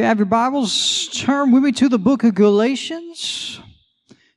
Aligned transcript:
you 0.00 0.06
have 0.06 0.18
your 0.18 0.24
Bibles, 0.24 1.08
turn 1.08 1.52
with 1.52 1.62
me 1.62 1.72
to 1.72 1.86
the 1.86 1.98
book 1.98 2.24
of 2.24 2.34
Galatians. 2.34 3.60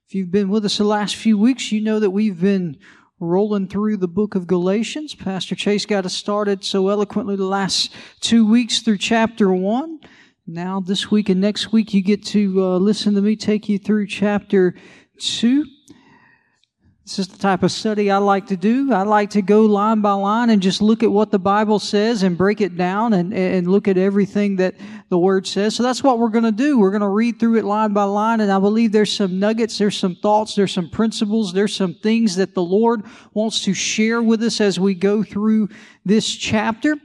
If 0.06 0.14
you've 0.14 0.30
been 0.30 0.50
with 0.50 0.66
us 0.66 0.78
the 0.78 0.84
last 0.84 1.16
few 1.16 1.38
weeks, 1.38 1.72
you 1.72 1.80
know 1.80 2.02
that 2.02 2.10
we've 2.10 2.42
been 2.42 2.78
rolling 3.18 3.70
through 3.70 3.96
the 3.96 4.10
book 4.10 4.36
of 4.36 4.46
Galatians. 4.46 5.16
Pastor 5.16 5.56
Chase 5.56 5.86
got 5.86 6.06
us 6.06 6.14
started 6.14 6.66
so 6.66 6.90
eloquently 6.90 7.38
the 7.38 7.46
last 7.46 7.94
two 8.20 8.46
weeks 8.46 8.82
through 8.82 8.98
chapter 8.98 9.54
one. 9.54 10.00
Now, 10.46 10.82
this 10.82 11.10
week 11.10 11.30
and 11.30 11.40
next 11.40 11.72
week, 11.72 11.94
you 11.94 12.02
get 12.02 12.26
to 12.26 12.62
uh, 12.62 12.78
listen 12.78 13.16
to 13.16 13.22
me 13.22 13.38
take 13.38 13.70
you 13.70 13.80
through 13.80 14.08
chapter 14.08 14.76
two. 15.18 15.64
This 17.06 17.20
is 17.20 17.28
the 17.28 17.38
type 17.38 17.64
of 17.64 17.72
study 17.74 18.10
I 18.10 18.18
like 18.18 18.48
to 18.48 18.56
do. 18.56 18.94
I 18.94 19.04
like 19.04 19.32
to 19.32 19.42
go 19.42 19.66
line 19.66 20.00
by 20.00 20.14
line 20.14 20.50
and 20.50 20.62
just 20.62 20.82
look 20.82 21.04
at 21.04 21.12
what 21.12 21.32
the 21.32 21.40
Bible 21.40 21.78
says 21.78 22.24
and 22.24 22.38
break 22.38 22.62
it 22.62 22.78
down 22.78 23.12
and, 23.12 23.34
and 23.34 23.68
look 23.68 23.90
at 23.90 23.98
everything 23.98 24.56
that 24.56 24.76
the 25.10 25.18
Word 25.18 25.46
says. 25.46 25.76
So 25.76 25.84
that's 25.84 26.02
what 26.02 26.18
we're 26.18 26.30
going 26.30 26.46
to 26.46 26.52
do. 26.54 26.80
We're 26.80 26.92
going 26.92 27.02
to 27.02 27.10
read 27.10 27.42
through 27.42 27.58
it 27.58 27.66
line 27.66 27.92
by 27.92 28.06
line, 28.06 28.40
and 28.40 28.50
I 28.50 28.58
believe 28.58 28.94
there's 28.94 29.12
some 29.12 29.38
nuggets, 29.38 29.78
there's 29.78 29.98
some 29.98 30.16
thoughts, 30.16 30.56
there's 30.56 30.72
some 30.72 30.90
principles, 30.90 31.52
there's 31.52 31.76
some 31.76 31.94
things 31.94 32.38
that 32.38 32.56
the 32.56 32.64
Lord 32.64 33.04
wants 33.34 33.66
to 33.66 33.74
share 33.74 34.24
with 34.24 34.42
us 34.42 34.62
as 34.62 34.80
we 34.80 34.94
go 34.94 35.24
through 35.24 35.68
this 36.06 36.34
chapter. 36.34 36.96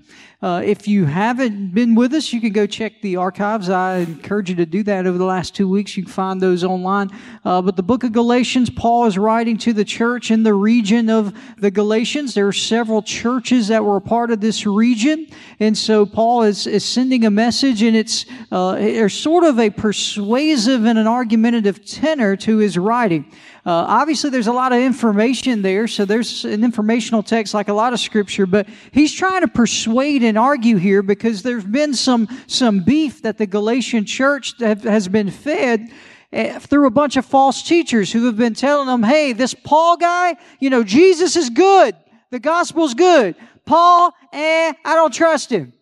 Uh, 0.40 0.62
if 0.64 0.86
you 0.86 1.04
haven't 1.04 1.74
been 1.74 1.96
with 1.96 2.14
us, 2.14 2.32
you 2.32 2.40
can 2.40 2.52
go 2.52 2.64
check 2.64 2.92
the 3.02 3.16
archives. 3.16 3.68
I 3.68 3.98
encourage 3.98 4.48
you 4.48 4.54
to 4.54 4.66
do 4.66 4.84
that 4.84 5.04
over 5.04 5.18
the 5.18 5.24
last 5.24 5.52
two 5.52 5.68
weeks. 5.68 5.96
You 5.96 6.04
can 6.04 6.12
find 6.12 6.40
those 6.40 6.62
online. 6.62 7.10
Uh, 7.44 7.60
but 7.60 7.74
the 7.74 7.82
book 7.82 8.04
of 8.04 8.12
Galatians, 8.12 8.70
Paul 8.70 9.06
is 9.06 9.18
writing 9.18 9.58
to 9.58 9.72
the 9.72 9.84
church 9.84 10.30
in 10.30 10.44
the 10.44 10.54
region 10.54 11.10
of 11.10 11.36
the 11.56 11.72
Galatians. 11.72 12.34
There 12.34 12.46
are 12.46 12.52
several 12.52 13.02
churches 13.02 13.66
that 13.66 13.84
were 13.84 13.96
a 13.96 14.00
part 14.00 14.30
of 14.30 14.40
this 14.40 14.64
region. 14.64 15.26
And 15.58 15.76
so 15.76 16.06
Paul 16.06 16.44
is, 16.44 16.68
is 16.68 16.84
sending 16.84 17.24
a 17.24 17.30
message, 17.30 17.82
and 17.82 17.96
it's 17.96 18.24
uh, 18.52 19.08
sort 19.08 19.42
of 19.42 19.58
a 19.58 19.70
persuasive 19.70 20.84
and 20.84 21.00
an 21.00 21.08
argumentative 21.08 21.84
tenor 21.84 22.36
to 22.36 22.58
his 22.58 22.78
writing. 22.78 23.32
Uh, 23.68 23.84
obviously, 23.86 24.30
there's 24.30 24.46
a 24.46 24.52
lot 24.52 24.72
of 24.72 24.78
information 24.78 25.60
there, 25.60 25.86
so 25.86 26.06
there's 26.06 26.46
an 26.46 26.64
informational 26.64 27.22
text 27.22 27.52
like 27.52 27.68
a 27.68 27.72
lot 27.74 27.92
of 27.92 28.00
scripture, 28.00 28.46
but 28.46 28.66
he's 28.92 29.12
trying 29.12 29.42
to 29.42 29.48
persuade 29.48 30.22
and 30.22 30.38
argue 30.38 30.78
here 30.78 31.02
because 31.02 31.42
there's 31.42 31.66
been 31.66 31.92
some, 31.92 32.26
some 32.46 32.80
beef 32.80 33.20
that 33.20 33.36
the 33.36 33.46
Galatian 33.46 34.06
church 34.06 34.54
has 34.58 35.06
been 35.06 35.30
fed 35.30 35.90
eh, 36.32 36.58
through 36.60 36.86
a 36.86 36.90
bunch 36.90 37.18
of 37.18 37.26
false 37.26 37.62
teachers 37.62 38.10
who 38.10 38.24
have 38.24 38.38
been 38.38 38.54
telling 38.54 38.86
them, 38.86 39.02
hey, 39.02 39.34
this 39.34 39.52
Paul 39.52 39.98
guy, 39.98 40.36
you 40.60 40.70
know, 40.70 40.82
Jesus 40.82 41.36
is 41.36 41.50
good. 41.50 41.94
The 42.30 42.40
gospel's 42.40 42.94
good. 42.94 43.36
Paul, 43.66 44.14
eh, 44.32 44.72
I 44.82 44.94
don't 44.94 45.12
trust 45.12 45.52
him. 45.52 45.74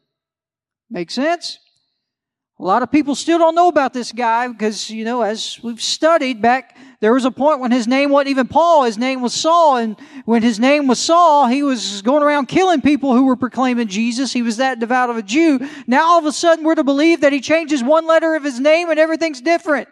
Make 0.90 1.12
sense? 1.12 1.60
A 2.58 2.64
lot 2.64 2.82
of 2.82 2.90
people 2.90 3.14
still 3.14 3.38
don't 3.38 3.54
know 3.54 3.68
about 3.68 3.92
this 3.92 4.12
guy 4.12 4.48
because, 4.48 4.88
you 4.88 5.04
know, 5.04 5.20
as 5.20 5.60
we've 5.62 5.80
studied 5.80 6.40
back 6.40 6.76
there 7.00 7.12
was 7.12 7.26
a 7.26 7.30
point 7.30 7.60
when 7.60 7.72
his 7.72 7.86
name 7.86 8.10
wasn't 8.10 8.30
even 8.30 8.48
Paul, 8.48 8.84
his 8.84 8.96
name 8.96 9.20
was 9.20 9.34
Saul. 9.34 9.76
And 9.76 9.96
when 10.24 10.42
his 10.42 10.58
name 10.58 10.86
was 10.86 10.98
Saul, 10.98 11.46
he 11.46 11.62
was 11.62 12.00
going 12.00 12.22
around 12.22 12.46
killing 12.46 12.80
people 12.80 13.14
who 13.14 13.26
were 13.26 13.36
proclaiming 13.36 13.88
Jesus. 13.88 14.32
He 14.32 14.40
was 14.40 14.56
that 14.56 14.80
devout 14.80 15.10
of 15.10 15.18
a 15.18 15.22
Jew. 15.22 15.60
Now 15.86 16.06
all 16.06 16.18
of 16.18 16.24
a 16.24 16.32
sudden 16.32 16.64
we're 16.64 16.74
to 16.74 16.84
believe 16.84 17.20
that 17.20 17.34
he 17.34 17.40
changes 17.40 17.82
one 17.82 18.06
letter 18.06 18.34
of 18.34 18.44
his 18.44 18.58
name 18.58 18.88
and 18.88 18.98
everything's 18.98 19.42
different. 19.42 19.88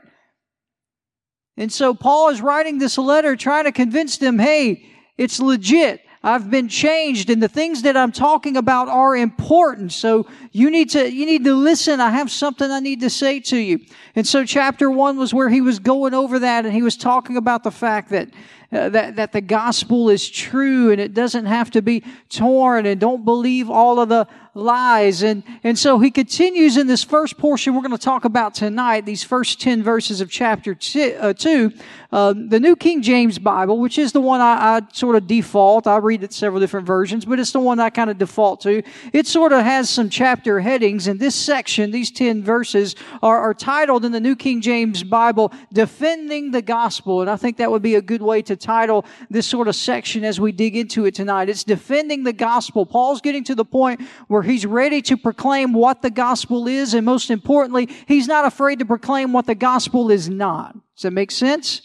And 1.59 1.71
so 1.71 1.95
Paul 1.95 2.31
is 2.31 2.41
writing 2.41 2.79
this 2.79 2.97
letter 2.97 3.37
trying 3.37 3.65
to 3.65 3.73
convince 3.73 4.17
them, 4.17 4.39
hey, 4.39 4.87
it's 5.19 5.39
legit. 5.39 6.01
I've 6.25 6.51
been 6.51 6.69
changed 6.69 7.29
and 7.29 7.43
the 7.43 7.49
things 7.49 7.83
that 7.83 7.99
I'm 7.99 8.11
talking 8.11 8.57
about 8.57 8.89
are 8.89 9.15
important. 9.15 9.93
So 9.93 10.27
you 10.53 10.71
need 10.71 10.89
to, 10.91 11.13
you 11.13 11.27
need 11.27 11.45
to 11.45 11.55
listen. 11.55 12.01
I 12.01 12.13
have 12.13 12.31
something 12.31 12.71
I 12.71 12.81
need 12.81 13.01
to 13.01 13.11
say 13.11 13.41
to 13.41 13.59
you. 13.59 13.81
And 14.17 14.27
so 14.27 14.47
chapter 14.47 14.91
one 14.91 15.19
was 15.19 15.35
where 15.35 15.51
he 15.51 15.61
was 15.61 15.79
going 15.79 16.15
over 16.15 16.39
that 16.39 16.65
and 16.65 16.73
he 16.73 16.81
was 16.81 16.97
talking 16.97 17.37
about 17.37 17.63
the 17.63 17.71
fact 17.71 18.09
that 18.09 18.31
uh, 18.75 18.89
that, 18.89 19.17
that 19.17 19.33
the 19.33 19.41
gospel 19.41 20.11
is 20.11 20.29
true 20.29 20.91
and 20.91 21.01
it 21.01 21.15
doesn't 21.15 21.47
have 21.47 21.71
to 21.71 21.83
be 21.83 22.03
torn 22.29 22.87
and 22.87 23.01
don't 23.01 23.25
believe 23.25 23.71
all 23.71 24.01
of 24.01 24.09
the 24.09 24.27
lies. 24.55 25.23
And, 25.23 25.43
and 25.63 25.79
so 25.79 25.99
he 25.99 26.11
continues 26.11 26.77
in 26.77 26.87
this 26.87 27.03
first 27.03 27.39
portion 27.39 27.75
we're 27.75 27.83
going 27.83 27.93
to 27.93 27.99
talk 27.99 28.25
about 28.25 28.55
tonight, 28.55 29.05
these 29.05 29.23
first 29.23 29.61
10 29.61 29.83
verses 29.83 30.21
of 30.21 30.31
chapter 30.31 30.75
two, 30.75 31.17
uh, 31.21 31.33
two 31.33 31.73
uh, 32.15 32.33
the 32.33 32.61
New 32.61 32.77
King 32.77 33.03
James 33.03 33.41
Bible, 33.41 33.81
which 33.81 33.99
is 33.99 34.13
the 34.13 34.21
one 34.21 34.41
I, 34.41 34.77
I, 34.77 34.83
sort 34.93 35.17
of 35.17 35.27
default. 35.27 35.89
I 35.89 35.97
read 35.97 36.23
it 36.23 36.33
several 36.33 36.61
different 36.61 36.87
versions, 36.87 37.25
but 37.25 37.41
it's 37.41 37.51
the 37.51 37.59
one 37.59 37.81
I 37.81 37.91
kind 37.91 38.09
of 38.09 38.19
default 38.19 38.61
to. 38.61 38.85
It 39.13 39.27
sort 39.27 39.53
of 39.53 39.65
has 39.65 39.91
some 39.91 40.09
chapter 40.09 40.61
headings, 40.61 41.09
and 41.09 41.19
this 41.19 41.35
section, 41.35 41.91
these 41.91 42.13
10 42.13 42.45
verses, 42.45 42.95
are, 43.21 43.39
are 43.39 43.53
titled 43.53 44.05
in 44.05 44.13
the 44.13 44.21
New 44.21 44.37
King 44.37 44.61
James 44.61 45.03
Bible, 45.03 45.53
Defending 45.73 46.53
the 46.53 46.63
Gospel. 46.63 47.21
And 47.21 47.29
I 47.29 47.35
think 47.35 47.57
that 47.57 47.73
would 47.73 47.83
be 47.83 47.97
a 47.97 48.03
good 48.03 48.23
way 48.23 48.43
to 48.43 48.55
title 48.65 49.05
this 49.31 49.47
sort 49.47 49.69
of 49.69 49.77
section 49.77 50.25
as 50.25 50.41
we 50.41 50.51
dig 50.51 50.77
into 50.77 51.05
it 51.05 51.15
tonight. 51.15 51.49
It's 51.49 51.63
Defending 51.63 52.25
the 52.25 52.33
Gospel. 52.33 52.87
Paul's 52.87 53.21
getting 53.21 53.45
to 53.45 53.55
the 53.55 53.65
point 53.65 54.01
where 54.27 54.43
he's 54.43 54.67
ready 54.67 55.03
to 55.03 55.17
proclaim 55.17 55.73
what 55.73 56.03
the 56.03 56.11
gospel 56.11 56.67
is, 56.67 56.95
and 56.95 57.05
most 57.07 57.31
importantly, 57.31 57.89
he's 58.07 58.27
not 58.27 58.45
afraid 58.45 58.81
to 58.81 58.85
proclaim 58.85 59.33
what 59.33 59.47
the 59.47 59.55
gospel 59.55 60.11
is 60.11 60.29
not. 60.29 60.75
Does 60.97 61.03
that 61.03 61.13
make 61.13 61.31
sense? 61.31 61.83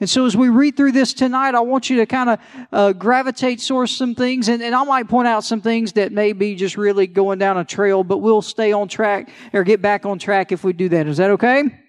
And 0.00 0.10
so 0.10 0.26
as 0.26 0.36
we 0.36 0.48
read 0.48 0.76
through 0.76 0.92
this 0.92 1.14
tonight, 1.14 1.54
I 1.54 1.60
want 1.60 1.88
you 1.88 1.98
to 1.98 2.06
kind 2.06 2.30
of 2.30 2.40
uh, 2.72 2.92
gravitate 2.92 3.60
towards 3.60 3.96
some 3.96 4.16
things, 4.16 4.48
and, 4.48 4.60
and 4.60 4.74
I 4.74 4.82
might 4.82 5.08
point 5.08 5.28
out 5.28 5.44
some 5.44 5.60
things 5.60 5.92
that 5.92 6.10
may 6.10 6.32
be 6.32 6.56
just 6.56 6.76
really 6.76 7.06
going 7.06 7.38
down 7.38 7.56
a 7.56 7.64
trail, 7.64 8.02
but 8.02 8.18
we'll 8.18 8.42
stay 8.42 8.72
on 8.72 8.88
track 8.88 9.30
or 9.52 9.62
get 9.62 9.80
back 9.80 10.04
on 10.04 10.18
track 10.18 10.50
if 10.50 10.64
we 10.64 10.72
do 10.72 10.88
that. 10.88 11.06
Is 11.06 11.18
that 11.18 11.30
okay? 11.30 11.81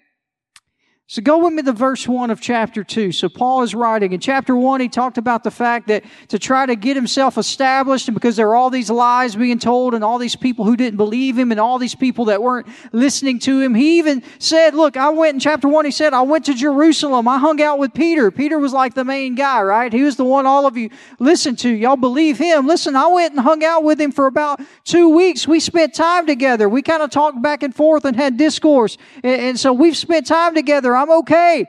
So 1.06 1.20
go 1.20 1.44
with 1.44 1.52
me 1.52 1.62
to 1.62 1.72
verse 1.74 2.08
1 2.08 2.30
of 2.30 2.40
chapter 2.40 2.82
2. 2.82 3.12
So 3.12 3.28
Paul 3.28 3.62
is 3.62 3.74
writing. 3.74 4.14
In 4.14 4.20
chapter 4.20 4.56
1, 4.56 4.80
he 4.80 4.88
talked 4.88 5.18
about 5.18 5.44
the 5.44 5.50
fact 5.50 5.88
that 5.88 6.02
to 6.28 6.38
try 6.38 6.64
to 6.64 6.76
get 6.76 6.96
himself 6.96 7.36
established, 7.36 8.08
and 8.08 8.14
because 8.14 8.36
there 8.36 8.48
are 8.48 8.54
all 8.54 8.70
these 8.70 8.88
lies 8.88 9.36
being 9.36 9.58
told, 9.58 9.92
and 9.92 10.02
all 10.02 10.16
these 10.16 10.34
people 10.34 10.64
who 10.64 10.78
didn't 10.78 10.96
believe 10.96 11.38
him, 11.38 11.50
and 11.50 11.60
all 11.60 11.78
these 11.78 11.94
people 11.94 12.24
that 12.26 12.42
weren't 12.42 12.66
listening 12.92 13.38
to 13.40 13.60
him, 13.60 13.74
he 13.74 13.98
even 13.98 14.22
said, 14.38 14.74
Look, 14.74 14.96
I 14.96 15.10
went 15.10 15.34
in 15.34 15.40
chapter 15.40 15.68
1, 15.68 15.84
he 15.84 15.90
said, 15.90 16.14
I 16.14 16.22
went 16.22 16.46
to 16.46 16.54
Jerusalem. 16.54 17.28
I 17.28 17.38
hung 17.38 17.60
out 17.60 17.78
with 17.78 17.92
Peter. 17.92 18.30
Peter 18.30 18.58
was 18.58 18.72
like 18.72 18.94
the 18.94 19.04
main 19.04 19.34
guy, 19.34 19.60
right? 19.60 19.92
He 19.92 20.04
was 20.04 20.16
the 20.16 20.24
one 20.24 20.46
all 20.46 20.66
of 20.66 20.78
you 20.78 20.88
listened 21.18 21.58
to. 21.58 21.68
Y'all 21.68 21.96
believe 21.96 22.38
him. 22.38 22.66
Listen, 22.66 22.96
I 22.96 23.08
went 23.08 23.34
and 23.34 23.40
hung 23.40 23.62
out 23.62 23.84
with 23.84 24.00
him 24.00 24.10
for 24.10 24.26
about 24.26 24.58
two 24.84 25.10
weeks. 25.10 25.46
We 25.46 25.60
spent 25.60 25.92
time 25.92 26.26
together. 26.26 26.66
We 26.66 26.80
kind 26.80 27.02
of 27.02 27.10
talked 27.10 27.42
back 27.42 27.62
and 27.62 27.74
forth 27.74 28.06
and 28.06 28.16
had 28.16 28.38
discourse. 28.38 28.96
And, 29.22 29.40
and 29.42 29.60
so 29.60 29.74
we've 29.74 29.98
spent 29.98 30.26
time 30.26 30.54
together. 30.54 30.93
I'm 30.96 31.10
okay. 31.10 31.66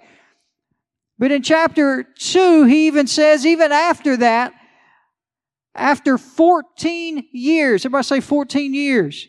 But 1.18 1.32
in 1.32 1.42
chapter 1.42 2.04
2, 2.04 2.66
he 2.66 2.88
even 2.88 3.08
says, 3.08 3.46
even 3.46 3.72
after 3.72 4.18
that, 4.18 4.54
after 5.74 6.18
14 6.18 7.28
years, 7.32 7.86
everybody 7.86 8.04
say 8.04 8.20
14 8.20 8.74
years. 8.74 9.28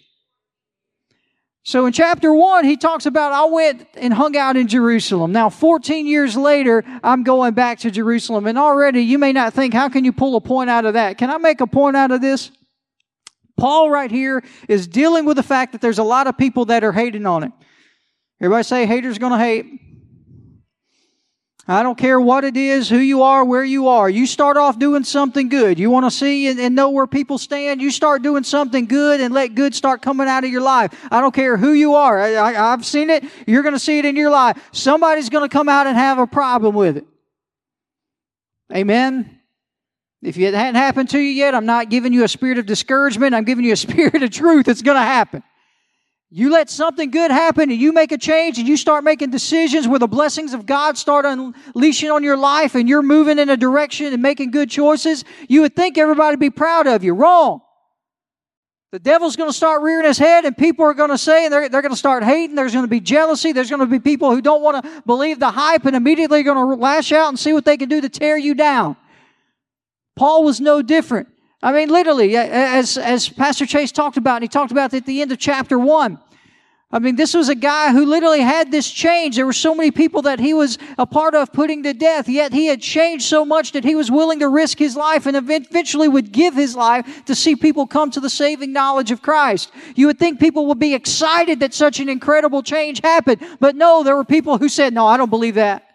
So 1.65 1.87
in 1.87 1.93
chapter 1.93 2.33
1, 2.33 2.65
he 2.65 2.77
talks 2.77 3.07
about, 3.07 3.33
I 3.33 3.45
went 3.47 3.89
and 3.97 4.15
hung 4.15 4.37
out 4.37 4.57
in 4.57 4.69
Jerusalem. 4.69 5.33
Now, 5.33 5.51
14 5.51 6.07
years 6.07 6.37
later, 6.37 6.85
I'm 7.03 7.25
going 7.25 7.55
back 7.55 7.81
to 7.81 7.91
Jerusalem. 7.91 8.47
And 8.47 8.57
already 8.57 9.01
you 9.01 9.19
may 9.19 9.33
not 9.33 9.53
think, 9.53 9.75
how 9.75 9.89
can 9.89 10.05
you 10.05 10.13
pull 10.13 10.37
a 10.37 10.41
point 10.41 10.71
out 10.71 10.85
of 10.85 10.95
that? 10.95 11.19
Can 11.19 11.29
I 11.29 11.39
make 11.39 11.61
a 11.61 11.67
point 11.67 11.97
out 11.97 12.13
of 12.13 12.21
this? 12.21 12.53
Paul 13.57 13.91
right 13.91 14.11
here 14.11 14.45
is 14.69 14.87
dealing 14.87 15.25
with 15.25 15.37
the 15.37 15.43
fact 15.43 15.73
that 15.73 15.81
there's 15.81 15.99
a 15.99 16.05
lot 16.05 16.27
of 16.27 16.39
people 16.39 16.67
that 16.67 16.85
are 16.85 16.93
hating 16.93 17.27
on 17.27 17.43
it. 17.43 17.53
Everybody 18.41 18.63
say 18.63 18.87
haters 18.87 19.19
gonna 19.19 19.39
hate. 19.39 19.67
I 21.69 21.83
don't 21.83 21.99
care 21.99 22.21
what 22.21 22.45
it 22.45 22.57
is, 22.57 22.89
who 22.89 22.99
you 22.99 23.23
are, 23.23 23.45
where 23.45 23.65
you 23.65 23.89
are. 23.89 24.09
You 24.09 24.27
start 24.27 24.57
off 24.57 24.79
doing 24.79 25.03
something 25.03 25.49
good. 25.49 25.81
You 25.81 25.91
want 25.91 26.07
to 26.07 26.13
see 26.13 26.47
and, 26.47 26.61
and, 26.61 26.77
know 26.77 26.91
where 26.91 27.09
people 27.09 27.39
stand. 27.39 27.83
You 27.83 27.91
start 27.91 28.23
doing 28.23 28.45
something 28.45 28.87
good 28.87 29.21
and 29.21 29.35
let 29.35 29.57
good 29.57 29.75
start 29.75 30.01
coming 30.01 30.29
out 30.29 30.45
of 30.45 30.51
your 30.51 30.61
life. 30.61 30.95
I 31.11 31.21
don't 31.21 31.35
care 31.35 31.57
who 31.57 31.73
you 31.73 31.95
are. 31.95 32.21
I, 32.21 32.53
have 32.53 32.87
seen 32.87 33.11
it. 33.11 33.25
You're 33.49 33.65
going 33.65 33.75
to 33.75 33.81
see 33.81 33.99
it 33.99 34.05
in 34.05 34.15
your 34.15 34.31
life. 34.31 34.63
Somebody's 34.71 35.29
going 35.29 35.49
to 35.49 35.53
come 35.53 35.69
out 35.69 35.89
and 35.89 35.97
have 35.97 36.21
a 36.21 36.27
problem 36.27 36.77
with 36.77 36.99
it. 36.99 37.07
Amen. 38.73 39.41
If 40.23 40.39
it 40.39 40.55
hadn't 40.55 40.77
happened 40.77 41.11
to 41.11 41.19
you 41.19 41.31
yet, 41.31 41.55
I'm 41.55 41.67
not 41.67 41.91
giving 41.91 42.13
you 42.13 42.23
a 42.23 42.29
spirit 42.29 42.59
of 42.59 42.67
discouragement. 42.67 43.35
I'm 43.35 43.45
giving 43.45 43.65
you 43.65 43.73
a 43.73 43.77
spirit 43.77 44.23
of 44.23 44.31
truth. 44.31 44.69
It's 44.69 44.83
going 44.83 44.97
to 44.97 45.03
happen. 45.03 45.43
You 46.31 46.51
let 46.51 46.69
something 46.69 47.13
good 47.13 47.31
happen 47.31 47.71
and 47.71 47.81
you 47.81 47.93
make 47.93 48.11
a 48.11 48.19
change 48.19 48.59
and 48.59 48.67
you 48.67 48.77
start 48.77 49.05
making 49.05 49.31
decisions 49.31 49.87
where 49.87 50.01
the 50.01 50.09
blessings 50.09 50.55
of 50.55 50.67
God 50.67 50.99
start 50.99 51.25
unleashing 51.25 52.11
on 52.11 52.25
your 52.25 52.37
life 52.37 52.75
and 52.75 52.89
you're 52.89 53.03
moving 53.03 53.39
in 53.39 53.49
a 53.49 53.57
direction 53.57 54.13
and 54.13 54.21
making 54.21 54.51
good 54.51 54.69
choices, 54.69 55.25
you 55.49 55.61
would 55.61 55.77
think 55.77 55.97
everybody 55.97 56.33
would 56.33 56.41
be 56.41 56.51
proud 56.51 56.89
of 56.89 57.05
you. 57.05 57.15
Wrong. 57.15 57.61
The 58.91 58.99
devil's 58.99 59.37
going 59.37 59.51
to 59.51 59.57
start 59.57 59.83
rearing 59.83 60.07
his 60.07 60.19
head 60.19 60.45
and 60.45 60.57
people 60.57 60.85
are 60.85 60.95
going 60.95 61.11
to 61.11 61.19
say, 61.19 61.45
and 61.45 61.53
they're, 61.53 61.69
they're 61.69 61.83
going 61.83 61.93
to 61.93 61.99
start 61.99 62.25
hating. 62.25 62.57
There's 62.57 62.73
going 62.73 62.85
to 62.85 62.91
be 62.91 63.01
jealousy. 63.01 63.53
There's 63.53 63.71
going 63.71 63.81
to 63.81 63.87
be 63.87 64.01
people 64.01 64.33
who 64.33 64.41
don't 64.41 64.63
want 64.63 64.85
to 64.85 65.03
believe 65.07 65.39
the 65.39 65.51
hype 65.51 65.85
and 65.85 65.95
immediately 65.95 66.43
going 66.43 66.57
to 66.57 66.83
lash 66.83 67.13
out 67.13 67.29
and 67.29 67.39
see 67.39 67.53
what 67.53 67.65
they 67.65 67.77
can 67.77 67.89
do 67.89 68.01
to 68.01 68.09
tear 68.09 68.37
you 68.37 68.55
down. 68.55 68.97
Paul 70.17 70.43
was 70.43 70.61
no 70.61 70.83
different. 70.83 71.29
I 71.67 71.73
mean, 71.73 71.89
literally, 71.89 72.37
as, 72.37 72.97
as 72.97 73.29
Pastor 73.29 73.67
Chase 73.67 73.91
talked 73.91 74.17
about, 74.17 74.37
and 74.37 74.45
he 74.45 74.49
talked 74.49 74.71
about 74.71 74.95
at 74.95 75.05
the 75.05 75.21
end 75.21 75.33
of 75.33 75.39
chapter 75.41 75.77
one, 75.77 76.21
I 76.93 77.01
mean, 77.01 77.17
this 77.17 77.35
was 77.35 77.49
a 77.49 77.57
guy 77.57 77.91
who 77.91 78.07
literally 78.07 78.41
had 78.41 78.71
this 78.71 78.89
change. 78.89 79.35
There 79.35 79.47
were 79.47 79.53
so 79.53 79.75
many 79.75 79.91
people 79.91 80.23
that 80.23 80.39
he 80.39 80.55
was 80.55 80.79
a 80.97 81.05
part 81.05 81.35
of 81.35 81.53
putting 81.53 81.83
to 81.83 81.93
death, 81.93 82.29
yet 82.29 82.53
he 82.53 82.67
had 82.67 82.81
changed 82.81 83.25
so 83.25 83.45
much 83.45 83.73
that 83.73 83.83
he 83.83 83.97
was 83.97 84.13
willing 84.13 84.39
to 84.39 84.49
risk 84.49 84.79
his 84.79 84.95
life 84.95 85.27
and 85.27 85.37
eventually 85.37 86.07
would 86.07 86.31
give 86.31 86.55
his 86.55 86.77
life 86.77 87.25
to 87.25 87.35
see 87.35 87.57
people 87.57 87.85
come 87.85 88.13
to 88.13 88.21
the 88.21 88.31
saving 88.31 88.73
knowledge 88.73 89.11
of 89.11 89.21
Christ. 89.21 89.73
You 89.97 90.07
would 90.07 90.21
think 90.21 90.39
people 90.39 90.67
would 90.69 90.79
be 90.79 90.95
excited 90.95 91.59
that 91.59 91.75
such 91.75 91.99
an 91.99 92.09
incredible 92.09 92.63
change 92.63 93.01
happened, 93.03 93.45
but 93.59 93.75
no, 93.75 94.05
there 94.05 94.15
were 94.15 94.25
people 94.25 94.57
who 94.57 94.69
said, 94.69 94.95
no, 94.95 95.09
I 95.09 95.17
don't 95.17 95.31
believe 95.31 95.57
that. 95.57 95.86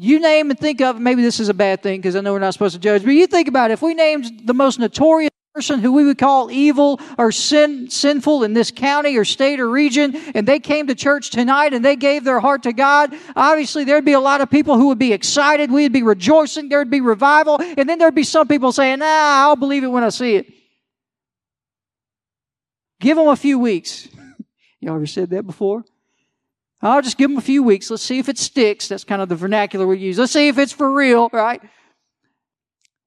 You 0.00 0.20
name 0.20 0.48
and 0.50 0.58
think 0.58 0.80
of, 0.80 1.00
maybe 1.00 1.22
this 1.22 1.40
is 1.40 1.48
a 1.48 1.54
bad 1.54 1.82
thing 1.82 2.00
because 2.00 2.14
I 2.14 2.20
know 2.20 2.32
we're 2.32 2.38
not 2.38 2.52
supposed 2.52 2.74
to 2.74 2.80
judge, 2.80 3.02
but 3.02 3.10
you 3.10 3.26
think 3.26 3.48
about 3.48 3.72
it. 3.72 3.74
If 3.74 3.82
we 3.82 3.94
named 3.94 4.42
the 4.44 4.54
most 4.54 4.78
notorious 4.78 5.32
person 5.56 5.80
who 5.80 5.90
we 5.90 6.04
would 6.04 6.18
call 6.18 6.52
evil 6.52 7.00
or 7.18 7.32
sin, 7.32 7.90
sinful 7.90 8.44
in 8.44 8.52
this 8.52 8.70
county 8.70 9.16
or 9.16 9.24
state 9.24 9.58
or 9.58 9.68
region, 9.68 10.14
and 10.36 10.46
they 10.46 10.60
came 10.60 10.86
to 10.86 10.94
church 10.94 11.30
tonight 11.30 11.74
and 11.74 11.84
they 11.84 11.96
gave 11.96 12.22
their 12.22 12.38
heart 12.38 12.62
to 12.62 12.72
God, 12.72 13.12
obviously 13.34 13.82
there'd 13.82 14.04
be 14.04 14.12
a 14.12 14.20
lot 14.20 14.40
of 14.40 14.48
people 14.48 14.76
who 14.76 14.86
would 14.86 15.00
be 15.00 15.12
excited. 15.12 15.72
We'd 15.72 15.92
be 15.92 16.04
rejoicing. 16.04 16.68
There'd 16.68 16.90
be 16.90 17.00
revival. 17.00 17.60
And 17.60 17.88
then 17.88 17.98
there'd 17.98 18.14
be 18.14 18.22
some 18.22 18.46
people 18.46 18.70
saying, 18.70 19.00
nah, 19.00 19.04
I'll 19.04 19.56
believe 19.56 19.82
it 19.82 19.88
when 19.88 20.04
I 20.04 20.10
see 20.10 20.36
it. 20.36 20.46
Give 23.00 23.16
them 23.16 23.26
a 23.26 23.36
few 23.36 23.58
weeks. 23.58 24.06
Y'all 24.80 24.94
ever 24.94 25.06
said 25.06 25.30
that 25.30 25.44
before? 25.44 25.84
I'll 26.80 27.02
just 27.02 27.18
give 27.18 27.30
them 27.30 27.38
a 27.38 27.42
few 27.42 27.62
weeks. 27.62 27.90
Let's 27.90 28.02
see 28.02 28.18
if 28.18 28.28
it 28.28 28.38
sticks. 28.38 28.88
That's 28.88 29.04
kind 29.04 29.20
of 29.20 29.28
the 29.28 29.36
vernacular 29.36 29.86
we 29.86 29.98
use. 29.98 30.18
Let's 30.18 30.32
see 30.32 30.48
if 30.48 30.58
it's 30.58 30.72
for 30.72 30.92
real, 30.92 31.28
right? 31.32 31.60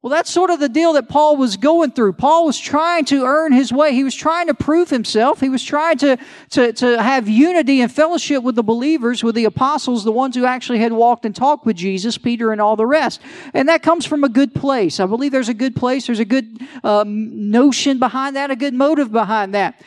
Well, 0.02 0.10
that's 0.10 0.32
sort 0.32 0.50
of 0.50 0.60
the 0.60 0.68
deal 0.68 0.94
that 0.94 1.10
Paul 1.10 1.38
was 1.38 1.58
going 1.58 1.92
through. 1.92 2.14
Paul 2.14 2.48
was 2.48 2.60
trying 2.60 3.06
to 3.06 3.24
earn 3.24 3.54
his 3.54 3.72
way. 3.72 3.94
He 3.94 4.04
was 4.04 4.16
trying 4.16 4.48
to 4.48 4.56
prove 4.56 4.90
himself. 4.90 5.40
He 5.40 5.48
was 5.48 5.64
trying 5.64 6.00
to, 6.00 6.18
to, 6.50 6.74
to 6.74 7.02
have 7.02 7.30
unity 7.30 7.82
and 7.82 7.92
fellowship 7.92 8.42
with 8.42 8.56
the 8.56 8.64
believers, 8.64 9.24
with 9.24 9.36
the 9.36 9.46
apostles, 9.46 10.04
the 10.04 10.12
ones 10.12 10.36
who 10.36 10.44
actually 10.44 10.80
had 10.80 10.92
walked 10.92 11.24
and 11.24 11.36
talked 11.36 11.68
with 11.68 11.76
Jesus, 11.76 12.18
Peter 12.18 12.52
and 12.52 12.60
all 12.60 12.76
the 12.76 12.88
rest. 12.88 13.22
And 13.54 13.70
that 13.70 13.84
comes 13.84 14.08
from 14.08 14.24
a 14.24 14.30
good 14.30 14.56
place. 14.56 15.00
I 15.00 15.06
believe 15.06 15.32
there's 15.32 15.50
a 15.50 15.54
good 15.54 15.76
place. 15.76 16.08
There's 16.08 16.18
a 16.18 16.26
good 16.26 16.60
um, 16.84 17.52
notion 17.52 18.00
behind 18.00 18.36
that, 18.38 18.50
a 18.50 18.56
good 18.56 18.74
motive 18.74 19.12
behind 19.12 19.54
that. 19.54 19.80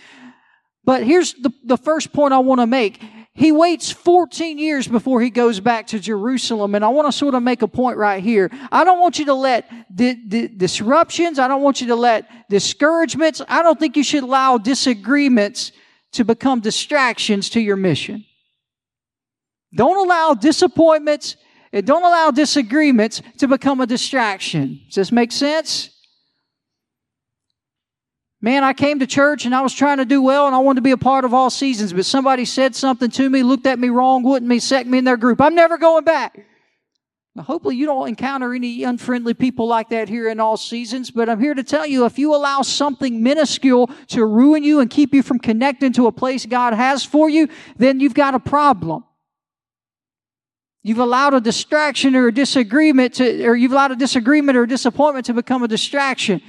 But 0.84 1.02
here's 1.02 1.34
the, 1.34 1.50
the 1.64 1.78
first 1.78 2.12
point 2.12 2.32
I 2.32 2.38
want 2.38 2.60
to 2.60 2.68
make 2.68 3.02
he 3.36 3.50
waits 3.50 3.90
14 3.90 4.58
years 4.58 4.86
before 4.86 5.20
he 5.20 5.28
goes 5.28 5.58
back 5.58 5.88
to 5.88 5.98
Jerusalem. 5.98 6.76
And 6.76 6.84
I 6.84 6.88
want 6.88 7.08
to 7.08 7.12
sort 7.12 7.34
of 7.34 7.42
make 7.42 7.62
a 7.62 7.68
point 7.68 7.98
right 7.98 8.22
here. 8.22 8.48
I 8.70 8.84
don't 8.84 9.00
want 9.00 9.18
you 9.18 9.24
to 9.26 9.34
let 9.34 9.68
di- 9.94 10.14
di- 10.14 10.48
disruptions, 10.48 11.40
I 11.40 11.48
don't 11.48 11.62
want 11.62 11.80
you 11.80 11.88
to 11.88 11.96
let 11.96 12.48
discouragements, 12.48 13.42
I 13.48 13.62
don't 13.62 13.78
think 13.78 13.96
you 13.96 14.04
should 14.04 14.22
allow 14.22 14.58
disagreements 14.58 15.72
to 16.12 16.24
become 16.24 16.60
distractions 16.60 17.50
to 17.50 17.60
your 17.60 17.76
mission. 17.76 18.24
Don't 19.74 20.06
allow 20.06 20.34
disappointments 20.34 21.36
and 21.72 21.84
don't 21.84 22.04
allow 22.04 22.30
disagreements 22.30 23.20
to 23.38 23.48
become 23.48 23.80
a 23.80 23.86
distraction. 23.86 24.80
Does 24.86 24.94
this 24.94 25.12
make 25.12 25.32
sense? 25.32 25.90
Man, 28.44 28.62
I 28.62 28.74
came 28.74 28.98
to 28.98 29.06
church 29.06 29.46
and 29.46 29.54
I 29.54 29.62
was 29.62 29.72
trying 29.72 29.96
to 29.96 30.04
do 30.04 30.20
well 30.20 30.46
and 30.46 30.54
I 30.54 30.58
wanted 30.58 30.76
to 30.76 30.82
be 30.82 30.90
a 30.90 30.98
part 30.98 31.24
of 31.24 31.32
all 31.32 31.48
seasons, 31.48 31.94
but 31.94 32.04
somebody 32.04 32.44
said 32.44 32.76
something 32.76 33.10
to 33.12 33.30
me, 33.30 33.42
looked 33.42 33.64
at 33.64 33.78
me 33.78 33.88
wrong, 33.88 34.22
wouldn't 34.22 34.46
me, 34.46 34.58
set 34.58 34.86
me 34.86 34.98
in 34.98 35.04
their 35.04 35.16
group. 35.16 35.40
I'm 35.40 35.54
never 35.54 35.78
going 35.78 36.04
back. 36.04 36.38
Now, 37.34 37.44
hopefully 37.44 37.76
you 37.76 37.86
don't 37.86 38.06
encounter 38.06 38.52
any 38.52 38.84
unfriendly 38.84 39.32
people 39.32 39.66
like 39.66 39.88
that 39.88 40.10
here 40.10 40.28
in 40.28 40.40
all 40.40 40.58
seasons, 40.58 41.10
but 41.10 41.30
I'm 41.30 41.40
here 41.40 41.54
to 41.54 41.62
tell 41.62 41.86
you 41.86 42.04
if 42.04 42.18
you 42.18 42.34
allow 42.34 42.60
something 42.60 43.22
minuscule 43.22 43.88
to 44.08 44.26
ruin 44.26 44.62
you 44.62 44.80
and 44.80 44.90
keep 44.90 45.14
you 45.14 45.22
from 45.22 45.38
connecting 45.38 45.94
to 45.94 46.06
a 46.06 46.12
place 46.12 46.44
God 46.44 46.74
has 46.74 47.02
for 47.02 47.30
you, 47.30 47.48
then 47.78 47.98
you've 47.98 48.12
got 48.12 48.34
a 48.34 48.38
problem. 48.38 49.04
You've 50.82 50.98
allowed 50.98 51.32
a 51.32 51.40
distraction 51.40 52.14
or 52.14 52.26
a 52.26 52.32
disagreement 52.32 53.14
to, 53.14 53.46
or 53.46 53.56
you've 53.56 53.72
allowed 53.72 53.92
a 53.92 53.96
disagreement 53.96 54.58
or 54.58 54.64
a 54.64 54.68
disappointment 54.68 55.24
to 55.24 55.32
become 55.32 55.62
a 55.62 55.68
distraction. 55.68 56.42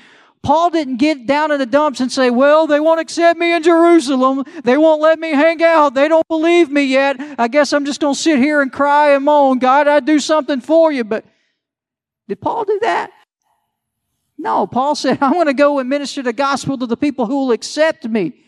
Paul 0.45 0.69
didn't 0.69 0.97
get 0.97 1.25
down 1.25 1.51
in 1.51 1.57
the 1.57 1.65
dumps 1.65 2.00
and 2.01 2.12
say, 2.12 2.30
well, 2.30 2.68
they 2.68 2.80
won't 2.80 3.00
accept 3.00 3.39
me 3.39 3.51
in 3.51 3.63
Jerusalem. 3.63 4.44
They 4.63 4.77
won't 4.77 5.01
let 5.01 5.18
me 5.18 5.31
hang 5.31 5.63
out. 5.63 5.95
They 5.95 6.07
don't 6.07 6.27
believe 6.27 6.69
me 6.69 6.83
yet. 6.83 7.18
I 7.39 7.47
guess 7.47 7.74
I'm 7.74 7.83
just 7.83 8.00
going 8.00 8.13
to 8.13 8.19
sit 8.19 8.38
here 8.38 8.62
and 8.62 8.71
cry 8.71 9.15
and 9.15 9.25
moan. 9.25 9.57
God, 9.57 9.88
I'd 9.88 10.06
do 10.06 10.19
something 10.19 10.62
for 10.62 10.92
you. 10.92 11.03
But 11.03 11.25
did 12.27 12.39
Paul 12.42 12.63
do 12.63 12.77
that? 12.83 13.09
No, 14.38 14.68
Paul 14.68 14.94
said, 14.94 15.18
I'm 15.19 15.33
going 15.33 15.47
to 15.47 15.56
go 15.56 15.80
and 15.80 15.89
minister 15.89 16.21
the 16.21 16.31
gospel 16.31 16.77
to 16.77 16.86
the 16.86 16.95
people 16.95 17.25
who 17.25 17.47
will 17.47 17.51
accept 17.51 18.06
me. 18.07 18.44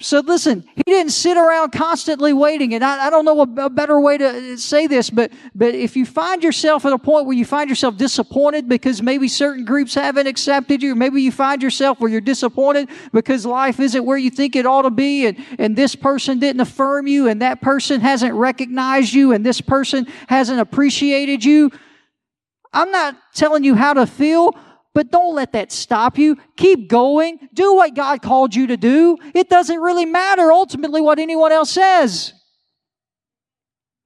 So 0.00 0.18
listen, 0.18 0.64
he 0.74 0.82
didn't 0.84 1.12
sit 1.12 1.36
around 1.36 1.70
constantly 1.70 2.32
waiting. 2.32 2.74
And 2.74 2.82
I, 2.82 3.06
I 3.06 3.10
don't 3.10 3.24
know 3.24 3.40
a, 3.40 3.66
a, 3.66 3.70
better 3.70 4.00
way 4.00 4.18
to 4.18 4.54
uh, 4.54 4.56
say 4.56 4.88
this, 4.88 5.10
but, 5.10 5.32
but 5.54 5.74
if 5.76 5.96
you 5.96 6.04
find 6.04 6.42
yourself 6.42 6.84
at 6.84 6.92
a 6.92 6.98
point 6.98 7.26
where 7.26 7.36
you 7.36 7.44
find 7.44 7.70
yourself 7.70 7.96
disappointed 7.96 8.68
because 8.68 9.00
maybe 9.00 9.28
certain 9.28 9.64
groups 9.64 9.94
haven't 9.94 10.26
accepted 10.26 10.82
you, 10.82 10.96
maybe 10.96 11.22
you 11.22 11.30
find 11.30 11.62
yourself 11.62 12.00
where 12.00 12.10
you're 12.10 12.20
disappointed 12.20 12.88
because 13.12 13.46
life 13.46 13.78
isn't 13.78 14.04
where 14.04 14.18
you 14.18 14.30
think 14.30 14.56
it 14.56 14.66
ought 14.66 14.82
to 14.82 14.90
be 14.90 15.26
and, 15.26 15.38
and 15.58 15.76
this 15.76 15.94
person 15.94 16.40
didn't 16.40 16.60
affirm 16.60 17.06
you 17.06 17.28
and 17.28 17.40
that 17.40 17.60
person 17.60 18.00
hasn't 18.00 18.34
recognized 18.34 19.12
you 19.12 19.32
and 19.32 19.46
this 19.46 19.60
person 19.60 20.06
hasn't 20.28 20.58
appreciated 20.58 21.44
you. 21.44 21.70
I'm 22.72 22.90
not 22.90 23.16
telling 23.34 23.62
you 23.62 23.74
how 23.76 23.94
to 23.94 24.06
feel, 24.06 24.56
but 24.94 25.10
don't 25.10 25.34
let 25.34 25.52
that 25.52 25.72
stop 25.72 26.18
you. 26.18 26.36
Keep 26.56 26.88
going. 26.88 27.48
Do 27.54 27.74
what 27.74 27.94
God 27.94 28.22
called 28.22 28.54
you 28.54 28.66
to 28.68 28.76
do. 28.76 29.16
It 29.34 29.48
doesn't 29.48 29.78
really 29.78 30.06
matter 30.06 30.52
ultimately 30.52 31.00
what 31.00 31.18
anyone 31.18 31.52
else 31.52 31.70
says. 31.70 32.34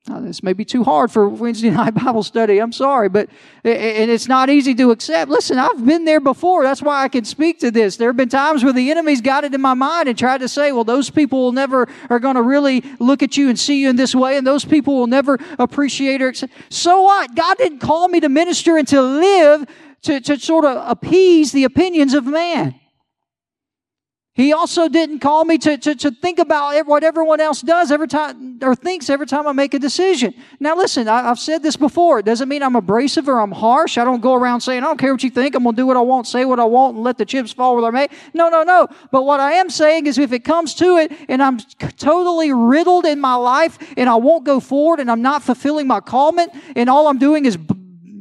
Now, 0.09 0.21
this 0.21 0.41
may 0.41 0.53
be 0.53 0.65
too 0.65 0.85
hard 0.85 1.11
for 1.11 1.29
Wednesday 1.29 1.71
night 1.73 1.94
Bible 1.94 2.23
study. 2.23 2.59
I'm 2.59 2.73
sorry, 2.73 3.09
but 3.09 3.29
and 3.65 4.11
it's 4.11 4.29
not 4.29 4.49
easy 4.49 4.75
to 4.77 4.93
accept. 4.93 5.29
Listen, 5.31 5.59
I've 5.59 5.85
been 5.85 6.05
there 6.05 6.21
before. 6.21 6.62
That's 6.62 6.81
why 6.81 7.03
I 7.03 7.09
can 7.09 7.25
speak 7.25 7.59
to 7.61 7.73
this. 7.73 7.97
There 7.97 8.09
have 8.09 8.17
been 8.17 8.29
times 8.29 8.62
where 8.62 8.73
the 8.73 8.91
enemy's 8.91 9.21
got 9.21 9.43
it 9.43 9.53
in 9.53 9.61
my 9.61 9.75
mind 9.75 10.09
and 10.09 10.17
tried 10.17 10.38
to 10.38 10.49
say, 10.49 10.71
"Well, 10.71 10.85
those 10.85 11.11
people 11.11 11.41
will 11.41 11.53
never 11.53 11.88
are 12.09 12.21
going 12.21 12.37
to 12.37 12.43
really 12.43 12.85
look 13.00 13.25
at 13.25 13.37
you 13.37 13.49
and 13.49 13.59
see 13.59 13.83
you 13.83 13.91
in 13.91 13.97
this 13.97 14.15
way, 14.15 14.37
and 14.37 14.47
those 14.47 14.65
people 14.65 14.94
will 14.97 15.09
never 15.09 15.38
appreciate 15.59 16.23
or 16.23 16.29
accept." 16.29 16.53
So 16.69 17.03
what? 17.03 17.35
God 17.35 17.59
didn't 17.59 17.81
call 17.81 18.06
me 18.06 18.21
to 18.21 18.29
minister 18.29 18.77
and 18.77 18.87
to 18.88 19.03
live 19.03 19.67
to, 20.06 20.20
to 20.20 20.38
sort 20.38 20.64
of 20.64 20.82
appease 20.88 21.53
the 21.53 21.64
opinions 21.64 22.14
of 22.14 22.26
man. 22.26 22.75
He 24.37 24.53
also 24.53 24.91
didn't 24.91 25.20
call 25.20 25.47
me 25.47 25.56
to, 25.56 25.79
to, 25.79 25.94
to 25.94 26.11
think 26.11 26.38
about 26.38 26.87
what 26.87 27.03
everyone 27.03 27.41
else 27.41 27.62
does 27.62 27.90
every 27.90 28.07
time 28.07 28.59
or 28.61 28.75
thinks 28.75 29.09
every 29.09 29.25
time 29.25 29.47
I 29.47 29.52
make 29.52 29.73
a 29.73 29.78
decision. 29.78 30.35
Now, 30.61 30.76
listen, 30.76 31.09
I, 31.09 31.23
have 31.23 31.38
said 31.38 31.62
this 31.62 31.76
before. 31.76 32.19
It 32.19 32.26
doesn't 32.26 32.47
mean 32.47 32.62
I'm 32.62 32.76
abrasive 32.76 33.30
or 33.30 33.40
I'm 33.40 33.50
harsh. 33.50 33.97
I 33.97 34.04
don't 34.04 34.21
go 34.21 34.35
around 34.35 34.61
saying, 34.61 34.83
I 34.83 34.88
don't 34.88 34.99
care 34.99 35.14
what 35.14 35.23
you 35.23 35.30
think. 35.30 35.54
I'm 35.54 35.62
going 35.62 35.75
to 35.75 35.80
do 35.80 35.87
what 35.87 35.97
I 35.97 36.02
want, 36.02 36.26
say 36.26 36.45
what 36.45 36.61
I 36.61 36.64
want, 36.64 36.97
and 36.97 37.04
let 37.04 37.16
the 37.16 37.25
chips 37.25 37.50
fall 37.50 37.76
where 37.76 37.90
they 37.90 37.90
may. 37.90 38.09
No, 38.35 38.50
no, 38.50 38.62
no. 38.62 38.88
But 39.11 39.23
what 39.23 39.40
I 39.40 39.52
am 39.52 39.71
saying 39.71 40.07
is 40.07 40.19
if 40.19 40.33
it 40.33 40.45
comes 40.45 40.75
to 40.75 40.99
it 40.99 41.12
and 41.30 41.42
I'm 41.42 41.57
totally 41.97 42.52
riddled 42.52 43.07
in 43.07 43.19
my 43.19 43.37
life 43.37 43.78
and 43.97 44.07
I 44.07 44.16
won't 44.16 44.45
go 44.45 44.61
forward 44.61 45.00
and 45.00 45.11
I'm 45.11 45.23
not 45.23 45.45
fulfilling 45.45 45.87
my 45.87 46.00
calling 46.00 46.49
and 46.76 46.90
all 46.90 47.09
I'm 47.09 47.19
doing 47.19 47.47
is 47.47 47.57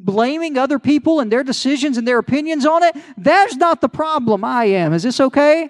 blaming 0.06 0.58
other 0.58 0.78
people 0.78 1.20
and 1.20 1.32
their 1.32 1.44
decisions 1.44 1.98
and 1.98 2.08
their 2.08 2.20
opinions 2.20 2.66
on 2.66 2.84
it, 2.84 2.96
that's 3.18 3.56
not 3.56 3.82
the 3.82 3.90
problem 3.90 4.46
I 4.46 4.66
am. 4.66 4.94
Is 4.94 5.04
this 5.04 5.20
okay? 5.20 5.70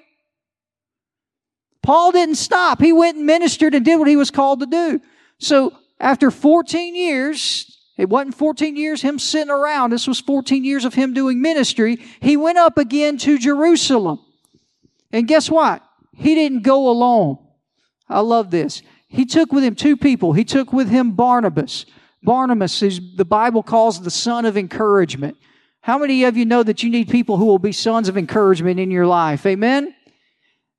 Paul 1.82 2.12
didn't 2.12 2.36
stop. 2.36 2.82
He 2.82 2.92
went 2.92 3.18
and 3.18 3.26
ministered 3.26 3.74
and 3.74 3.86
did 3.86 3.98
what 3.98 4.08
he 4.08 4.16
was 4.16 4.32
called 4.32 4.60
to 4.60 4.66
do. 4.66 5.00
So 5.40 5.78
after 6.00 6.32
14 6.32 6.96
years, 6.96 7.72
it 7.98 8.10
wasn't 8.10 8.36
14 8.36 8.76
years 8.76 9.02
him 9.02 9.20
sitting 9.20 9.52
around. 9.52 9.92
This 9.92 10.08
was 10.08 10.20
14 10.20 10.66
years 10.66 10.84
of 10.84 10.94
him 10.94 11.14
doing 11.14 11.42
ministry. 11.42 11.98
He 12.20 12.36
went 12.36 12.58
up 12.58 12.78
again 12.78 13.18
to 13.20 13.38
Jerusalem. 13.38 14.20
And 15.12 15.28
guess 15.28 15.50
what? 15.50 15.82
He 16.14 16.36
didn't 16.36 16.64
go 16.64 16.90
alone. 16.90 17.38
I 18.10 18.20
love 18.20 18.52
this. 18.52 18.82
He 19.08 19.26
took 19.26 19.52
with 19.54 19.64
him 19.64 19.76
two 19.76 19.96
people. 19.96 20.34
He 20.34 20.44
took 20.44 20.74
with 20.74 20.90
him 20.90 21.12
Barnabas. 21.12 21.86
Barnabas 22.26 22.82
is 22.82 23.00
the 23.16 23.26
Bible 23.26 23.64
calls 23.64 24.02
the 24.02 24.12
son 24.12 24.46
of 24.46 24.58
encouragement. 24.58 25.38
How 25.82 26.00
many 26.00 26.24
of 26.24 26.36
you 26.36 26.46
know 26.46 26.64
that 26.64 26.82
you 26.82 26.90
need 26.90 27.10
people 27.10 27.38
who 27.38 27.46
will 27.46 27.60
be 27.60 27.72
sons 27.72 28.10
of 28.10 28.18
encouragement 28.18 28.80
in 28.80 28.90
your 28.90 29.06
life? 29.06 29.46
Amen? 29.46 29.94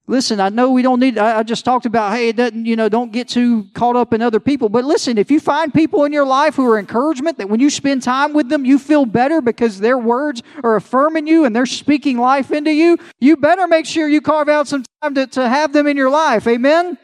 Listen, 0.08 0.38
I 0.38 0.50
know 0.50 0.70
we 0.70 0.82
don't 0.82 1.00
need, 1.00 1.18
I 1.18 1.42
just 1.42 1.64
talked 1.64 1.84
about, 1.84 2.12
hey, 2.12 2.28
it 2.28 2.36
doesn't, 2.36 2.64
you 2.64 2.76
know, 2.76 2.88
don't 2.88 3.10
get 3.10 3.28
too 3.28 3.64
caught 3.74 3.96
up 3.96 4.12
in 4.12 4.22
other 4.22 4.38
people. 4.38 4.68
But 4.68 4.84
listen, 4.84 5.18
if 5.18 5.32
you 5.32 5.40
find 5.40 5.74
people 5.74 6.04
in 6.04 6.12
your 6.12 6.24
life 6.24 6.54
who 6.54 6.64
are 6.66 6.78
encouragement, 6.78 7.38
that 7.38 7.48
when 7.48 7.58
you 7.58 7.70
spend 7.70 8.04
time 8.04 8.32
with 8.32 8.48
them, 8.48 8.64
you 8.64 8.78
feel 8.78 9.04
better 9.04 9.40
because 9.40 9.80
their 9.80 9.98
words 9.98 10.44
are 10.62 10.76
affirming 10.76 11.26
you 11.26 11.44
and 11.44 11.56
they're 11.56 11.66
speaking 11.66 12.18
life 12.18 12.52
into 12.52 12.70
you, 12.70 12.98
you 13.18 13.36
better 13.36 13.66
make 13.66 13.84
sure 13.84 14.08
you 14.08 14.20
carve 14.20 14.48
out 14.48 14.68
some 14.68 14.84
time 15.02 15.14
to, 15.16 15.26
to 15.26 15.48
have 15.48 15.72
them 15.72 15.88
in 15.88 15.96
your 15.96 16.10
life. 16.10 16.46
Amen? 16.46 16.98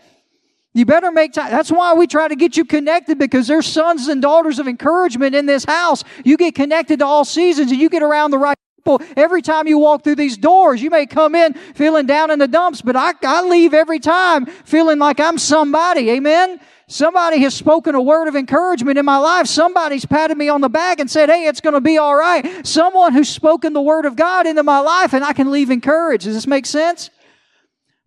You 0.75 0.87
better 0.87 1.13
make 1.13 1.35
time. 1.35 1.51
That's 1.51 1.71
why 1.71 1.93
we 1.93 2.07
try 2.07 2.29
to 2.29 2.37
get 2.37 2.57
you 2.57 2.65
connected 2.65 3.19
because 3.19 3.47
there's 3.47 3.67
sons 3.67 4.09
and 4.09 4.23
daughters 4.23 4.59
of 4.59 4.67
encouragement 4.67 5.35
in 5.35 5.45
this 5.45 5.65
house. 5.65 6.03
You 6.25 6.39
get 6.39 6.55
connected 6.55 7.01
to 7.01 7.05
all 7.05 7.27
seasons 7.27 7.71
and 7.73 7.81
you 7.81 7.91
get 7.91 8.03
around 8.03 8.31
the 8.31 8.39
right 8.39 8.57
people 8.79 9.01
every 9.17 9.43
time 9.43 9.67
you 9.67 9.79
walk 9.79 10.03
through 10.03 10.15
these 10.15 10.39
doors. 10.39 10.81
You 10.81 10.89
may 10.89 11.05
come 11.05 11.35
in 11.35 11.53
feeling 11.75 12.07
down 12.07 12.31
in 12.31 12.39
the 12.39 12.49
dumps, 12.49 12.81
but 12.81 12.97
I, 12.97 13.13
I 13.23 13.43
leave 13.43 13.75
every 13.75 13.99
time 13.99 14.47
feeling 14.47 14.99
like 14.99 15.21
I'm 15.21 15.37
somebody. 15.37 16.09
Amen. 16.11 16.59
Somebody 16.89 17.39
has 17.43 17.55
spoken 17.55 17.95
a 17.95 18.03
word 18.03 18.29
of 18.29 18.37
encouragement 18.37 18.99
in 18.99 19.05
my 19.05 19.19
life. 19.19 19.47
Somebody's 19.47 20.05
patted 20.05 20.37
me 20.37 20.49
on 20.49 20.63
the 20.63 20.69
back 20.69 21.01
and 21.01 21.11
said, 21.11 21.31
Hey, 21.31 21.47
it's 21.47 21.61
going 21.61 21.75
to 21.75 21.81
be 21.81 21.97
all 21.97 22.17
right. 22.17 22.67
Someone 22.67 23.13
who's 23.13 23.29
spoken 23.29 23.73
the 23.73 23.81
word 23.81 24.05
of 24.05 24.17
God 24.17 24.47
into 24.47 24.63
my 24.63 24.79
life 24.79 25.13
and 25.13 25.25
I 25.25 25.33
can 25.33 25.51
leave 25.51 25.71
encouraged. 25.71 26.25
Does 26.25 26.35
this 26.35 26.47
make 26.47 26.67
sense? 26.67 27.11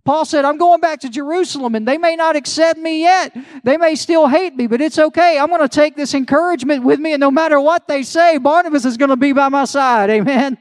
Paul 0.05 0.23
said, 0.23 0.45
I'm 0.45 0.57
going 0.57 0.81
back 0.81 0.99
to 0.99 1.09
Jerusalem 1.09 1.73
and 1.73 1.87
they 1.87 1.97
may 1.97 2.15
not 2.15 2.35
accept 2.35 2.79
me 2.79 3.01
yet. 3.01 3.35
They 3.63 3.75
may 3.75 3.95
still 3.95 4.27
hate 4.27 4.55
me, 4.55 4.67
but 4.67 4.79
it's 4.79 4.99
okay. 4.99 5.39
I'm 5.39 5.47
going 5.47 5.61
to 5.61 5.67
take 5.67 5.95
this 5.95 6.13
encouragement 6.13 6.83
with 6.83 6.99
me 6.99 7.13
and 7.13 7.19
no 7.19 7.31
matter 7.31 7.59
what 7.59 7.87
they 7.87 8.03
say, 8.03 8.37
Barnabas 8.37 8.85
is 8.85 8.97
going 8.97 9.09
to 9.09 9.15
be 9.15 9.33
by 9.33 9.49
my 9.49 9.65
side. 9.65 10.11
Amen. 10.11 10.59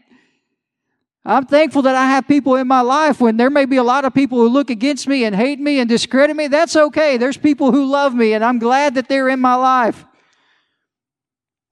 I'm 1.26 1.44
thankful 1.44 1.82
that 1.82 1.94
I 1.94 2.06
have 2.06 2.26
people 2.26 2.56
in 2.56 2.66
my 2.66 2.80
life 2.80 3.20
when 3.20 3.36
there 3.36 3.50
may 3.50 3.66
be 3.66 3.76
a 3.76 3.82
lot 3.82 4.06
of 4.06 4.14
people 4.14 4.38
who 4.38 4.48
look 4.48 4.70
against 4.70 5.06
me 5.06 5.24
and 5.24 5.36
hate 5.36 5.60
me 5.60 5.78
and 5.78 5.90
discredit 5.90 6.36
me. 6.36 6.48
That's 6.48 6.74
okay. 6.74 7.18
There's 7.18 7.36
people 7.36 7.70
who 7.70 7.84
love 7.84 8.14
me 8.14 8.32
and 8.32 8.42
I'm 8.42 8.58
glad 8.58 8.94
that 8.94 9.10
they're 9.10 9.28
in 9.28 9.40
my 9.40 9.56
life. 9.56 10.06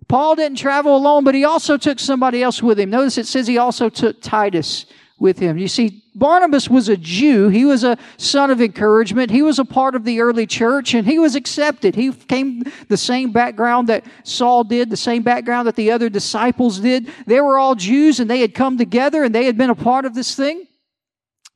Paul 0.09 0.37
didn't 0.37 0.59
travel 0.59 0.95
alone, 0.95 1.25
but 1.25 1.35
he 1.35 1.45
also 1.45 1.79
took 1.79 1.99
somebody 1.99 2.43
else 2.43 2.63
with 2.63 2.79
him. 2.79 2.91
Notice 2.91 3.17
it 3.17 3.27
says 3.27 3.47
he 3.47 3.57
also 3.57 3.89
took 3.89 4.21
Titus 4.21 4.85
with 5.23 5.39
him. 5.39 5.57
You 5.57 5.69
see, 5.69 6.03
Barnabas 6.17 6.69
was 6.69 6.89
a 6.89 6.97
Jew. 6.97 7.49
He 7.49 7.65
was 7.65 7.85
a 7.85 7.97
son 8.19 8.51
of 8.51 8.61
encouragement. 8.61 9.31
He 9.31 9.41
was 9.41 9.61
a 9.61 9.65
part 9.65 9.95
of 9.95 10.05
the 10.05 10.21
early 10.21 10.47
church 10.47 10.93
and 10.93 11.07
he 11.07 11.19
was 11.19 11.37
accepted. 11.37 11.95
He 11.95 12.13
came 12.13 12.65
the 12.89 12.97
same 12.97 13.31
background 13.31 13.89
that 13.89 14.05
Saul 14.25 14.65
did, 14.65 14.91
the 14.91 14.97
same 14.97 15.23
background 15.23 15.69
that 15.69 15.77
the 15.77 15.93
other 15.93 16.11
disciples 16.11 16.81
did. 16.81 17.09
They 17.27 17.41
were 17.41 17.57
all 17.57 17.77
Jews 17.77 18.19
and 18.21 18.29
they 18.29 18.41
had 18.41 18.53
come 18.53 18.77
together 18.77 19.23
and 19.23 19.35
they 19.35 19.45
had 19.45 19.57
been 19.57 19.71
a 19.71 19.77
part 19.77 20.05
of 20.05 20.15
this 20.15 20.35
thing. 20.35 20.67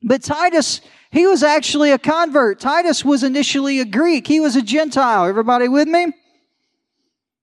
But 0.01 0.23
Titus, 0.23 0.81
he 1.11 1.27
was 1.27 1.43
actually 1.43 1.91
a 1.91 1.99
convert. 1.99 2.59
Titus 2.61 3.03
was 3.03 3.21
initially 3.21 3.81
a 3.81 3.85
Greek. 3.85 4.25
He 4.27 4.39
was 4.39 4.55
a 4.55 4.61
Gentile. 4.61 5.25
Everybody 5.25 5.67
with 5.67 5.89
me? 5.89 6.13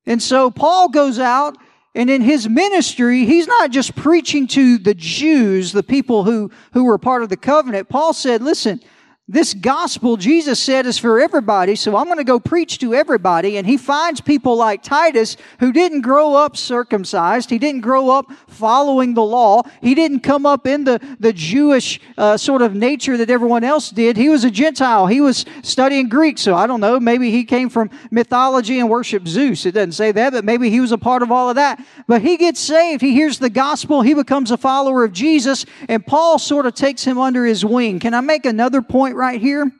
And 0.06 0.22
so 0.22 0.50
Paul 0.50 0.88
goes 0.88 1.18
out 1.18 1.56
and 1.94 2.10
in 2.10 2.22
his 2.22 2.48
ministry, 2.48 3.24
he's 3.24 3.46
not 3.46 3.70
just 3.70 3.94
preaching 3.94 4.46
to 4.48 4.78
the 4.78 4.94
Jews, 4.94 5.72
the 5.72 5.82
people 5.82 6.24
who, 6.24 6.50
who 6.72 6.84
were 6.84 6.98
part 6.98 7.22
of 7.22 7.28
the 7.28 7.36
covenant. 7.36 7.88
Paul 7.88 8.12
said, 8.12 8.42
listen, 8.42 8.80
this 9.26 9.54
gospel, 9.54 10.18
Jesus 10.18 10.60
said, 10.60 10.84
is 10.84 10.98
for 10.98 11.18
everybody, 11.18 11.76
so 11.76 11.96
I'm 11.96 12.04
going 12.04 12.18
to 12.18 12.24
go 12.24 12.38
preach 12.38 12.78
to 12.80 12.92
everybody. 12.92 13.56
And 13.56 13.66
he 13.66 13.78
finds 13.78 14.20
people 14.20 14.54
like 14.54 14.82
Titus 14.82 15.38
who 15.60 15.72
didn't 15.72 16.02
grow 16.02 16.34
up 16.34 16.58
circumcised. 16.58 17.48
He 17.48 17.58
didn't 17.58 17.80
grow 17.80 18.10
up 18.10 18.30
following 18.48 19.14
the 19.14 19.22
law. 19.22 19.62
He 19.80 19.94
didn't 19.94 20.20
come 20.20 20.44
up 20.44 20.66
in 20.66 20.84
the, 20.84 21.00
the 21.20 21.32
Jewish 21.32 22.00
uh, 22.18 22.36
sort 22.36 22.60
of 22.60 22.74
nature 22.74 23.16
that 23.16 23.30
everyone 23.30 23.64
else 23.64 23.88
did. 23.88 24.18
He 24.18 24.28
was 24.28 24.44
a 24.44 24.50
Gentile. 24.50 25.06
He 25.06 25.22
was 25.22 25.46
studying 25.62 26.10
Greek, 26.10 26.36
so 26.36 26.54
I 26.54 26.66
don't 26.66 26.80
know. 26.80 27.00
Maybe 27.00 27.30
he 27.30 27.44
came 27.44 27.70
from 27.70 27.88
mythology 28.10 28.78
and 28.78 28.90
worshiped 28.90 29.26
Zeus. 29.26 29.64
It 29.64 29.72
doesn't 29.72 29.92
say 29.92 30.12
that, 30.12 30.34
but 30.34 30.44
maybe 30.44 30.68
he 30.68 30.80
was 30.80 30.92
a 30.92 30.98
part 30.98 31.22
of 31.22 31.32
all 31.32 31.48
of 31.48 31.56
that. 31.56 31.82
But 32.06 32.20
he 32.20 32.36
gets 32.36 32.60
saved. 32.60 33.00
He 33.00 33.12
hears 33.12 33.38
the 33.38 33.48
gospel. 33.48 34.02
He 34.02 34.12
becomes 34.12 34.50
a 34.50 34.58
follower 34.58 35.02
of 35.02 35.14
Jesus, 35.14 35.64
and 35.88 36.06
Paul 36.06 36.38
sort 36.38 36.66
of 36.66 36.74
takes 36.74 37.04
him 37.04 37.16
under 37.16 37.46
his 37.46 37.64
wing. 37.64 38.00
Can 38.00 38.12
I 38.12 38.20
make 38.20 38.44
another 38.44 38.82
point? 38.82 39.13
Point 39.14 39.18
right 39.18 39.40
here? 39.40 39.70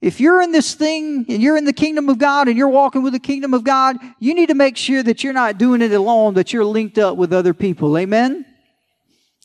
If 0.00 0.20
you're 0.20 0.42
in 0.42 0.50
this 0.50 0.74
thing 0.74 1.26
and 1.28 1.40
you're 1.40 1.56
in 1.56 1.64
the 1.64 1.72
kingdom 1.72 2.08
of 2.08 2.18
God 2.18 2.48
and 2.48 2.58
you're 2.58 2.68
walking 2.68 3.04
with 3.04 3.12
the 3.12 3.20
kingdom 3.20 3.54
of 3.54 3.62
God, 3.62 3.96
you 4.18 4.34
need 4.34 4.48
to 4.48 4.54
make 4.54 4.76
sure 4.76 5.02
that 5.02 5.22
you're 5.22 5.32
not 5.32 5.58
doing 5.58 5.80
it 5.80 5.92
alone, 5.92 6.34
that 6.34 6.52
you're 6.52 6.64
linked 6.64 6.98
up 6.98 7.16
with 7.16 7.32
other 7.32 7.54
people. 7.54 7.96
Amen? 7.96 8.44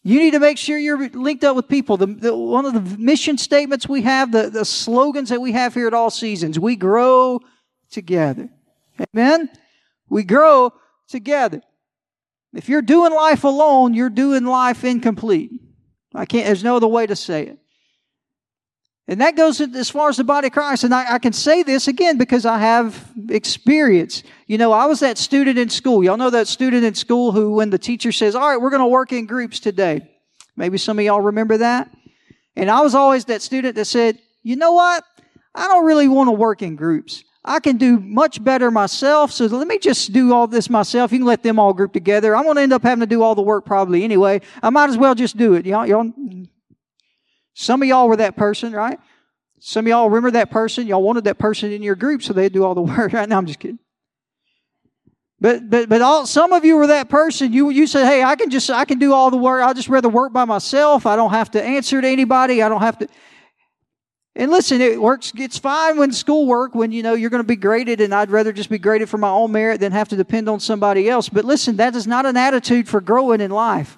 You 0.04 0.20
need 0.20 0.32
to 0.32 0.40
make 0.40 0.58
sure 0.58 0.78
you're 0.78 1.10
linked 1.10 1.44
up 1.44 1.56
with 1.56 1.68
people. 1.68 1.98
The, 1.98 2.08
the, 2.08 2.36
one 2.36 2.66
of 2.66 2.74
the 2.74 2.98
mission 2.98 3.38
statements 3.38 3.88
we 3.88 4.02
have, 4.02 4.32
the, 4.32 4.50
the 4.50 4.66
slogans 4.66 5.30
that 5.30 5.42
we 5.42 5.52
have 5.52 5.76
here 5.76 5.86
at 5.86 5.94
All 5.94 6.10
Seasons, 6.10 6.58
we 6.58 6.76
grow 6.76 7.40
together. 7.92 8.50
Amen? 9.14 9.50
We 10.10 10.24
grow 10.24 10.74
together. 11.08 11.62
If 12.54 12.68
you're 12.68 12.82
doing 12.82 13.14
life 13.14 13.44
alone, 13.44 13.94
you're 13.94 14.10
doing 14.10 14.46
life 14.46 14.84
incomplete. 14.84 15.52
I 16.14 16.26
can't, 16.26 16.46
there's 16.46 16.64
no 16.64 16.78
other 16.78 16.88
way 16.88 17.06
to 17.06 17.16
say 17.16 17.44
it. 17.44 17.58
And 19.10 19.22
that 19.22 19.38
goes 19.38 19.62
as 19.62 19.90
far 19.90 20.10
as 20.10 20.18
the 20.18 20.26
body 20.26 20.48
of 20.48 20.54
Christ. 20.54 20.84
And 20.84 20.94
I, 20.94 21.14
I, 21.14 21.20
can 21.20 21.32
say 21.32 21.64
this 21.64 21.88
again 21.88 22.18
because 22.18 22.46
I 22.46 22.60
have 22.60 23.10
experience. 23.30 24.22
You 24.48 24.58
know, 24.58 24.74
I 24.74 24.86
was 24.86 25.00
that 25.00 25.18
student 25.18 25.58
in 25.58 25.70
school. 25.70 26.04
Y'all 26.04 26.18
know 26.18 26.30
that 26.30 26.48
student 26.48 26.84
in 26.84 26.94
school 26.94 27.32
who, 27.32 27.54
when 27.54 27.70
the 27.70 27.78
teacher 27.78 28.12
says, 28.12 28.36
All 28.36 28.50
right, 28.50 28.60
we're 28.60 28.70
going 28.70 28.82
to 28.82 28.88
work 28.88 29.14
in 29.14 29.26
groups 29.26 29.62
today. 29.62 30.10
Maybe 30.58 30.78
some 30.78 31.00
of 31.00 31.06
y'all 31.06 31.22
remember 31.22 31.58
that. 31.58 31.90
And 32.58 32.70
I 32.70 32.82
was 32.82 32.96
always 32.96 33.26
that 33.26 33.42
student 33.42 33.76
that 33.76 33.86
said, 33.86 34.20
You 34.44 34.58
know 34.58 34.74
what? 34.74 35.06
I 35.56 35.70
don't 35.70 35.86
really 35.86 36.10
want 36.10 36.28
to 36.28 36.34
work 36.34 36.62
in 36.62 36.76
groups. 36.76 37.24
I 37.48 37.60
can 37.60 37.78
do 37.78 38.00
much 38.00 38.44
better 38.44 38.70
myself. 38.70 39.32
So 39.32 39.46
let 39.46 39.68
me 39.68 39.80
just 39.80 40.12
do 40.12 40.34
all 40.34 40.48
this 40.48 40.70
myself. 40.70 41.12
You 41.12 41.20
can 41.20 41.26
let 41.26 41.44
them 41.44 41.60
all 41.60 41.74
group 41.74 41.94
together. 41.94 42.36
I'm 42.36 42.44
going 42.44 42.58
to 42.58 42.62
end 42.62 42.74
up 42.74 42.84
having 42.84 43.00
to 43.00 43.08
do 43.08 43.24
all 43.24 43.36
the 43.36 43.42
work 43.42 43.66
probably 43.66 44.04
anyway. 44.04 44.42
I 44.62 44.70
might 44.70 44.90
as 44.90 44.98
well 44.98 45.16
just 45.16 45.38
do 45.38 45.54
it. 45.54 45.66
Y'all, 45.66 45.88
y'all, 45.88 46.12
some 47.54 47.82
of 47.82 47.88
y'all 47.88 48.10
were 48.10 48.18
that 48.18 48.36
person, 48.36 48.74
right? 48.74 49.00
Some 49.60 49.86
of 49.86 49.90
y'all 49.90 50.10
remember 50.10 50.32
that 50.32 50.52
person. 50.52 50.88
Y'all 50.88 51.02
wanted 51.02 51.24
that 51.24 51.40
person 51.40 51.72
in 51.72 51.82
your 51.82 51.96
group 51.96 52.22
so 52.22 52.34
they'd 52.34 52.54
do 52.54 52.64
all 52.64 52.76
the 52.76 52.82
work. 52.98 53.14
Right 53.14 53.28
now, 53.28 53.38
I'm 53.38 53.46
just 53.46 53.60
kidding. 53.60 53.80
But 55.40 55.70
but 55.70 55.88
but 55.88 56.02
all, 56.02 56.26
some 56.26 56.52
of 56.52 56.66
you 56.66 56.78
were 56.78 56.88
that 56.88 57.10
person. 57.10 57.54
You 57.54 57.70
you 57.70 57.86
said, 57.86 58.08
"Hey, 58.08 58.24
I 58.24 58.36
can 58.36 58.50
just 58.50 58.72
I 58.72 58.86
can 58.86 58.98
do 58.98 59.14
all 59.14 59.30
the 59.30 59.38
work. 59.38 59.62
I'll 59.64 59.74
just 59.74 59.88
rather 59.88 60.10
work 60.10 60.34
by 60.34 60.46
myself. 60.46 61.06
I 61.06 61.16
don't 61.16 61.30
have 61.30 61.52
to 61.52 61.64
answer 61.64 62.02
to 62.02 62.08
anybody. 62.08 62.64
I 62.64 62.70
don't 62.70 62.82
have 62.82 62.98
to." 63.00 63.08
And 64.38 64.52
listen, 64.52 64.82
it 64.82 65.02
works, 65.02 65.34
it's 65.36 65.58
fine 65.58 65.98
when 65.98 66.12
schoolwork, 66.12 66.76
when 66.76 66.92
you 66.92 67.02
know 67.02 67.16
you're 67.16 67.32
going 67.32 67.42
to 67.42 67.48
be 67.48 67.56
graded, 67.56 68.00
and 68.02 68.14
I'd 68.14 68.30
rather 68.30 68.54
just 68.54 68.70
be 68.70 68.78
graded 68.78 69.10
for 69.10 69.18
my 69.18 69.30
own 69.30 69.52
merit 69.52 69.80
than 69.80 69.92
have 69.94 70.10
to 70.10 70.16
depend 70.16 70.48
on 70.48 70.60
somebody 70.60 71.10
else. 71.10 71.28
But 71.28 71.44
listen, 71.44 71.78
that 71.78 71.96
is 71.96 72.06
not 72.06 72.28
an 72.28 72.38
attitude 72.38 72.88
for 72.88 73.02
growing 73.02 73.42
in 73.42 73.50
life. 73.50 73.98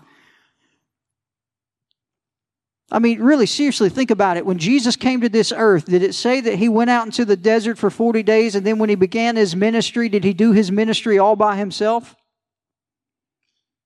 I 2.90 3.00
mean, 3.00 3.22
really, 3.22 3.46
seriously, 3.46 3.90
think 3.90 4.12
about 4.12 4.38
it. 4.38 4.46
When 4.46 4.58
Jesus 4.58 4.96
came 4.96 5.20
to 5.22 5.30
this 5.30 5.52
earth, 5.56 5.86
did 5.86 6.04
it 6.04 6.16
say 6.16 6.40
that 6.40 6.56
he 6.56 6.70
went 6.70 6.90
out 6.90 7.06
into 7.06 7.26
the 7.26 7.36
desert 7.36 7.78
for 7.78 7.90
40 7.90 8.24
days, 8.24 8.56
and 8.56 8.66
then 8.66 8.80
when 8.80 8.88
he 8.88 8.96
began 8.96 9.36
his 9.36 9.58
ministry, 9.58 10.08
did 10.08 10.24
he 10.24 10.34
do 10.34 10.54
his 10.54 10.72
ministry 10.72 11.20
all 11.20 11.36
by 11.36 11.58
himself? 11.58 12.16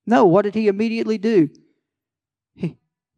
No, 0.05 0.25
what 0.25 0.43
did 0.43 0.53
he 0.53 0.67
immediately 0.67 1.17
do? 1.17 1.49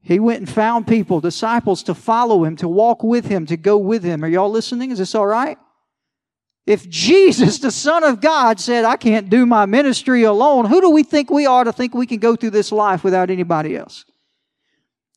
He 0.06 0.20
went 0.20 0.40
and 0.40 0.50
found 0.50 0.86
people, 0.86 1.20
disciples, 1.20 1.82
to 1.84 1.96
follow 1.96 2.44
him, 2.44 2.56
to 2.58 2.68
walk 2.68 3.04
with 3.04 3.26
him, 3.26 3.48
to 3.48 3.58
go 3.58 3.76
with 3.76 4.04
him. 4.04 4.24
Are 4.24 4.28
y'all 4.28 4.52
listening? 4.52 4.92
Is 4.92 5.00
this 5.00 5.16
all 5.16 5.26
right? 5.26 5.58
If 6.68 6.88
Jesus, 6.88 7.58
the 7.58 7.72
Son 7.72 8.04
of 8.04 8.22
God, 8.22 8.60
said, 8.60 8.86
I 8.86 8.98
can't 8.98 9.32
do 9.32 9.48
my 9.48 9.66
ministry 9.66 10.22
alone, 10.22 10.66
who 10.66 10.80
do 10.80 10.92
we 10.92 11.02
think 11.02 11.32
we 11.32 11.48
are 11.48 11.64
to 11.64 11.74
think 11.74 11.96
we 11.96 12.06
can 12.06 12.20
go 12.20 12.36
through 12.36 12.52
this 12.52 12.72
life 12.72 13.04
without 13.04 13.32
anybody 13.32 13.76
else? 13.76 14.06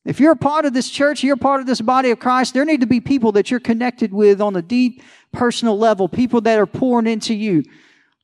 If 0.07 0.21
you're 0.21 0.33
a 0.33 0.37
part 0.37 0.65
of 0.65 0.73
this 0.73 0.89
church, 0.89 1.23
you're 1.23 1.37
part 1.37 1.61
of 1.61 1.67
this 1.67 1.83
body 1.83 2.11
of 2.11 2.19
Christ, 2.19 2.55
there 2.55 2.65
need 2.65 2.81
to 2.81 2.87
be 2.87 3.01
people 3.01 3.33
that 3.33 3.51
you're 3.51 3.61
connected 3.61 4.11
with 4.11 4.41
on 4.41 4.57
a 4.57 4.63
deep 4.63 5.03
personal 5.33 5.77
level, 5.77 6.09
people 6.09 6.41
that 6.41 6.59
are 6.59 6.67
pouring 6.67 7.07
into 7.07 7.35
you. 7.35 7.63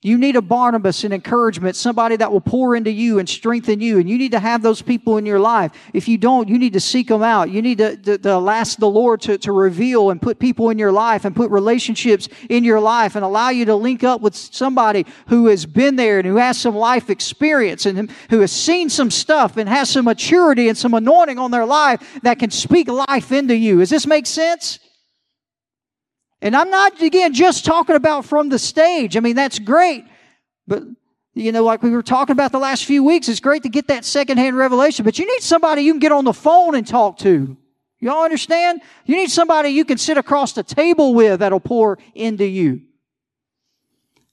You 0.05 0.19
need 0.19 0.37
a 0.37 0.43
Barnabas 0.43 1.03
and 1.05 1.15
encouragement, 1.15 1.77
somebody 1.77 2.17
that 2.17 2.31
will 2.31 2.43
pour 2.43 2.77
into 2.77 2.91
you 2.91 3.19
and 3.19 3.27
strengthen 3.27 3.81
you. 3.81 3.99
And 3.99 4.07
you 4.07 4.19
need 4.19 4.33
to 4.33 4.39
have 4.39 4.61
those 4.61 4.83
people 4.83 5.17
in 5.17 5.25
your 5.25 5.41
life. 5.41 5.73
If 5.95 6.09
you 6.09 6.19
don't, 6.19 6.47
you 6.47 6.59
need 6.59 6.75
to 6.75 6.81
seek 6.81 7.09
them 7.09 7.23
out. 7.23 7.51
You 7.51 7.63
need 7.63 7.79
to, 7.79 7.97
to, 7.97 8.19
to 8.19 8.51
ask 8.51 8.79
the 8.79 8.87
Lord 8.87 9.23
to, 9.23 9.39
to 9.39 9.51
reveal 9.51 10.11
and 10.11 10.21
put 10.21 10.39
people 10.39 10.69
in 10.69 10.79
your 10.79 10.93
life 10.93 11.25
and 11.25 11.35
put 11.35 11.51
relationships 11.51 12.29
in 12.51 12.65
your 12.65 12.81
life 12.81 13.17
and 13.17 13.25
allow 13.25 13.49
you 13.49 13.65
to 13.65 13.75
link 13.75 14.05
up 14.05 14.21
with 14.21 14.35
somebody 14.35 15.07
who 15.29 15.47
has 15.47 15.65
been 15.65 15.97
there 15.97 16.19
and 16.19 16.29
who 16.29 16.37
has 16.37 16.61
some 16.61 16.77
life 16.77 17.09
experience 17.09 17.87
and 17.87 18.11
who 18.29 18.41
has 18.41 18.53
seen 18.53 18.91
some 18.91 19.11
stuff 19.11 19.57
and 19.57 19.71
has 19.71 19.89
some 19.89 20.05
maturity 20.05 20.69
and 20.69 20.77
some 20.77 20.93
anointing 20.93 21.39
on 21.39 21.51
their 21.51 21.65
life 21.65 22.21
that 22.23 22.39
can 22.39 22.51
speak 22.51 22.89
life 22.89 23.33
into 23.33 23.57
you. 23.57 23.79
Does 23.79 23.89
this 23.89 24.07
make 24.07 24.27
sense? 24.27 24.81
And 26.45 26.55
I'm 26.55 26.69
not, 26.69 27.01
again, 27.01 27.33
just 27.33 27.65
talking 27.65 27.97
about 27.97 28.27
from 28.27 28.51
the 28.51 28.59
stage. 28.59 29.17
I 29.17 29.21
mean, 29.21 29.35
that's 29.35 29.59
great. 29.59 30.05
But, 30.69 30.83
you 31.33 31.53
know, 31.53 31.65
like 31.65 31.83
we 31.83 31.89
were 31.89 32.03
talking 32.03 32.35
about 32.35 32.53
the 32.53 32.59
last 32.59 32.85
few 32.85 33.03
weeks, 33.03 33.31
it's 33.31 33.41
great 33.41 33.63
to 33.63 33.71
get 33.71 33.89
that 33.89 34.05
secondhand 34.05 34.55
revelation, 34.59 35.07
but 35.07 35.19
you 35.19 35.27
need 35.27 35.43
somebody 35.43 35.83
you 35.83 35.93
can 35.95 36.01
get 36.01 36.13
on 36.13 36.27
the 36.27 36.35
phone 36.35 36.75
and 36.75 36.87
talk 36.87 37.17
to. 37.21 37.57
Y'all 37.99 38.25
understand? 38.25 38.83
You 39.07 39.17
need 39.17 39.31
somebody 39.31 39.71
you 39.71 39.87
can 39.87 39.97
sit 39.97 40.19
across 40.19 40.53
the 40.53 40.63
table 40.63 41.15
with 41.15 41.41
that'll 41.41 41.61
pour 41.61 41.99
into 42.15 42.45
you. 42.45 42.83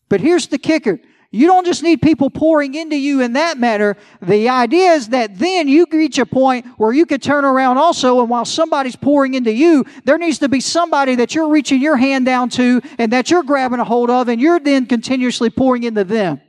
But 0.10 0.20
here's 0.20 0.48
the 0.48 0.58
kicker. 0.58 1.00
You 1.34 1.48
don't 1.48 1.66
just 1.66 1.82
need 1.82 2.02
people 2.02 2.30
pouring 2.30 2.76
into 2.76 2.98
you 2.98 3.22
in 3.22 3.34
that 3.34 3.58
manner. 3.58 3.96
The 4.22 4.50
idea 4.50 4.92
is 4.92 5.10
that 5.10 5.40
then 5.40 5.70
you 5.70 5.88
reach 5.90 6.18
a 6.20 6.26
point 6.26 6.66
where 6.78 6.92
you 6.92 7.06
could 7.06 7.22
turn 7.22 7.46
around 7.46 7.78
also, 7.78 8.20
and 8.20 8.30
while 8.30 8.44
somebody's 8.44 8.98
pouring 8.98 9.34
into 9.34 9.54
you, 9.54 9.86
there 10.04 10.18
needs 10.18 10.40
to 10.40 10.50
be 10.50 10.60
somebody 10.60 11.16
that 11.16 11.34
you're 11.34 11.48
reaching 11.48 11.82
your 11.82 11.96
hand 11.96 12.26
down 12.26 12.50
to 12.50 12.82
and 12.98 13.14
that 13.14 13.32
you're 13.32 13.44
grabbing 13.44 13.80
a 13.80 13.86
hold 13.86 14.10
of, 14.10 14.28
and 14.28 14.42
you're 14.42 14.60
then 14.60 14.86
continuously 14.86 15.50
pouring 15.50 15.84
into 15.84 16.04
them. 16.04 16.42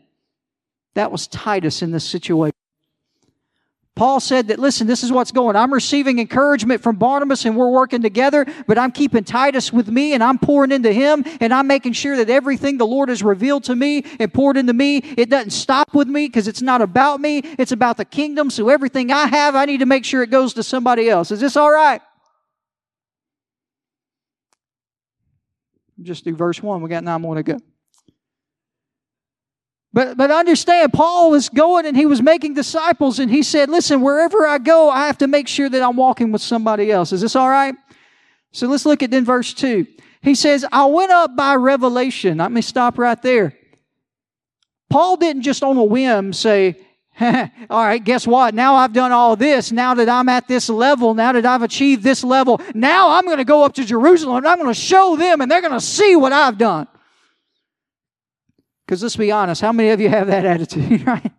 That 0.95 1.13
was 1.13 1.29
Titus 1.29 1.83
in 1.83 1.93
this 1.93 2.05
situation. 2.05 2.53
Paul 3.95 4.21
said 4.21 4.49
that, 4.49 4.59
listen, 4.59 4.87
this 4.87 5.05
is 5.05 5.13
what's 5.13 5.33
going. 5.33 5.55
I'm 5.55 5.73
receiving 5.73 6.19
encouragement 6.19 6.83
from 6.83 6.97
Barnabas 6.97 7.45
and 7.45 7.57
we're 7.57 7.71
working 7.71 8.01
together, 8.01 8.47
but 8.67 8.79
I'm 8.79 8.91
keeping 8.91 9.23
Titus 9.23 9.71
with 9.71 9.89
me 9.89 10.15
and 10.15 10.25
I'm 10.25 10.39
pouring 10.39 10.73
into 10.73 10.91
him 10.91 11.25
and 11.41 11.53
I'm 11.53 11.67
making 11.67 11.93
sure 11.93 12.17
that 12.17 12.31
everything 12.31 12.79
the 12.79 12.87
Lord 12.87 13.11
has 13.11 13.23
revealed 13.23 13.65
to 13.65 13.77
me 13.77 14.05
and 14.19 14.33
poured 14.33 14.57
into 14.57 14.73
me, 14.73 14.97
it 14.97 15.29
doesn't 15.29 15.51
stop 15.51 15.95
with 15.95 16.09
me 16.09 16.27
because 16.27 16.49
it's 16.49 16.63
not 16.63 16.81
about 16.81 17.21
me. 17.21 17.41
It's 17.59 17.73
about 17.73 17.99
the 17.99 18.07
kingdom. 18.07 18.49
So 18.49 18.71
everything 18.71 19.13
I 19.13 19.27
have, 19.27 19.55
I 19.55 19.67
need 19.67 19.79
to 19.79 19.87
make 19.87 20.07
sure 20.07 20.23
it 20.23 20.31
goes 20.31 20.55
to 20.55 20.63
somebody 20.63 21.11
else. 21.11 21.31
Is 21.31 21.41
this 21.41 21.57
all 21.57 21.71
right? 21.71 22.01
Just 26.01 26.25
do 26.25 26.35
verse 26.35 26.63
one. 26.63 26.81
We 26.81 26.89
got 26.89 27.05
nine 27.05 27.21
more 27.21 27.35
to 27.35 27.43
go. 27.43 27.59
But, 29.95 30.17
but 30.17 30.31
understand, 30.31 30.93
Paul 30.93 31.31
was 31.31 31.49
going 31.49 31.85
and 31.85 31.97
he 31.97 32.07
was 32.07 32.23
making 32.23 32.55
disciples, 32.55 33.19
and 33.19 33.31
he 33.31 33.43
said, 33.43 33.69
Listen, 33.69 34.01
wherever 34.01 34.47
I 34.47 34.59
go, 34.59 34.89
I 34.89 35.07
have 35.07 35.19
to 35.19 35.27
make 35.27 35.49
sure 35.49 35.69
that 35.69 35.83
I'm 35.83 35.97
walking 35.97 36.33
with 36.33 36.41
somebody 36.41 36.91
else. 36.91 37.13
Is 37.13 37.21
this 37.21 37.37
all 37.37 37.49
right? 37.49 37.75
So 38.53 38.67
let's 38.69 38.87
look 38.87 39.03
at 39.03 39.11
then 39.11 39.25
verse 39.25 39.53
2. 39.53 39.87
He 40.23 40.35
says, 40.35 40.65
I 40.71 40.87
went 40.87 41.11
up 41.11 41.37
by 41.37 41.57
revelation. 41.57 42.39
Let 42.39 42.53
me 42.53 42.63
stop 42.63 42.97
right 42.97 43.21
there. 43.21 43.55
Paul 44.89 45.17
didn't 45.17 45.43
just 45.43 45.63
on 45.63 45.77
a 45.77 45.85
whim 45.85 46.33
say, 46.33 46.77
all 47.21 47.85
right, 47.85 48.03
guess 48.03 48.27
what? 48.27 48.55
Now 48.55 48.77
I've 48.77 48.93
done 48.93 49.13
all 49.13 49.37
this. 49.37 49.73
Now 49.73 49.95
that 49.95 50.09
I'm 50.09 50.29
at 50.29 50.49
this 50.49 50.69
level, 50.69 51.15
now 51.15 51.33
that 51.33 51.45
I've 51.45 51.63
achieved 51.63 52.03
this 52.03 52.25
level, 52.25 52.61
now 52.75 53.11
I'm 53.11 53.25
going 53.25 53.39
to 53.39 53.45
go 53.45 53.65
up 53.65 53.75
to 53.75 53.85
Jerusalem 53.85 54.39
and 54.39 54.49
I'm 54.49 54.59
going 54.59 54.73
to 54.73 54.79
show 54.79 55.17
them 55.17 55.41
and 55.41 55.51
they're 55.51 55.61
going 55.61 55.73
to 55.73 55.81
see 55.81 56.17
what 56.17 56.33
I've 56.33 56.57
done. 56.57 56.87
Because 58.93 59.03
let's 59.03 59.17
be 59.17 59.33
honest, 59.33 59.63
how 59.63 59.73
many 59.73 59.89
of 59.89 60.03
you 60.03 60.11
have 60.11 60.27
that 60.27 60.45
attitude, 60.55 61.07
right? 61.07 61.33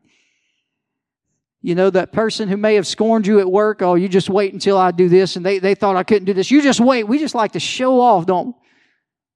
You 1.62 1.76
know, 1.76 1.92
that 1.92 2.12
person 2.12 2.50
who 2.50 2.58
may 2.58 2.74
have 2.74 2.88
scorned 2.88 3.28
you 3.28 3.40
at 3.40 3.48
work, 3.48 3.84
oh, 3.84 3.94
you 3.94 4.10
just 4.10 4.28
wait 4.28 4.54
until 4.54 4.76
I 4.76 4.90
do 4.90 5.08
this, 5.08 5.36
and 5.36 5.46
they, 5.46 5.60
they 5.60 5.76
thought 5.76 5.96
I 5.96 6.02
couldn't 6.02 6.26
do 6.26 6.34
this. 6.34 6.50
You 6.50 6.64
just 6.64 6.80
wait. 6.80 7.04
We 7.04 7.20
just 7.20 7.36
like 7.36 7.52
to 7.52 7.60
show 7.60 8.02
off, 8.02 8.26
don't? 8.26 8.56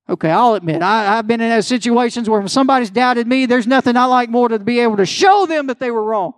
Okay, 0.10 0.32
I'll 0.32 0.56
admit, 0.56 0.82
I, 0.82 1.16
I've 1.16 1.28
been 1.28 1.42
in 1.42 1.52
those 1.52 1.68
situations 1.68 2.28
where 2.28 2.40
when 2.40 2.50
somebody's 2.50 2.90
doubted 2.90 3.28
me, 3.28 3.46
there's 3.46 3.68
nothing 3.68 3.96
I 3.96 4.06
like 4.06 4.32
more 4.32 4.50
to 4.50 4.58
be 4.58 4.80
able 4.80 4.98
to 4.98 5.06
show 5.06 5.46
them 5.46 5.68
that 5.68 5.80
they 5.80 5.92
were 5.92 6.04
wrong. 6.04 6.34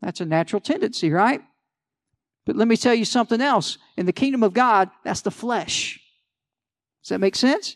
That's 0.00 0.20
a 0.20 0.24
natural 0.24 0.60
tendency, 0.60 1.10
right? 1.10 1.40
But 2.44 2.54
let 2.54 2.68
me 2.68 2.76
tell 2.76 2.94
you 2.94 3.04
something 3.04 3.40
else. 3.40 3.78
In 3.96 4.06
the 4.06 4.12
kingdom 4.12 4.44
of 4.44 4.54
God, 4.54 4.90
that's 5.02 5.22
the 5.22 5.32
flesh. 5.32 5.98
Does 7.02 7.08
that 7.08 7.18
make 7.18 7.34
sense? 7.34 7.74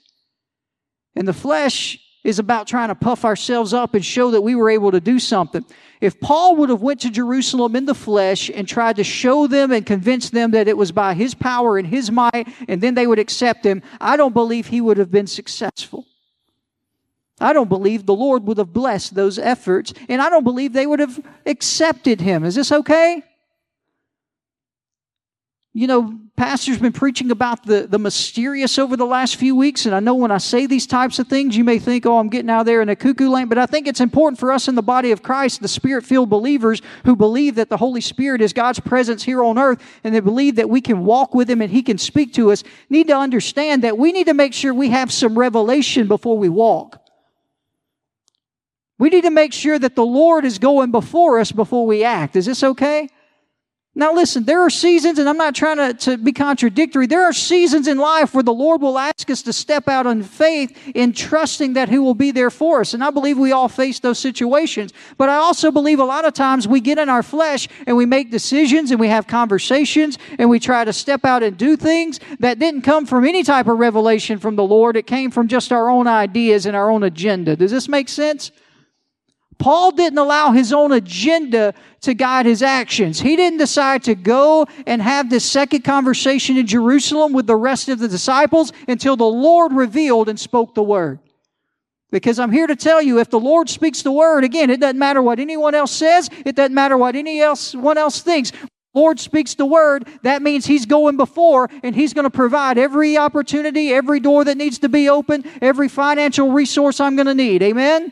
In 1.17 1.27
the 1.27 1.33
flesh, 1.33 1.99
is 2.23 2.39
about 2.39 2.67
trying 2.67 2.89
to 2.89 2.95
puff 2.95 3.25
ourselves 3.25 3.73
up 3.73 3.95
and 3.95 4.05
show 4.05 4.31
that 4.31 4.43
we 4.43 4.55
were 4.55 4.69
able 4.69 4.91
to 4.93 5.01
do 5.01 5.19
something. 5.19 5.65
If 6.01 6.21
Paul 6.21 6.57
would 6.57 6.69
have 6.69 6.83
went 6.83 7.01
to 7.01 7.11
Jerusalem 7.11 7.77
in 7.77 7.87
the 7.87 7.95
flesh 7.95 8.51
and 8.55 8.69
tried 8.69 8.97
to 8.97 9.05
show 9.05 9.47
them 9.47 9.73
and 9.73 9.85
convince 9.85 10.31
them 10.31 10.51
that 10.51 10.69
it 10.69 10.77
was 10.77 10.93
by 10.93 11.15
his 11.15 11.35
power 11.35 11.79
and 11.79 11.87
his 11.87 12.11
might 12.11 12.49
and 12.69 12.81
then 12.81 12.95
they 12.95 13.07
would 13.07 13.19
accept 13.19 13.65
him, 13.65 13.83
I 14.01 14.17
don't 14.17 14.35
believe 14.35 14.67
he 14.67 14.81
would 14.81 14.99
have 14.99 15.11
been 15.11 15.27
successful. 15.27 16.07
I 17.41 17.55
don't 17.55 17.69
believe 17.69 18.05
the 18.05 18.15
Lord 18.15 18.47
would 18.47 18.59
have 18.59 18.73
blessed 18.73 19.15
those 19.15 19.39
efforts 19.39 19.95
and 20.09 20.21
I 20.21 20.29
don't 20.29 20.45
believe 20.45 20.75
they 20.75 20.87
would 20.87 21.01
have 21.01 21.19
accepted 21.47 22.21
him. 22.21 22.45
Is 22.45 22.55
this 22.55 22.71
okay? 22.71 23.23
You 25.81 25.87
know, 25.87 26.21
Pastor's 26.37 26.77
been 26.77 26.93
preaching 26.93 27.31
about 27.31 27.65
the, 27.65 27.87
the 27.87 27.99
mysterious 27.99 28.79
over 28.79 28.99
the 28.99 29.07
last 29.07 29.37
few 29.37 29.57
weeks, 29.57 29.87
and 29.87 29.95
I 29.95 30.01
know 30.01 30.15
when 30.15 30.31
I 30.31 30.37
say 30.37 30.67
these 30.67 30.87
types 30.87 31.19
of 31.19 31.27
things, 31.27 31.57
you 31.57 31.65
may 31.65 31.79
think, 31.79 32.05
oh, 32.05 32.19
I'm 32.19 32.29
getting 32.29 32.51
out 32.51 32.67
there 32.67 32.83
in 32.83 32.91
a 32.91 32.95
cuckoo 32.95 33.31
land, 33.31 33.49
but 33.49 33.57
I 33.57 33.65
think 33.65 33.89
it's 33.89 34.03
important 34.03 34.39
for 34.39 34.53
us 34.53 34.69
in 34.69 34.75
the 34.75 34.83
body 34.83 35.11
of 35.11 35.23
Christ, 35.23 35.63
the 35.63 35.69
spirit 35.69 36.05
filled 36.05 36.29
believers 36.29 36.83
who 37.07 37.17
believe 37.17 37.55
that 37.55 37.71
the 37.71 37.79
Holy 37.79 38.03
Spirit 38.03 38.43
is 38.43 38.53
God's 38.53 38.79
presence 38.79 39.23
here 39.23 39.43
on 39.43 39.57
earth, 39.57 39.83
and 40.05 40.15
they 40.15 40.21
believe 40.21 40.57
that 40.57 40.69
we 40.69 40.83
can 40.83 41.07
walk 41.07 41.35
with 41.35 41.49
Him 41.49 41.63
and 41.63 41.73
He 41.73 41.81
can 41.81 41.97
speak 41.97 42.35
to 42.35 42.53
us, 42.53 42.63
need 42.91 43.07
to 43.07 43.17
understand 43.17 43.83
that 43.83 43.97
we 43.97 44.13
need 44.13 44.27
to 44.27 44.35
make 44.35 44.53
sure 44.53 44.75
we 44.75 44.91
have 44.91 45.11
some 45.11 45.39
revelation 45.39 46.09
before 46.09 46.37
we 46.37 46.51
walk. 46.51 47.01
We 48.99 49.09
need 49.09 49.23
to 49.23 49.31
make 49.31 49.55
sure 49.55 49.79
that 49.79 49.97
the 49.97 50.05
Lord 50.05 50.45
is 50.45 50.59
going 50.59 50.91
before 50.91 51.41
us 51.41 51.53
before 51.53 51.87
we 51.87 52.05
act. 52.05 52.37
Is 52.37 52.45
this 52.45 52.63
okay? 52.63 53.09
Now, 53.93 54.15
listen, 54.15 54.45
there 54.45 54.61
are 54.61 54.71
seasons, 54.71 55.19
and 55.19 55.29
I'm 55.29 55.37
not 55.37 55.53
trying 55.53 55.79
to, 55.79 55.93
to 56.11 56.17
be 56.17 56.33
contradictory. 56.33 57.09
There 57.09 57.25
are 57.25 57.33
seasons 57.33 57.89
in 57.89 57.99
life 57.99 58.33
where 58.35 58.45
the 58.45 58.53
Lord 58.53 58.81
will 58.81 58.97
ask 58.97 59.29
us 59.29 59.43
to 59.43 59.53
step 59.53 59.89
out 59.89 60.07
in 60.07 60.23
faith 60.23 60.79
in 60.95 61.13
trusting 61.13 61.73
that 61.73 61.89
He 61.89 61.99
will 61.99 62.15
be 62.15 62.31
there 62.31 62.51
for 62.51 62.83
us. 62.83 62.95
And 62.95 63.03
I 63.03 63.11
believe 63.11 63.37
we 63.37 63.51
all 63.51 63.69
face 63.69 63.99
those 63.99 64.21
situations. 64.21 64.93
But 65.19 65.29
I 65.29 65.35
also 65.35 65.73
believe 65.73 65.99
a 65.99 66.05
lot 66.05 66.25
of 66.25 66.35
times 66.35 66.69
we 66.69 66.81
get 66.81 66.99
in 66.99 67.09
our 67.09 67.25
flesh 67.25 67.67
and 67.85 67.97
we 67.97 68.07
make 68.07 68.31
decisions 68.31 68.93
and 68.93 69.01
we 69.01 69.09
have 69.09 69.27
conversations 69.27 70.19
and 70.39 70.49
we 70.49 70.61
try 70.61 70.85
to 70.85 70.93
step 70.93 71.25
out 71.25 71.43
and 71.43 71.57
do 71.57 71.77
things 71.77 72.21
that 72.39 72.61
didn't 72.61 72.83
come 72.83 73.07
from 73.07 73.25
any 73.25 73.43
type 73.43 73.67
of 73.67 73.77
revelation 73.77 74.39
from 74.39 74.55
the 74.55 74.65
Lord. 74.65 74.97
It 74.97 75.09
came 75.09 75.33
from 75.33 75.49
just 75.49 75.73
our 75.73 75.91
own 75.91 76.07
ideas 76.07 76.65
and 76.65 76.77
our 76.77 76.93
own 76.93 77.03
agenda. 77.03 77.57
Does 77.57 77.73
this 77.73 77.89
make 77.89 78.09
sense? 78.09 78.53
Paul 79.61 79.93
didn't 79.93 80.19
allow 80.19 80.53
his 80.53 80.73
own 80.73 80.91
agenda 80.91 81.75
to 82.01 82.15
guide 82.15 82.47
his 82.47 82.63
actions. 82.63 83.21
He 83.21 83.37
didn't 83.37 83.59
decide 83.59 84.03
to 84.05 84.15
go 84.15 84.67
and 84.87 85.03
have 85.03 85.29
this 85.29 85.45
second 85.45 85.83
conversation 85.83 86.57
in 86.57 86.67
Jerusalem 86.67 87.35
with 87.35 87.47
the 87.47 87.57
rest 87.57 87.91
of 87.91 87.99
the 87.99 88.09
disciples 88.09 88.73
until 88.89 89.17
the 89.17 89.25
Lord 89.25 89.75
revealed 89.75 90.31
and 90.31 90.41
spoke 90.41 90.75
the 90.75 90.83
word. 90.83 91.21
Because 92.11 92.39
I'm 92.39 92.51
here 92.51 92.67
to 92.67 92.75
tell 92.75 93.03
you, 93.03 93.21
if 93.21 93.29
the 93.29 93.39
Lord 93.39 93.69
speaks 93.69 94.03
the 94.03 94.11
word, 94.11 94.45
again, 94.45 94.71
it 94.71 94.81
doesn't 94.81 94.99
matter 94.99 95.23
what 95.23 95.39
anyone 95.39 95.75
else 95.75 95.93
says, 95.93 96.31
it 96.45 96.57
doesn't 96.57 96.75
matter 96.75 96.97
what 96.97 97.15
anyone 97.15 97.47
else, 97.47 97.75
else 97.75 98.23
thinks. 98.23 98.53
Lord 98.95 99.21
speaks 99.21 99.55
the 99.55 99.67
word, 99.67 100.09
that 100.23 100.43
means 100.43 100.67
He's 100.67 100.87
going 100.87 101.19
before 101.19 101.69
and 101.85 101.95
He's 101.95 102.15
going 102.15 102.25
to 102.25 102.31
provide 102.31 102.79
every 102.79 103.19
opportunity, 103.19 103.93
every 103.93 104.21
door 104.21 104.43
that 104.45 104.57
needs 104.57 104.79
to 104.81 104.89
be 104.89 105.09
open, 105.09 105.45
every 105.61 105.89
financial 105.89 106.51
resource 106.51 106.99
I'm 106.99 107.15
going 107.15 107.27
to 107.27 107.35
need. 107.35 107.63
Amen? 107.63 108.11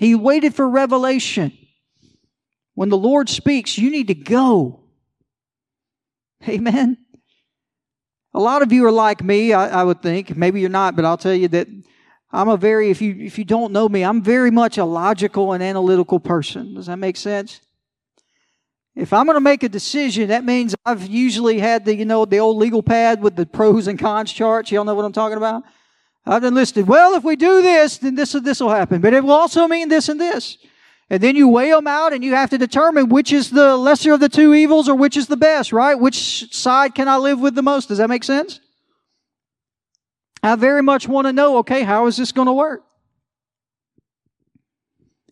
He 0.00 0.14
waited 0.14 0.54
for 0.54 0.66
revelation. 0.66 1.52
When 2.72 2.88
the 2.88 2.96
Lord 2.96 3.28
speaks, 3.28 3.76
you 3.76 3.90
need 3.90 4.06
to 4.06 4.14
go. 4.14 4.80
Amen. 6.48 6.96
A 8.32 8.40
lot 8.40 8.62
of 8.62 8.72
you 8.72 8.86
are 8.86 8.90
like 8.90 9.22
me, 9.22 9.52
I, 9.52 9.82
I, 9.82 9.84
would 9.84 10.00
think. 10.00 10.34
Maybe 10.34 10.62
you're 10.62 10.70
not, 10.70 10.96
but 10.96 11.04
I'll 11.04 11.18
tell 11.18 11.34
you 11.34 11.48
that 11.48 11.68
I'm 12.32 12.48
a 12.48 12.56
very, 12.56 12.88
if 12.88 13.02
you, 13.02 13.14
if 13.18 13.36
you 13.36 13.44
don't 13.44 13.74
know 13.74 13.90
me, 13.90 14.02
I'm 14.02 14.22
very 14.22 14.50
much 14.50 14.78
a 14.78 14.86
logical 14.86 15.52
and 15.52 15.62
analytical 15.62 16.18
person. 16.18 16.76
Does 16.76 16.86
that 16.86 16.96
make 16.96 17.18
sense? 17.18 17.60
If 18.96 19.12
I'm 19.12 19.26
going 19.26 19.36
to 19.36 19.40
make 19.40 19.62
a 19.64 19.68
decision, 19.68 20.28
that 20.28 20.46
means 20.46 20.74
I've 20.86 21.06
usually 21.06 21.58
had 21.58 21.84
the, 21.84 21.94
you 21.94 22.06
know, 22.06 22.24
the 22.24 22.38
old 22.38 22.56
legal 22.56 22.82
pad 22.82 23.20
with 23.20 23.36
the 23.36 23.44
pros 23.44 23.86
and 23.86 23.98
cons 23.98 24.32
charts. 24.32 24.72
Y'all 24.72 24.86
know 24.86 24.94
what 24.94 25.04
I'm 25.04 25.12
talking 25.12 25.36
about? 25.36 25.62
Uh, 26.26 26.34
I've 26.34 26.44
enlisted, 26.44 26.86
well, 26.86 27.14
if 27.14 27.24
we 27.24 27.36
do 27.36 27.62
this, 27.62 27.98
then 27.98 28.14
this 28.14 28.32
this 28.32 28.60
will 28.60 28.70
happen. 28.70 29.00
But 29.00 29.14
it 29.14 29.24
will 29.24 29.32
also 29.32 29.66
mean 29.66 29.88
this 29.88 30.08
and 30.08 30.20
this. 30.20 30.58
And 31.10 31.20
then 31.20 31.34
you 31.34 31.48
weigh 31.48 31.70
them 31.70 31.88
out 31.88 32.12
and 32.12 32.22
you 32.22 32.34
have 32.34 32.50
to 32.50 32.58
determine 32.58 33.08
which 33.08 33.32
is 33.32 33.50
the 33.50 33.76
lesser 33.76 34.12
of 34.12 34.20
the 34.20 34.28
two 34.28 34.54
evils 34.54 34.88
or 34.88 34.94
which 34.94 35.16
is 35.16 35.26
the 35.26 35.36
best, 35.36 35.72
right? 35.72 35.98
Which 35.98 36.54
side 36.54 36.94
can 36.94 37.08
I 37.08 37.16
live 37.16 37.40
with 37.40 37.56
the 37.56 37.62
most? 37.62 37.88
Does 37.88 37.98
that 37.98 38.08
make 38.08 38.22
sense? 38.22 38.60
I 40.40 40.54
very 40.54 40.82
much 40.82 41.08
want 41.08 41.26
to 41.26 41.32
know, 41.32 41.58
okay, 41.58 41.82
how 41.82 42.06
is 42.06 42.16
this 42.16 42.30
going 42.30 42.46
to 42.46 42.52
work? 42.52 42.82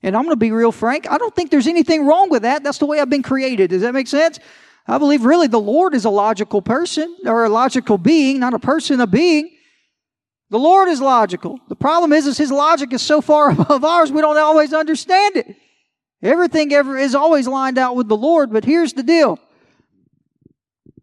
And 0.03 0.17
I'm 0.17 0.23
going 0.23 0.33
to 0.33 0.37
be 0.37 0.51
real 0.51 0.73
frank. 0.73 1.11
I 1.11 1.17
don't 1.17 1.35
think 1.35 1.51
there's 1.51 1.67
anything 1.69 2.07
wrong 2.07 2.29
with 2.29 2.43
that. 2.43 2.65
That's 2.65 2.79
the 2.79 2.87
way 2.87 3.01
I've 3.01 3.11
been 3.11 3.23
created. 3.23 3.71
Does 3.71 3.83
that 3.83 3.95
make 3.95 4.09
sense? 4.09 4.39
I 4.87 4.99
believe 4.99 5.25
really 5.25 5.47
the 5.47 5.61
Lord 5.61 5.95
is 5.95 6.05
a 6.05 6.11
logical 6.11 6.61
person 6.61 7.17
or 7.25 7.45
a 7.45 7.49
logical 7.49 7.99
being, 7.99 8.41
not 8.41 8.53
a 8.53 8.59
person, 8.59 9.01
a 9.01 9.07
being. 9.07 9.51
The 10.51 10.59
Lord 10.59 10.89
is 10.89 11.01
logical. 11.01 11.61
The 11.69 11.77
problem 11.77 12.13
is, 12.13 12.27
is 12.27 12.39
his 12.39 12.51
logic 12.51 12.93
is 12.93 13.03
so 13.03 13.21
far 13.21 13.51
above 13.61 13.85
ours, 13.85 14.11
we 14.11 14.21
don't 14.21 14.39
always 14.39 14.73
understand 14.73 15.37
it. 15.37 15.57
Everything 16.23 16.73
ever 16.73 16.99
is 16.99 17.15
always 17.15 17.47
lined 17.47 17.79
out 17.79 17.95
with 17.95 18.09
the 18.09 18.17
Lord, 18.17 18.53
but 18.53 18.65
here's 18.65 18.93
the 18.93 19.03
deal. 19.03 19.39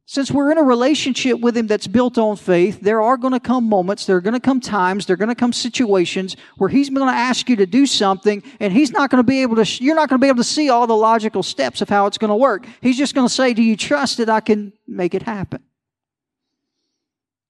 Since 0.07 0.29
we're 0.29 0.51
in 0.51 0.59
a 0.59 0.63
relationship 0.63 1.39
with 1.39 1.57
Him 1.57 1.65
that's 1.65 1.87
built 1.87 2.19
on 2.19 2.35
faith, 2.35 2.79
there 2.81 3.01
are 3.01 3.17
going 3.17 3.33
to 3.33 3.39
come 3.39 3.63
moments, 3.63 4.05
there 4.05 4.15
are 4.17 4.21
going 4.21 4.35
to 4.35 4.39
come 4.39 4.59
times, 4.59 5.05
there 5.05 5.15
are 5.15 5.17
going 5.17 5.29
to 5.29 5.35
come 5.35 5.51
situations 5.51 6.35
where 6.57 6.69
He's 6.69 6.91
going 6.91 7.07
to 7.07 7.13
ask 7.13 7.49
you 7.49 7.55
to 7.55 7.65
do 7.65 7.87
something, 7.87 8.43
and 8.59 8.71
He's 8.71 8.91
not 8.91 9.09
going 9.09 9.23
to 9.23 9.27
be 9.27 9.41
able 9.41 9.55
to, 9.55 9.83
you're 9.83 9.95
not 9.95 10.09
going 10.09 10.19
to 10.19 10.23
be 10.23 10.27
able 10.27 10.37
to 10.37 10.43
see 10.43 10.69
all 10.69 10.85
the 10.85 10.95
logical 10.95 11.41
steps 11.41 11.81
of 11.81 11.89
how 11.89 12.05
it's 12.05 12.19
going 12.19 12.29
to 12.29 12.35
work. 12.35 12.67
He's 12.81 12.97
just 12.97 13.15
going 13.15 13.27
to 13.27 13.33
say, 13.33 13.53
Do 13.55 13.63
you 13.63 13.75
trust 13.75 14.17
that 14.17 14.29
I 14.29 14.41
can 14.41 14.73
make 14.87 15.15
it 15.15 15.23
happen? 15.23 15.63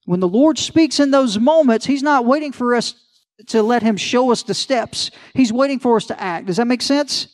When 0.05 0.19
the 0.19 0.27
Lord 0.27 0.57
speaks 0.57 0.99
in 0.99 1.11
those 1.11 1.37
moments, 1.37 1.85
He's 1.85 2.03
not 2.03 2.25
waiting 2.25 2.51
for 2.51 2.75
us 2.75 2.95
to 3.47 3.61
let 3.61 3.83
Him 3.83 3.97
show 3.97 4.31
us 4.31 4.43
the 4.43 4.53
steps. 4.53 5.11
He's 5.33 5.51
waiting 5.51 5.79
for 5.79 5.97
us 5.97 6.05
to 6.05 6.21
act. 6.21 6.45
Does 6.47 6.57
that 6.57 6.65
make 6.67 6.81
sense? 6.81 7.27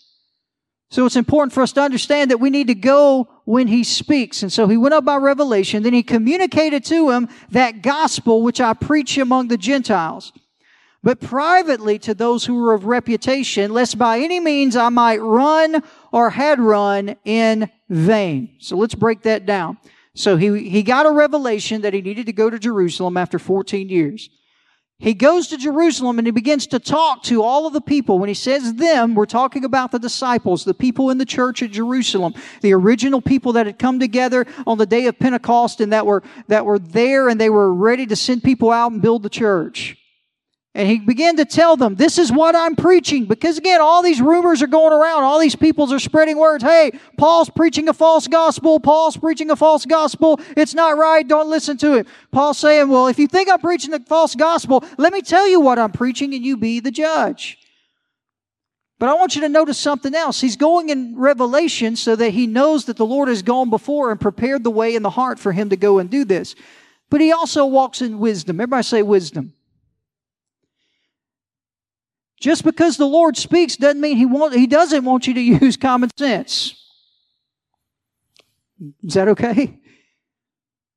So 0.90 1.06
it's 1.06 1.16
important 1.16 1.54
for 1.54 1.64
us 1.64 1.72
to 1.74 1.82
understand 1.82 2.32
that 2.32 2.40
we 2.40 2.50
need 2.50 2.68
to 2.68 2.76
go 2.76 3.30
when 3.46 3.68
He 3.68 3.84
speaks. 3.84 4.42
And 4.42 4.52
so 4.52 4.68
He 4.68 4.78
went 4.78 4.94
up 4.94 5.06
by 5.06 5.18
revelation, 5.18 5.84
then 5.84 5.94
He 5.94 6.04
communicated 6.04 6.84
to 6.86 7.12
him 7.12 7.30
that 7.52 7.82
gospel 7.82 8.42
which 8.42 8.60
I 8.60 8.74
preach 8.74 9.18
among 9.18 9.48
the 9.48 9.58
Gentiles. 9.58 10.34
but 11.04 11.20
privately 11.20 11.98
to 12.00 12.14
those 12.14 12.46
who 12.46 12.56
were 12.56 12.74
of 12.74 12.86
reputation, 12.86 13.74
lest 13.74 13.98
by 13.98 14.20
any 14.20 14.40
means 14.40 14.76
I 14.76 14.90
might 14.90 15.22
run 15.22 15.84
or 16.12 16.30
had 16.30 16.60
run 16.60 17.16
in 17.26 17.70
vain. 17.90 18.56
So 18.60 18.78
let's 18.78 18.96
break 18.96 19.24
that 19.24 19.46
down. 19.46 19.78
So 20.16 20.38
he, 20.38 20.70
he 20.70 20.84
got 20.84 21.06
a 21.06 21.12
revelation 21.12 21.82
that 21.82 21.94
he 21.94 22.02
needed 22.02 22.26
to 22.26 22.34
go 22.34 22.50
to 22.50 22.60
Jerusalem 22.60 23.18
after 23.18 23.40
14 23.40 23.90
years. 23.90 24.30
He 25.00 25.16
goes 25.16 25.48
to 25.48 25.58
Jerusalem 25.58 26.20
and 26.20 26.28
he 26.28 26.32
begins 26.32 26.68
to 26.68 26.80
talk 26.80 27.24
to 27.24 27.42
all 27.42 27.66
of 27.66 27.74
the 27.74 27.82
people. 27.82 28.20
When 28.20 28.28
he 28.28 28.36
says 28.36 28.76
them, 28.76 29.16
we're 29.16 29.26
talking 29.26 29.66
about 29.66 29.92
the 29.92 29.98
disciples, 29.98 30.64
the 30.64 30.76
people 30.76 31.10
in 31.10 31.18
the 31.18 31.26
church 31.26 31.64
at 31.64 31.72
Jerusalem, 31.72 32.36
the 32.62 32.74
original 32.74 33.20
people 33.20 33.54
that 33.54 33.66
had 33.66 33.80
come 33.80 34.00
together 34.00 34.46
on 34.68 34.78
the 34.78 34.86
day 34.86 35.08
of 35.08 35.18
Pentecost 35.18 35.82
and 35.82 35.92
that 35.92 36.06
were, 36.06 36.22
that 36.50 36.68
were 36.68 36.78
there 36.78 37.30
and 37.30 37.42
they 37.42 37.50
were 37.50 37.74
ready 37.74 38.06
to 38.06 38.16
send 38.16 38.44
people 38.44 38.70
out 38.70 38.92
and 38.92 39.02
build 39.02 39.24
the 39.24 39.30
church. 39.30 39.98
And 40.74 40.88
he 40.88 41.00
began 41.00 41.36
to 41.36 41.44
tell 41.44 41.76
them, 41.76 41.96
this 41.96 42.18
is 42.18 42.32
what 42.32 42.56
I'm 42.56 42.78
preaching. 42.78 43.26
Because 43.26 43.58
again, 43.58 43.82
all 43.82 44.02
these 44.02 44.22
rumors 44.22 44.62
are 44.62 44.68
going 44.68 44.94
around. 44.94 45.24
All 45.24 45.38
these 45.38 45.56
peoples 45.56 45.92
are 45.92 46.00
spreading 46.00 46.38
words. 46.38 46.64
Hey, 46.64 46.98
Paul's 47.18 47.50
preaching 47.50 47.90
a 47.90 47.94
false 47.94 48.26
gospel. 48.26 48.80
Paul's 48.80 49.18
preaching 49.18 49.52
a 49.52 49.58
false 49.58 49.86
gospel. 49.86 50.40
It's 50.56 50.74
not 50.74 50.98
right. 50.98 51.28
Don't 51.28 51.50
listen 51.50 51.76
to 51.80 51.96
him. 51.96 52.06
Paul's 52.32 52.58
saying, 52.58 52.88
well, 52.88 53.08
if 53.08 53.20
you 53.20 53.28
think 53.28 53.50
I'm 53.50 53.60
preaching 53.60 53.94
a 53.94 54.00
false 54.00 54.34
gospel, 54.34 54.82
let 54.98 55.12
me 55.12 55.22
tell 55.22 55.46
you 55.46 55.60
what 55.60 55.78
I'm 55.78 55.92
preaching 55.92 56.34
and 56.34 56.46
you 56.46 56.56
be 56.56 56.80
the 56.80 56.92
judge. 56.92 57.58
But 58.98 59.10
I 59.10 59.16
want 59.16 59.36
you 59.36 59.42
to 59.42 59.50
notice 59.50 59.78
something 59.78 60.16
else. 60.16 60.40
He's 60.40 60.56
going 60.56 60.88
in 60.88 61.18
revelation 61.18 61.98
so 61.98 62.16
that 62.16 62.30
he 62.30 62.48
knows 62.48 62.86
that 62.86 62.96
the 62.96 63.06
Lord 63.06 63.28
has 63.28 63.42
gone 63.42 63.70
before 63.70 64.10
and 64.10 64.22
prepared 64.22 64.64
the 64.64 64.72
way 64.72 64.96
in 64.96 65.04
the 65.04 65.10
heart 65.10 65.38
for 65.38 65.52
him 65.52 65.70
to 65.70 65.76
go 65.76 66.00
and 66.00 66.10
do 66.10 66.24
this. 66.24 66.56
But 67.10 67.20
he 67.20 67.34
also 67.34 67.66
walks 67.66 68.02
in 68.02 68.20
wisdom. 68.20 68.62
Everybody 68.62 68.84
say 68.84 69.02
wisdom. 69.02 69.54
Just 72.42 72.64
because 72.64 72.98
the 72.98 73.06
Lord 73.06 73.38
speaks 73.38 73.78
doesn't 73.78 74.02
mean 74.02 74.18
he, 74.18 74.26
want, 74.26 74.56
he 74.56 74.66
doesn't 74.66 75.06
want 75.06 75.28
you 75.28 75.36
to 75.36 75.42
use 75.42 75.78
common 75.78 76.10
sense. 76.18 76.76
Is 79.04 79.14
that 79.14 79.28
okay? 79.30 79.78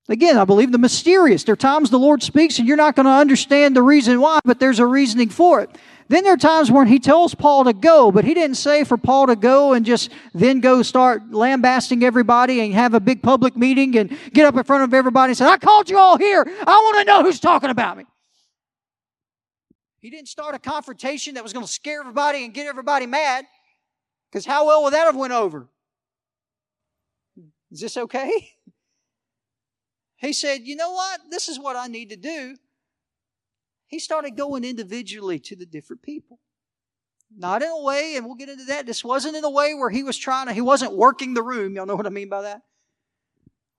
Again, 0.09 0.39
I 0.39 0.45
believe 0.47 0.73
the 0.73 0.79
mysterious. 0.79 1.45
There 1.45 1.53
are 1.53 1.57
times 1.57 1.91
the 1.91 1.99
Lord 1.99 2.23
speaks 2.23 2.59
and 2.59 2.67
you're 2.67 2.79
not 2.79 2.97
going 2.97 3.05
to 3.05 3.13
understand 3.13 3.77
the 3.77 3.83
reason 3.83 4.21
why, 4.21 4.41
but 4.45 4.59
there's 4.59 4.79
a 4.79 4.87
reasoning 4.87 5.29
for 5.29 5.61
it. 5.61 5.71
Then 6.09 6.25
there 6.25 6.33
are 6.33 6.39
times 6.39 6.71
when 6.71 6.87
he 6.87 6.99
tells 6.99 7.35
Paul 7.35 7.65
to 7.65 7.75
go, 7.75 8.11
but 8.11 8.25
he 8.25 8.33
didn't 8.33 8.57
say 8.57 8.85
for 8.85 8.97
Paul 8.97 9.27
to 9.27 9.37
go 9.37 9.75
and 9.75 9.85
just 9.85 10.11
then 10.33 10.61
go 10.61 10.83
start 10.83 11.31
lambasting 11.31 12.05
everybody 12.05 12.61
and 12.61 12.73
have 12.73 12.95
a 12.95 13.01
big 13.01 13.23
public 13.23 13.55
meeting 13.57 13.97
and 13.99 14.17
get 14.33 14.47
up 14.47 14.57
in 14.57 14.65
front 14.65 14.85
of 14.85 14.95
everybody 14.95 15.31
and 15.31 15.39
say, 15.39 15.47
I 15.47 15.59
called 15.59 15.91
you 15.91 15.99
all 15.99 16.17
here. 16.17 16.45
I 16.47 16.65
want 16.65 16.99
to 16.99 17.05
know 17.05 17.23
who's 17.23 17.41
talking 17.41 17.71
about 17.71 17.99
me. 17.99 18.05
He 20.05 20.11
didn't 20.11 20.29
start 20.29 20.55
a 20.55 20.59
confrontation 20.59 21.37
that 21.37 21.43
was 21.43 21.55
going 21.55 21.65
to 21.65 21.73
scare 21.73 22.01
everybody 22.01 22.45
and 22.45 22.53
get 22.53 22.67
everybody 22.67 23.07
mad. 23.07 23.47
Because 24.31 24.45
how 24.45 24.67
well 24.67 24.83
would 24.83 24.93
that 24.93 25.07
have 25.07 25.17
went 25.17 25.33
over? 25.33 25.67
Is 27.73 27.81
this 27.81 27.97
okay? 27.97 28.51
He 30.17 30.33
said, 30.33 30.63
You 30.65 30.77
know 30.77 30.93
what? 30.93 31.21
This 31.31 31.49
is 31.49 31.59
what 31.59 31.77
I 31.77 31.87
need 31.87 32.11
to 32.11 32.17
do. 32.17 32.57
He 33.87 33.99
started 33.99 34.37
going 34.37 34.65
individually 34.65 35.39
to 35.41 35.57
the 35.57 35.67
different 35.67 36.03
people. 36.03 36.39
Not 37.37 37.63
in 37.63 37.69
a 37.69 37.83
way, 37.83 38.15
and 38.17 38.25
we'll 38.25 38.37
get 38.37 38.49
into 38.49 38.65
that. 38.67 38.87
This 38.87 39.05
wasn't 39.05 39.37
in 39.37 39.45
a 39.45 39.51
way 39.51 39.75
where 39.75 39.91
he 39.91 40.03
was 40.03 40.17
trying 40.17 40.47
to, 40.47 40.55
he 40.55 40.63
wasn't 40.63 40.97
working 40.97 41.35
the 41.35 41.43
room. 41.43 41.75
Y'all 41.75 41.85
know 41.85 41.97
what 41.97 42.07
I 42.07 42.11
mean 42.11 42.31
by 42.31 42.43
that? 42.43 42.63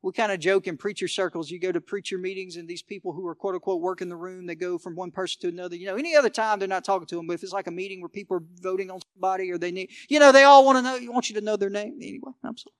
We 0.05 0.11
kind 0.11 0.31
of 0.31 0.39
joke 0.39 0.67
in 0.67 0.77
preacher 0.77 1.07
circles. 1.07 1.49
You 1.49 1.59
go 1.59 1.71
to 1.71 1.81
preacher 1.81 2.19
meetings, 2.19 2.57
and 2.57 2.67
these 2.67 2.83
people 2.83 3.11
who 3.11 3.25
are 3.25 3.33
quote 3.33 3.55
unquote 3.55 3.81
working 3.81 4.07
the 4.07 4.15
room, 4.15 4.45
they 4.45 4.53
go 4.53 4.77
from 4.77 4.95
one 4.95 5.09
person 5.09 5.41
to 5.41 5.47
another. 5.47 5.75
You 5.75 5.87
know, 5.87 5.95
any 5.95 6.15
other 6.15 6.29
time 6.29 6.59
they're 6.59 6.67
not 6.67 6.85
talking 6.85 7.07
to 7.07 7.15
them, 7.15 7.25
but 7.25 7.33
if 7.33 7.41
it's 7.41 7.51
like 7.51 7.65
a 7.65 7.71
meeting 7.71 8.01
where 8.01 8.09
people 8.09 8.37
are 8.37 8.43
voting 8.61 8.91
on 8.91 8.99
somebody 9.15 9.51
or 9.51 9.57
they 9.57 9.71
need, 9.71 9.89
you 10.07 10.19
know, 10.19 10.31
they 10.31 10.43
all 10.43 10.63
want 10.63 10.77
to 10.77 10.83
know, 10.83 10.95
you 10.95 11.11
want 11.11 11.29
you 11.29 11.35
to 11.37 11.41
know 11.41 11.57
their 11.57 11.71
name. 11.71 11.97
Anyway, 11.99 12.33
I'm 12.43 12.55
sorry. 12.55 12.75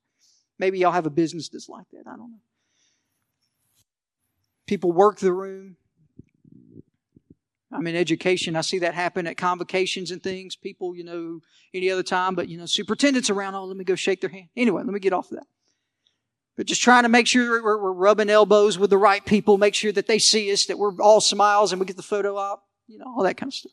Maybe 0.60 0.78
y'all 0.78 0.92
have 0.92 1.08
a 1.08 1.10
business 1.10 1.50
that's 1.50 1.68
like 1.68 1.88
that. 1.94 2.04
I 2.06 2.12
don't 2.12 2.30
know. 2.30 2.42
People 4.68 4.92
work 4.92 5.18
the 5.18 5.34
room. 5.34 5.78
I'm 7.72 7.88
in 7.88 7.96
education. 7.96 8.56
I 8.56 8.62
see 8.62 8.78
that 8.80 8.94
happen 8.94 9.26
at 9.26 9.36
convocations 9.36 10.12
and 10.12 10.22
things. 10.22 10.56
People, 10.56 10.96
you 10.96 11.04
know, 11.04 11.40
any 11.74 11.90
other 11.90 12.04
time, 12.04 12.36
but 12.36 12.50
you 12.50 12.60
know, 12.60 12.68
superintendents 12.68 13.32
around. 13.32 13.56
Oh, 13.56 13.66
let 13.66 13.78
me 13.78 13.84
go 13.84 13.96
shake 13.96 14.22
their 14.22 14.30
hand. 14.30 14.50
Anyway, 14.56 14.84
let 14.84 14.94
me 14.94 15.00
get 15.00 15.12
off 15.12 15.32
of 15.32 15.38
that. 15.38 15.48
But 16.58 16.68
just 16.68 16.82
trying 16.82 17.04
to 17.04 17.10
make 17.10 17.28
sure 17.28 17.62
we're, 17.62 17.82
we're, 17.82 17.91
rubbing 17.91 18.30
elbows 18.30 18.80
with 18.80 18.89
the 18.89 18.98
right 18.98 19.26
people, 19.26 19.58
make 19.58 19.76
sure 19.76 19.91
that 19.91 20.08
they 20.08 20.20
see 20.20 20.52
us, 20.54 20.65
that 20.68 20.78
we're 20.78 20.96
all 21.02 21.20
smiles 21.20 21.72
and 21.72 21.80
we 21.80 21.86
get 21.86 21.98
the 21.98 22.04
photo 22.04 22.38
op, 22.38 22.63
you 22.88 22.98
know, 22.98 23.06
all 23.06 23.24
that 23.24 23.36
kind 23.36 23.50
of 23.50 23.54
stuff. 23.54 23.72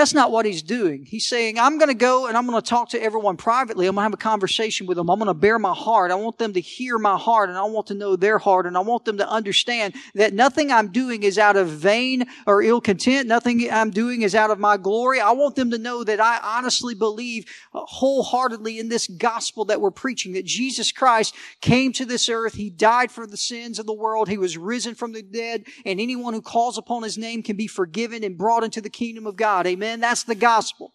That's 0.00 0.14
not 0.14 0.32
what 0.32 0.46
he's 0.46 0.62
doing. 0.62 1.04
He's 1.04 1.26
saying, 1.26 1.58
I'm 1.58 1.76
going 1.76 1.90
to 1.90 1.94
go 1.94 2.26
and 2.26 2.34
I'm 2.34 2.46
going 2.46 2.58
to 2.58 2.66
talk 2.66 2.88
to 2.88 3.02
everyone 3.02 3.36
privately. 3.36 3.86
I'm 3.86 3.96
going 3.96 4.00
to 4.00 4.04
have 4.04 4.14
a 4.14 4.16
conversation 4.16 4.86
with 4.86 4.96
them. 4.96 5.10
I'm 5.10 5.18
going 5.18 5.26
to 5.26 5.34
bare 5.34 5.58
my 5.58 5.74
heart. 5.74 6.10
I 6.10 6.14
want 6.14 6.38
them 6.38 6.54
to 6.54 6.60
hear 6.60 6.96
my 6.96 7.18
heart 7.18 7.50
and 7.50 7.58
I 7.58 7.64
want 7.64 7.88
to 7.88 7.94
know 7.94 8.16
their 8.16 8.38
heart 8.38 8.64
and 8.64 8.78
I 8.78 8.80
want 8.80 9.04
them 9.04 9.18
to 9.18 9.28
understand 9.28 9.92
that 10.14 10.32
nothing 10.32 10.72
I'm 10.72 10.90
doing 10.90 11.22
is 11.22 11.36
out 11.36 11.56
of 11.56 11.68
vain 11.68 12.24
or 12.46 12.62
ill 12.62 12.80
content. 12.80 13.28
Nothing 13.28 13.70
I'm 13.70 13.90
doing 13.90 14.22
is 14.22 14.34
out 14.34 14.50
of 14.50 14.58
my 14.58 14.78
glory. 14.78 15.20
I 15.20 15.32
want 15.32 15.54
them 15.54 15.70
to 15.70 15.76
know 15.76 16.02
that 16.02 16.18
I 16.18 16.40
honestly 16.42 16.94
believe 16.94 17.44
uh, 17.74 17.80
wholeheartedly 17.80 18.78
in 18.78 18.88
this 18.88 19.06
gospel 19.06 19.66
that 19.66 19.82
we're 19.82 19.90
preaching, 19.90 20.32
that 20.32 20.46
Jesus 20.46 20.92
Christ 20.92 21.34
came 21.60 21.92
to 21.92 22.06
this 22.06 22.30
earth. 22.30 22.54
He 22.54 22.70
died 22.70 23.10
for 23.10 23.26
the 23.26 23.36
sins 23.36 23.78
of 23.78 23.84
the 23.84 23.92
world. 23.92 24.30
He 24.30 24.38
was 24.38 24.56
risen 24.56 24.94
from 24.94 25.12
the 25.12 25.20
dead 25.20 25.64
and 25.84 26.00
anyone 26.00 26.32
who 26.32 26.40
calls 26.40 26.78
upon 26.78 27.02
his 27.02 27.18
name 27.18 27.42
can 27.42 27.56
be 27.56 27.66
forgiven 27.66 28.24
and 28.24 28.38
brought 28.38 28.64
into 28.64 28.80
the 28.80 28.88
kingdom 28.88 29.26
of 29.26 29.36
God. 29.36 29.66
Amen. 29.66 29.89
Amen. 29.90 30.00
That's 30.00 30.22
the 30.22 30.36
gospel. 30.36 30.94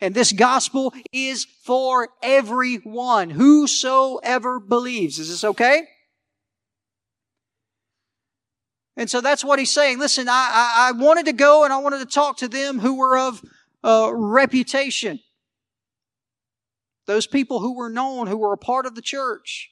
And 0.00 0.14
this 0.14 0.32
gospel 0.32 0.94
is 1.12 1.46
for 1.64 2.10
everyone, 2.22 3.30
whosoever 3.30 4.60
believes. 4.60 5.18
Is 5.18 5.30
this 5.30 5.42
okay? 5.42 5.82
And 8.96 9.10
so 9.10 9.20
that's 9.20 9.44
what 9.44 9.58
he's 9.58 9.72
saying. 9.72 9.98
Listen, 9.98 10.28
I, 10.28 10.32
I, 10.32 10.88
I 10.88 10.92
wanted 10.92 11.26
to 11.26 11.32
go 11.32 11.64
and 11.64 11.72
I 11.72 11.78
wanted 11.78 11.98
to 11.98 12.06
talk 12.06 12.36
to 12.38 12.48
them 12.48 12.78
who 12.78 12.96
were 12.96 13.18
of 13.18 13.42
uh, 13.82 14.10
reputation. 14.14 15.18
Those 17.06 17.26
people 17.26 17.58
who 17.58 17.76
were 17.76 17.90
known, 17.90 18.28
who 18.28 18.36
were 18.36 18.52
a 18.52 18.58
part 18.58 18.86
of 18.86 18.94
the 18.94 19.02
church. 19.02 19.70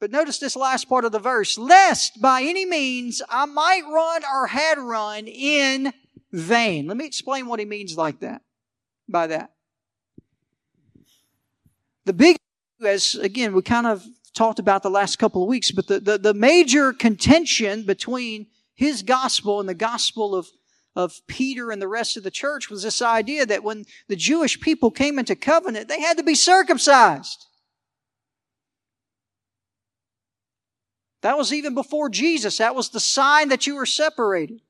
But 0.00 0.10
notice 0.10 0.38
this 0.38 0.56
last 0.56 0.88
part 0.88 1.04
of 1.04 1.12
the 1.12 1.18
verse. 1.18 1.58
Lest 1.58 2.20
by 2.22 2.42
any 2.42 2.64
means 2.64 3.20
I 3.28 3.44
might 3.44 3.82
run 3.92 4.22
or 4.24 4.46
had 4.46 4.78
run 4.78 5.26
in 5.26 5.92
vain. 6.32 6.86
Let 6.86 6.96
me 6.96 7.06
explain 7.06 7.46
what 7.46 7.60
he 7.60 7.66
means 7.66 7.96
like 7.96 8.20
that, 8.20 8.42
by 9.08 9.26
that. 9.28 9.52
The 12.04 12.12
big, 12.12 12.36
as 12.84 13.14
again, 13.14 13.52
we 13.52 13.62
kind 13.62 13.86
of 13.86 14.04
talked 14.34 14.58
about 14.58 14.82
the 14.82 14.90
last 14.90 15.18
couple 15.18 15.42
of 15.42 15.48
weeks, 15.48 15.70
but 15.70 15.86
the, 15.86 16.00
the, 16.00 16.18
the 16.18 16.34
major 16.34 16.92
contention 16.92 17.84
between 17.84 18.46
his 18.74 19.02
gospel 19.02 19.60
and 19.60 19.68
the 19.68 19.74
gospel 19.74 20.34
of, 20.34 20.48
of 20.96 21.20
Peter 21.26 21.70
and 21.70 21.80
the 21.80 21.88
rest 21.88 22.16
of 22.16 22.22
the 22.22 22.30
church 22.30 22.70
was 22.70 22.82
this 22.82 23.02
idea 23.02 23.46
that 23.46 23.62
when 23.62 23.84
the 24.08 24.16
Jewish 24.16 24.58
people 24.60 24.90
came 24.90 25.18
into 25.18 25.36
covenant, 25.36 25.88
they 25.88 26.00
had 26.00 26.16
to 26.16 26.24
be 26.24 26.34
circumcised. 26.34 27.46
That 31.20 31.38
was 31.38 31.52
even 31.52 31.74
before 31.74 32.08
Jesus. 32.08 32.58
That 32.58 32.74
was 32.74 32.88
the 32.88 33.00
sign 33.00 33.50
that 33.50 33.66
you 33.66 33.76
were 33.76 33.86
separated. 33.86 34.60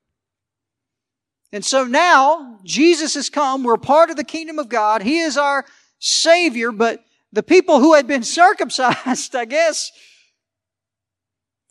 And 1.53 1.65
so 1.65 1.85
now 1.85 2.59
Jesus 2.65 3.15
has 3.15 3.29
come. 3.29 3.63
We're 3.63 3.77
part 3.77 4.11
of 4.11 4.17
the 4.17 4.25
kingdom 4.25 4.59
of 4.59 4.69
God. 4.69 5.03
He 5.03 5.19
is 5.19 5.37
our 5.37 5.67
Savior, 5.99 6.73
but 6.73 7.05
the 7.33 7.43
people 7.43 7.81
who 7.81 7.95
had 7.95 8.07
been 8.07 8.23
circumcised, 8.23 9.37
I 9.37 9.45
guess, 9.45 9.93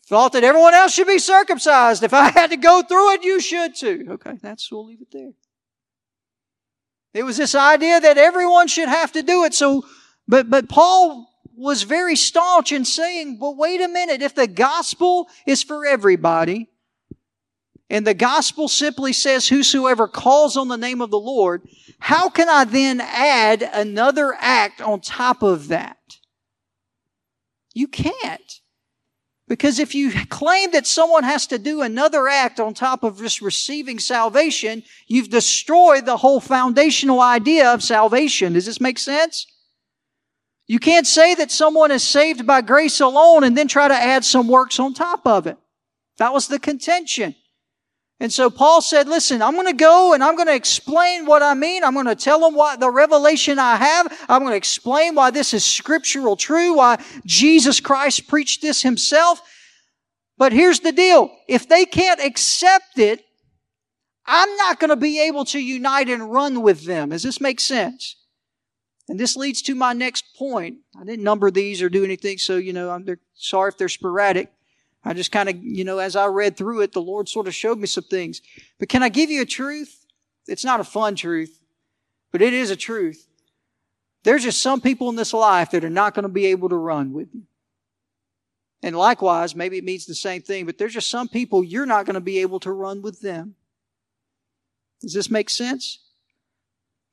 thought 0.06 0.32
that 0.32 0.44
everyone 0.44 0.74
else 0.74 0.92
should 0.92 1.06
be 1.06 1.18
circumcised. 1.18 2.02
If 2.02 2.14
I 2.14 2.30
had 2.30 2.50
to 2.50 2.56
go 2.56 2.82
through 2.82 3.14
it, 3.14 3.24
you 3.24 3.40
should 3.40 3.74
too. 3.74 4.06
Okay, 4.10 4.38
that's, 4.40 4.70
we'll 4.70 4.86
leave 4.86 5.00
it 5.00 5.08
there. 5.12 5.30
It 7.14 7.24
was 7.24 7.36
this 7.36 7.54
idea 7.54 8.00
that 8.00 8.18
everyone 8.18 8.68
should 8.68 8.88
have 8.88 9.12
to 9.12 9.22
do 9.22 9.44
it. 9.44 9.52
So, 9.52 9.84
but, 10.26 10.48
but 10.48 10.68
Paul 10.68 11.28
was 11.54 11.82
very 11.82 12.16
staunch 12.16 12.72
in 12.72 12.84
saying, 12.84 13.38
well, 13.38 13.54
wait 13.54 13.80
a 13.80 13.88
minute. 13.88 14.22
If 14.22 14.34
the 14.34 14.46
gospel 14.46 15.28
is 15.46 15.62
for 15.62 15.84
everybody, 15.84 16.70
and 17.92 18.06
the 18.06 18.14
gospel 18.14 18.68
simply 18.68 19.12
says, 19.12 19.48
Whosoever 19.48 20.08
calls 20.08 20.56
on 20.56 20.68
the 20.68 20.78
name 20.78 21.02
of 21.02 21.10
the 21.10 21.20
Lord, 21.20 21.60
how 21.98 22.30
can 22.30 22.48
I 22.48 22.64
then 22.64 23.02
add 23.02 23.62
another 23.62 24.34
act 24.38 24.80
on 24.80 25.02
top 25.02 25.42
of 25.42 25.68
that? 25.68 25.98
You 27.74 27.86
can't. 27.86 28.60
Because 29.46 29.78
if 29.78 29.94
you 29.94 30.10
claim 30.30 30.70
that 30.70 30.86
someone 30.86 31.24
has 31.24 31.46
to 31.48 31.58
do 31.58 31.82
another 31.82 32.28
act 32.28 32.58
on 32.58 32.72
top 32.72 33.04
of 33.04 33.18
just 33.18 33.42
receiving 33.42 33.98
salvation, 33.98 34.84
you've 35.06 35.28
destroyed 35.28 36.06
the 36.06 36.16
whole 36.16 36.40
foundational 36.40 37.20
idea 37.20 37.74
of 37.74 37.82
salvation. 37.82 38.54
Does 38.54 38.64
this 38.64 38.80
make 38.80 38.98
sense? 38.98 39.46
You 40.66 40.78
can't 40.78 41.06
say 41.06 41.34
that 41.34 41.50
someone 41.50 41.90
is 41.90 42.02
saved 42.02 42.46
by 42.46 42.62
grace 42.62 43.00
alone 43.00 43.44
and 43.44 43.54
then 43.54 43.68
try 43.68 43.88
to 43.88 43.94
add 43.94 44.24
some 44.24 44.48
works 44.48 44.80
on 44.80 44.94
top 44.94 45.26
of 45.26 45.46
it. 45.46 45.58
That 46.16 46.32
was 46.32 46.48
the 46.48 46.58
contention. 46.58 47.34
And 48.22 48.32
so 48.32 48.50
Paul 48.50 48.80
said, 48.80 49.08
listen, 49.08 49.42
I'm 49.42 49.54
going 49.54 49.66
to 49.66 49.72
go 49.72 50.14
and 50.14 50.22
I'm 50.22 50.36
going 50.36 50.46
to 50.46 50.54
explain 50.54 51.26
what 51.26 51.42
I 51.42 51.54
mean. 51.54 51.82
I'm 51.82 51.92
going 51.92 52.06
to 52.06 52.14
tell 52.14 52.38
them 52.38 52.54
what 52.54 52.78
the 52.78 52.88
revelation 52.88 53.58
I 53.58 53.74
have. 53.74 54.26
I'm 54.28 54.42
going 54.42 54.52
to 54.52 54.56
explain 54.56 55.16
why 55.16 55.32
this 55.32 55.52
is 55.52 55.64
scriptural 55.64 56.36
true, 56.36 56.76
why 56.76 57.02
Jesus 57.26 57.80
Christ 57.80 58.28
preached 58.28 58.62
this 58.62 58.80
himself. 58.80 59.42
But 60.38 60.52
here's 60.52 60.78
the 60.78 60.92
deal. 60.92 61.36
If 61.48 61.68
they 61.68 61.84
can't 61.84 62.20
accept 62.20 62.96
it, 62.96 63.24
I'm 64.24 64.56
not 64.56 64.78
going 64.78 64.90
to 64.90 64.96
be 64.96 65.20
able 65.26 65.44
to 65.46 65.58
unite 65.58 66.08
and 66.08 66.30
run 66.30 66.62
with 66.62 66.84
them. 66.84 67.08
Does 67.08 67.24
this 67.24 67.40
make 67.40 67.58
sense? 67.58 68.14
And 69.08 69.18
this 69.18 69.34
leads 69.34 69.62
to 69.62 69.74
my 69.74 69.94
next 69.94 70.36
point. 70.36 70.76
I 70.96 71.02
didn't 71.02 71.24
number 71.24 71.50
these 71.50 71.82
or 71.82 71.88
do 71.88 72.04
anything, 72.04 72.38
so, 72.38 72.56
you 72.56 72.72
know, 72.72 72.90
I'm 72.90 73.04
sorry 73.34 73.70
if 73.70 73.78
they're 73.78 73.88
sporadic. 73.88 74.52
I 75.04 75.14
just 75.14 75.32
kind 75.32 75.48
of, 75.48 75.62
you 75.62 75.84
know, 75.84 75.98
as 75.98 76.14
I 76.14 76.26
read 76.26 76.56
through 76.56 76.82
it, 76.82 76.92
the 76.92 77.02
Lord 77.02 77.28
sort 77.28 77.48
of 77.48 77.54
showed 77.54 77.78
me 77.78 77.86
some 77.86 78.04
things. 78.04 78.40
But 78.78 78.88
can 78.88 79.02
I 79.02 79.08
give 79.08 79.30
you 79.30 79.42
a 79.42 79.46
truth? 79.46 80.06
It's 80.46 80.64
not 80.64 80.80
a 80.80 80.84
fun 80.84 81.16
truth, 81.16 81.60
but 82.30 82.42
it 82.42 82.52
is 82.52 82.70
a 82.70 82.76
truth. 82.76 83.26
There's 84.24 84.44
just 84.44 84.62
some 84.62 84.80
people 84.80 85.08
in 85.08 85.16
this 85.16 85.32
life 85.32 85.72
that 85.72 85.84
are 85.84 85.90
not 85.90 86.14
going 86.14 86.22
to 86.22 86.28
be 86.28 86.46
able 86.46 86.68
to 86.68 86.76
run 86.76 87.12
with 87.12 87.34
you. 87.34 87.42
And 88.82 88.96
likewise, 88.96 89.54
maybe 89.54 89.78
it 89.78 89.84
means 89.84 90.06
the 90.06 90.14
same 90.14 90.42
thing, 90.42 90.66
but 90.66 90.78
there's 90.78 90.94
just 90.94 91.10
some 91.10 91.28
people 91.28 91.62
you're 91.62 91.86
not 91.86 92.06
going 92.06 92.14
to 92.14 92.20
be 92.20 92.38
able 92.38 92.60
to 92.60 92.72
run 92.72 93.02
with 93.02 93.20
them. 93.20 93.54
Does 95.00 95.14
this 95.14 95.30
make 95.30 95.50
sense? 95.50 95.98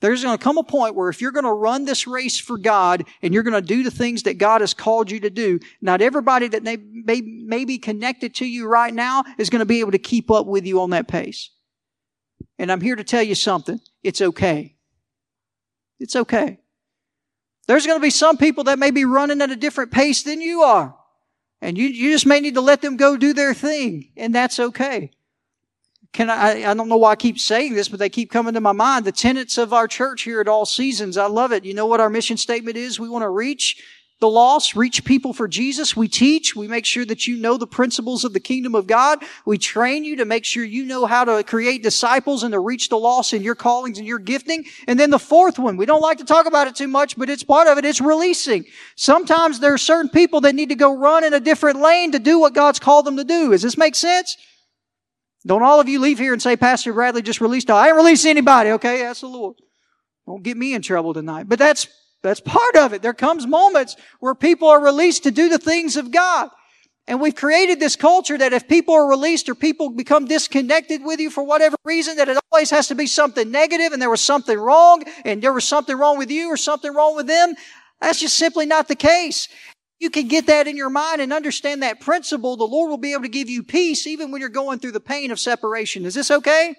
There's 0.01 0.23
going 0.23 0.37
to 0.37 0.43
come 0.43 0.57
a 0.57 0.63
point 0.63 0.95
where 0.95 1.09
if 1.09 1.21
you're 1.21 1.31
going 1.31 1.45
to 1.45 1.51
run 1.51 1.83
this 1.83 2.07
race 2.07 2.39
for 2.39 2.57
God 2.57 3.03
and 3.21 3.33
you're 3.33 3.43
going 3.43 3.61
to 3.61 3.61
do 3.61 3.83
the 3.83 3.91
things 3.91 4.23
that 4.23 4.37
God 4.37 4.61
has 4.61 4.73
called 4.73 5.11
you 5.11 5.19
to 5.21 5.29
do, 5.29 5.59
not 5.81 6.01
everybody 6.01 6.47
that 6.47 6.63
may, 6.63 6.77
may, 6.77 7.21
may 7.21 7.65
be 7.65 7.77
connected 7.77 8.33
to 8.35 8.45
you 8.45 8.67
right 8.67 8.93
now 8.93 9.23
is 9.37 9.49
going 9.49 9.59
to 9.59 9.65
be 9.65 9.81
able 9.81 9.91
to 9.91 9.99
keep 9.99 10.31
up 10.31 10.45
with 10.45 10.65
you 10.65 10.81
on 10.81 10.91
that 10.91 11.09
pace. 11.09 11.51
And 12.57 12.71
I'm 12.71 12.81
here 12.81 12.95
to 12.95 13.03
tell 13.03 13.23
you 13.23 13.35
something. 13.35 13.79
It's 14.01 14.21
okay. 14.21 14.77
It's 15.99 16.15
okay. 16.15 16.59
There's 17.67 17.85
going 17.85 17.99
to 17.99 18.03
be 18.03 18.09
some 18.09 18.37
people 18.37 18.63
that 18.65 18.79
may 18.79 18.91
be 18.91 19.03
running 19.03 19.41
at 19.41 19.51
a 19.51 19.55
different 19.55 19.91
pace 19.91 20.23
than 20.23 20.39
you 20.39 20.61
are. 20.61 20.95
And 21.61 21.77
you, 21.77 21.87
you 21.87 22.11
just 22.13 22.25
may 22.25 22.39
need 22.39 22.53
to 22.53 22.61
let 22.61 22.81
them 22.81 22.95
go 22.95 23.17
do 23.17 23.33
their 23.33 23.53
thing. 23.53 24.11
And 24.15 24.33
that's 24.33 24.59
okay 24.59 25.11
can 26.11 26.29
I, 26.29 26.69
I 26.69 26.73
don't 26.73 26.89
know 26.89 26.97
why 26.97 27.11
I 27.11 27.15
keep 27.15 27.39
saying 27.39 27.75
this, 27.75 27.87
but 27.87 27.99
they 27.99 28.09
keep 28.09 28.31
coming 28.31 28.55
to 28.55 28.61
my 28.61 28.71
mind. 28.71 29.05
The 29.05 29.11
tenets 29.11 29.57
of 29.57 29.73
our 29.73 29.87
church 29.87 30.23
here 30.23 30.41
at 30.41 30.47
All 30.47 30.65
Seasons. 30.65 31.17
I 31.17 31.27
love 31.27 31.51
it. 31.51 31.65
You 31.65 31.73
know 31.73 31.85
what 31.85 32.01
our 32.01 32.09
mission 32.09 32.37
statement 32.37 32.77
is? 32.77 32.99
We 32.99 33.09
want 33.09 33.23
to 33.23 33.29
reach 33.29 33.83
the 34.19 34.29
lost, 34.29 34.75
reach 34.75 35.05
people 35.05 35.31
for 35.31 35.47
Jesus. 35.47 35.95
We 35.95 36.07
teach. 36.09 36.55
We 36.55 36.67
make 36.67 36.85
sure 36.85 37.05
that 37.05 37.25
you 37.25 37.37
know 37.37 37.55
the 37.55 37.67
principles 37.67 38.25
of 38.25 38.33
the 38.33 38.39
kingdom 38.39 38.75
of 38.75 38.85
God. 38.85 39.23
We 39.45 39.57
train 39.57 40.03
you 40.03 40.17
to 40.17 40.25
make 40.25 40.43
sure 40.43 40.63
you 40.63 40.83
know 40.83 41.05
how 41.05 41.23
to 41.23 41.43
create 41.43 41.83
disciples 41.83 42.43
and 42.43 42.51
to 42.51 42.59
reach 42.59 42.89
the 42.89 42.97
lost 42.97 43.33
in 43.33 43.43
your 43.43 43.55
callings 43.55 43.97
and 43.97 44.05
your 44.05 44.19
gifting. 44.19 44.65
And 44.87 44.99
then 44.99 45.09
the 45.09 45.19
fourth 45.19 45.57
one, 45.57 45.77
we 45.77 45.85
don't 45.85 46.01
like 46.01 46.17
to 46.17 46.25
talk 46.25 46.47
about 46.47 46.67
it 46.67 46.75
too 46.75 46.89
much, 46.89 47.17
but 47.17 47.29
it's 47.29 47.43
part 47.43 47.67
of 47.67 47.77
it. 47.77 47.85
It's 47.85 48.01
releasing. 48.01 48.65
Sometimes 48.95 49.59
there 49.59 49.73
are 49.73 49.77
certain 49.77 50.09
people 50.09 50.41
that 50.41 50.55
need 50.55 50.69
to 50.69 50.75
go 50.75 50.97
run 50.97 51.23
in 51.23 51.33
a 51.33 51.39
different 51.39 51.79
lane 51.79 52.11
to 52.11 52.19
do 52.19 52.39
what 52.39 52.53
God's 52.53 52.79
called 52.79 53.05
them 53.05 53.15
to 53.15 53.23
do. 53.23 53.51
Does 53.51 53.61
this 53.61 53.77
make 53.77 53.95
sense? 53.95 54.35
Don't 55.45 55.63
all 55.63 55.79
of 55.79 55.87
you 55.87 55.99
leave 55.99 56.19
here 56.19 56.33
and 56.33 56.41
say, 56.41 56.57
Pastor 56.57 56.93
Bradley 56.93 57.21
just 57.21 57.41
released. 57.41 57.69
I 57.69 57.87
ain't 57.87 57.95
released 57.95 58.25
anybody. 58.25 58.71
Okay, 58.71 58.99
that's 58.99 59.21
the 59.21 59.27
Lord. 59.27 59.55
Don't 60.25 60.43
get 60.43 60.57
me 60.57 60.73
in 60.73 60.81
trouble 60.81 61.13
tonight. 61.13 61.47
But 61.47 61.59
that's 61.59 61.87
that's 62.21 62.41
part 62.41 62.75
of 62.75 62.93
it. 62.93 63.01
There 63.01 63.13
comes 63.13 63.47
moments 63.47 63.95
where 64.19 64.35
people 64.35 64.67
are 64.67 64.83
released 64.83 65.23
to 65.23 65.31
do 65.31 65.47
the 65.47 65.57
things 65.57 65.95
of 65.95 66.11
God. 66.11 66.49
And 67.07 67.19
we've 67.19 67.33
created 67.33 67.79
this 67.79 67.95
culture 67.95 68.37
that 68.37 68.53
if 68.53 68.67
people 68.67 68.93
are 68.93 69.09
released 69.09 69.49
or 69.49 69.55
people 69.55 69.89
become 69.89 70.25
disconnected 70.25 71.03
with 71.03 71.19
you 71.19 71.31
for 71.31 71.43
whatever 71.43 71.75
reason, 71.83 72.17
that 72.17 72.29
it 72.29 72.37
always 72.51 72.69
has 72.69 72.87
to 72.89 72.95
be 72.95 73.07
something 73.07 73.49
negative 73.49 73.93
and 73.93 74.01
there 74.01 74.11
was 74.11 74.21
something 74.21 74.59
wrong 74.59 75.03
and 75.25 75.41
there 75.41 75.53
was 75.53 75.63
something 75.63 75.97
wrong 75.97 76.19
with 76.19 76.29
you 76.29 76.49
or 76.49 76.57
something 76.57 76.93
wrong 76.93 77.15
with 77.15 77.25
them. 77.25 77.55
That's 77.99 78.19
just 78.19 78.37
simply 78.37 78.67
not 78.67 78.87
the 78.87 78.95
case 78.95 79.47
you 79.99 80.09
can 80.09 80.27
get 80.27 80.47
that 80.47 80.67
in 80.67 80.77
your 80.77 80.89
mind 80.89 81.21
and 81.21 81.33
understand 81.33 81.83
that 81.83 81.99
principle, 81.99 82.55
the 82.55 82.63
Lord 82.63 82.89
will 82.89 82.97
be 82.97 83.11
able 83.11 83.23
to 83.23 83.29
give 83.29 83.49
you 83.49 83.63
peace 83.63 84.07
even 84.07 84.31
when 84.31 84.39
you're 84.39 84.49
going 84.49 84.79
through 84.79 84.93
the 84.93 84.99
pain 84.99 85.29
of 85.29 85.39
separation. 85.39 86.05
Is 86.05 86.13
this 86.13 86.31
okay? 86.31 86.75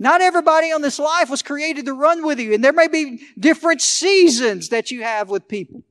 Not 0.00 0.20
everybody 0.20 0.72
on 0.72 0.82
this 0.82 0.98
life 0.98 1.30
was 1.30 1.42
created 1.42 1.86
to 1.86 1.92
run 1.92 2.24
with 2.24 2.38
you, 2.38 2.54
and 2.54 2.62
there 2.62 2.72
may 2.72 2.88
be 2.88 3.20
different 3.38 3.80
seasons 3.80 4.68
that 4.68 4.90
you 4.90 5.02
have 5.02 5.28
with 5.28 5.48
people. 5.48 5.82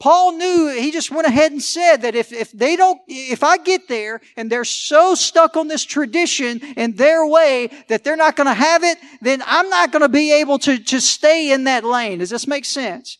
Paul 0.00 0.32
knew, 0.32 0.68
he 0.68 0.90
just 0.90 1.10
went 1.10 1.26
ahead 1.26 1.52
and 1.52 1.62
said 1.62 1.98
that 1.98 2.14
if, 2.14 2.32
if 2.32 2.52
they 2.52 2.76
don't, 2.76 3.00
if 3.08 3.42
I 3.42 3.56
get 3.56 3.88
there 3.88 4.20
and 4.36 4.50
they're 4.50 4.64
so 4.64 5.14
stuck 5.14 5.56
on 5.56 5.66
this 5.68 5.82
tradition 5.82 6.60
and 6.76 6.96
their 6.96 7.26
way 7.26 7.70
that 7.88 8.04
they're 8.04 8.16
not 8.16 8.36
going 8.36 8.48
to 8.48 8.54
have 8.54 8.84
it, 8.84 8.98
then 9.22 9.42
I'm 9.46 9.70
not 9.70 9.92
going 9.92 10.02
to 10.02 10.08
be 10.08 10.32
able 10.32 10.58
to, 10.60 10.78
to 10.78 11.00
stay 11.00 11.52
in 11.52 11.64
that 11.64 11.84
lane. 11.84 12.18
Does 12.18 12.30
this 12.30 12.46
make 12.46 12.64
sense? 12.64 13.18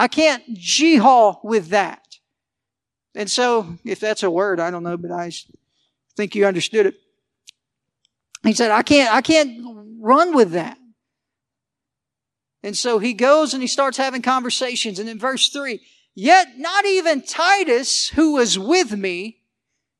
I 0.00 0.08
can't 0.08 0.42
jihad 0.54 1.36
with 1.44 1.68
that. 1.68 2.16
And 3.14 3.30
so, 3.30 3.76
if 3.84 4.00
that's 4.00 4.22
a 4.22 4.30
word, 4.30 4.58
I 4.58 4.70
don't 4.70 4.82
know, 4.82 4.96
but 4.96 5.10
I 5.10 5.30
think 6.16 6.34
you 6.34 6.46
understood 6.46 6.86
it. 6.86 6.94
He 8.42 8.54
said, 8.54 8.70
I 8.70 8.80
can't, 8.80 9.12
I 9.12 9.20
can't 9.20 9.60
run 10.00 10.34
with 10.34 10.52
that. 10.52 10.78
And 12.62 12.74
so 12.74 12.98
he 12.98 13.12
goes 13.12 13.52
and 13.52 13.62
he 13.62 13.66
starts 13.66 13.98
having 13.98 14.22
conversations. 14.22 14.98
And 14.98 15.06
in 15.06 15.18
verse 15.18 15.50
three, 15.50 15.80
yet 16.14 16.56
not 16.56 16.86
even 16.86 17.20
Titus, 17.20 18.08
who 18.08 18.36
was 18.36 18.58
with 18.58 18.96
me, 18.96 19.42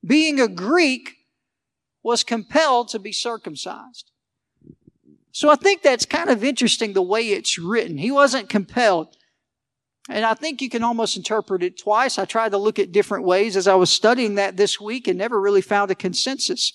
being 0.02 0.40
a 0.40 0.48
Greek, 0.48 1.26
was 2.02 2.24
compelled 2.24 2.88
to 2.88 2.98
be 2.98 3.12
circumcised. 3.12 4.10
So 5.30 5.50
I 5.50 5.56
think 5.56 5.82
that's 5.82 6.06
kind 6.06 6.30
of 6.30 6.42
interesting 6.42 6.94
the 6.94 7.02
way 7.02 7.28
it's 7.28 7.58
written. 7.58 7.98
He 7.98 8.10
wasn't 8.10 8.48
compelled. 8.48 9.18
And 10.10 10.24
I 10.24 10.34
think 10.34 10.60
you 10.60 10.68
can 10.68 10.82
almost 10.82 11.16
interpret 11.16 11.62
it 11.62 11.78
twice. 11.78 12.18
I 12.18 12.24
tried 12.24 12.50
to 12.50 12.58
look 12.58 12.80
at 12.80 12.90
different 12.90 13.24
ways 13.24 13.56
as 13.56 13.68
I 13.68 13.76
was 13.76 13.90
studying 13.90 14.34
that 14.34 14.56
this 14.56 14.80
week 14.80 15.06
and 15.06 15.16
never 15.16 15.40
really 15.40 15.60
found 15.60 15.92
a 15.92 15.94
consensus. 15.94 16.72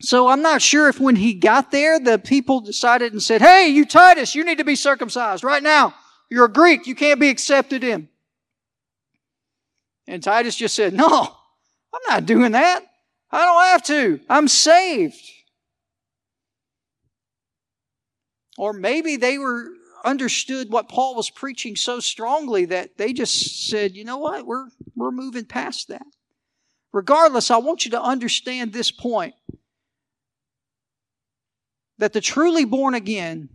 So 0.00 0.28
I'm 0.28 0.40
not 0.40 0.62
sure 0.62 0.88
if 0.88 1.00
when 1.00 1.16
he 1.16 1.34
got 1.34 1.72
there, 1.72 1.98
the 1.98 2.16
people 2.16 2.60
decided 2.60 3.12
and 3.12 3.20
said, 3.20 3.42
Hey, 3.42 3.68
you 3.68 3.84
Titus, 3.84 4.36
you 4.36 4.44
need 4.44 4.58
to 4.58 4.64
be 4.64 4.76
circumcised 4.76 5.42
right 5.42 5.62
now. 5.62 5.92
You're 6.30 6.44
a 6.44 6.52
Greek. 6.52 6.86
You 6.86 6.94
can't 6.94 7.18
be 7.18 7.28
accepted 7.28 7.82
in. 7.82 8.08
And 10.06 10.22
Titus 10.22 10.54
just 10.54 10.76
said, 10.76 10.94
No, 10.94 11.08
I'm 11.12 12.00
not 12.08 12.24
doing 12.24 12.52
that. 12.52 12.84
I 13.32 13.44
don't 13.44 13.64
have 13.64 13.82
to. 13.84 14.20
I'm 14.28 14.46
saved. 14.46 15.20
Or 18.56 18.72
maybe 18.72 19.16
they 19.16 19.38
were 19.38 19.70
understood 20.04 20.70
what 20.70 20.88
Paul 20.88 21.14
was 21.14 21.30
preaching 21.30 21.76
so 21.76 22.00
strongly 22.00 22.64
that 22.66 22.96
they 22.96 23.12
just 23.12 23.68
said, 23.68 23.94
you 23.94 24.04
know 24.04 24.18
what, 24.18 24.46
we're, 24.46 24.68
we're 24.94 25.10
moving 25.10 25.44
past 25.44 25.88
that. 25.88 26.06
Regardless, 26.92 27.50
I 27.50 27.58
want 27.58 27.84
you 27.84 27.92
to 27.92 28.02
understand 28.02 28.72
this 28.72 28.90
point 28.90 29.34
that 31.98 32.12
the 32.12 32.20
truly 32.20 32.64
born 32.64 32.94
again 32.94 33.48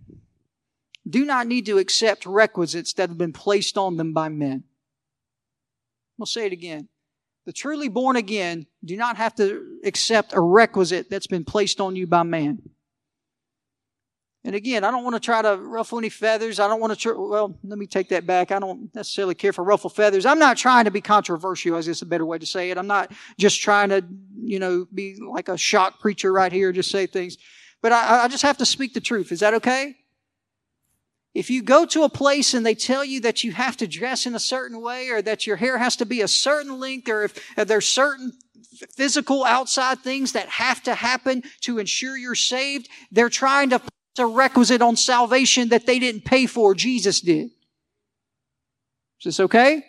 do 1.07 1.25
not 1.25 1.47
need 1.47 1.65
to 1.65 1.77
accept 1.77 2.25
requisites 2.25 2.93
that 2.93 3.09
have 3.09 3.17
been 3.17 3.33
placed 3.33 3.77
on 3.77 3.97
them 3.97 4.13
by 4.13 4.29
men. 4.29 4.63
We'll 6.17 6.25
say 6.25 6.45
it 6.45 6.53
again. 6.53 6.87
The 7.45 7.53
truly 7.53 7.89
born 7.89 8.15
again 8.15 8.65
do 8.83 8.97
not 8.97 9.17
have 9.17 9.35
to 9.35 9.79
accept 9.83 10.33
a 10.33 10.39
requisite 10.39 11.09
that's 11.09 11.27
been 11.27 11.45
placed 11.45 11.79
on 11.79 11.95
you 11.95 12.07
by 12.07 12.23
man. 12.23 12.61
And 14.45 14.53
again, 14.53 14.83
I 14.83 14.91
don't 14.91 15.03
want 15.03 15.15
to 15.15 15.19
try 15.19 15.41
to 15.41 15.57
ruffle 15.57 15.97
any 15.97 16.09
feathers. 16.09 16.59
I 16.59 16.67
don't 16.67 16.79
want 16.79 16.93
to, 16.93 16.99
tr- 16.99 17.19
well, 17.19 17.57
let 17.63 17.79
me 17.79 17.87
take 17.87 18.09
that 18.09 18.27
back. 18.27 18.51
I 18.51 18.59
don't 18.59 18.93
necessarily 18.93 19.33
care 19.33 19.51
for 19.51 19.63
ruffle 19.63 19.89
feathers. 19.89 20.23
I'm 20.23 20.37
not 20.37 20.55
trying 20.55 20.85
to 20.85 20.91
be 20.91 21.01
controversial, 21.01 21.77
is 21.77 21.87
this 21.87 22.03
a 22.03 22.05
better 22.05 22.27
way 22.27 22.37
to 22.37 22.45
say 22.45 22.69
it. 22.69 22.77
I'm 22.77 22.85
not 22.85 23.11
just 23.39 23.59
trying 23.59 23.89
to, 23.89 24.05
you 24.37 24.59
know, 24.59 24.85
be 24.93 25.17
like 25.19 25.49
a 25.49 25.57
shock 25.57 25.99
preacher 25.99 26.31
right 26.31 26.51
here, 26.51 26.67
and 26.67 26.75
just 26.75 26.91
say 26.91 27.07
things. 27.07 27.37
But 27.81 27.91
I, 27.91 28.25
I 28.25 28.27
just 28.27 28.43
have 28.43 28.57
to 28.59 28.67
speak 28.67 28.93
the 28.93 29.01
truth. 29.01 29.31
Is 29.31 29.39
that 29.39 29.55
okay? 29.55 29.95
If 31.33 31.49
you 31.49 31.63
go 31.63 31.87
to 31.87 32.03
a 32.03 32.09
place 32.09 32.53
and 32.53 32.63
they 32.63 32.75
tell 32.75 33.03
you 33.03 33.21
that 33.21 33.43
you 33.43 33.51
have 33.51 33.75
to 33.77 33.87
dress 33.87 34.27
in 34.27 34.35
a 34.35 34.39
certain 34.39 34.79
way 34.79 35.09
or 35.09 35.23
that 35.23 35.47
your 35.47 35.55
hair 35.55 35.79
has 35.79 35.95
to 35.97 36.05
be 36.05 36.21
a 36.21 36.27
certain 36.27 36.79
length 36.79 37.09
or 37.09 37.23
if 37.23 37.55
there's 37.55 37.87
certain 37.87 38.31
physical 38.95 39.43
outside 39.43 39.99
things 40.01 40.33
that 40.33 40.47
have 40.49 40.83
to 40.83 40.93
happen 40.93 41.41
to 41.61 41.79
ensure 41.79 42.15
you're 42.15 42.35
saved, 42.35 42.87
they're 43.11 43.27
trying 43.27 43.71
to 43.71 43.81
it's 44.15 44.21
a 44.21 44.25
requisite 44.25 44.81
on 44.81 44.95
salvation 44.95 45.67
that 45.69 45.85
they 45.85 45.99
didn't 45.99 46.23
pay 46.23 46.45
for, 46.45 46.73
Jesus 46.73 47.19
did. 47.19 47.47
Is 49.19 49.25
this 49.25 49.39
okay? 49.41 49.83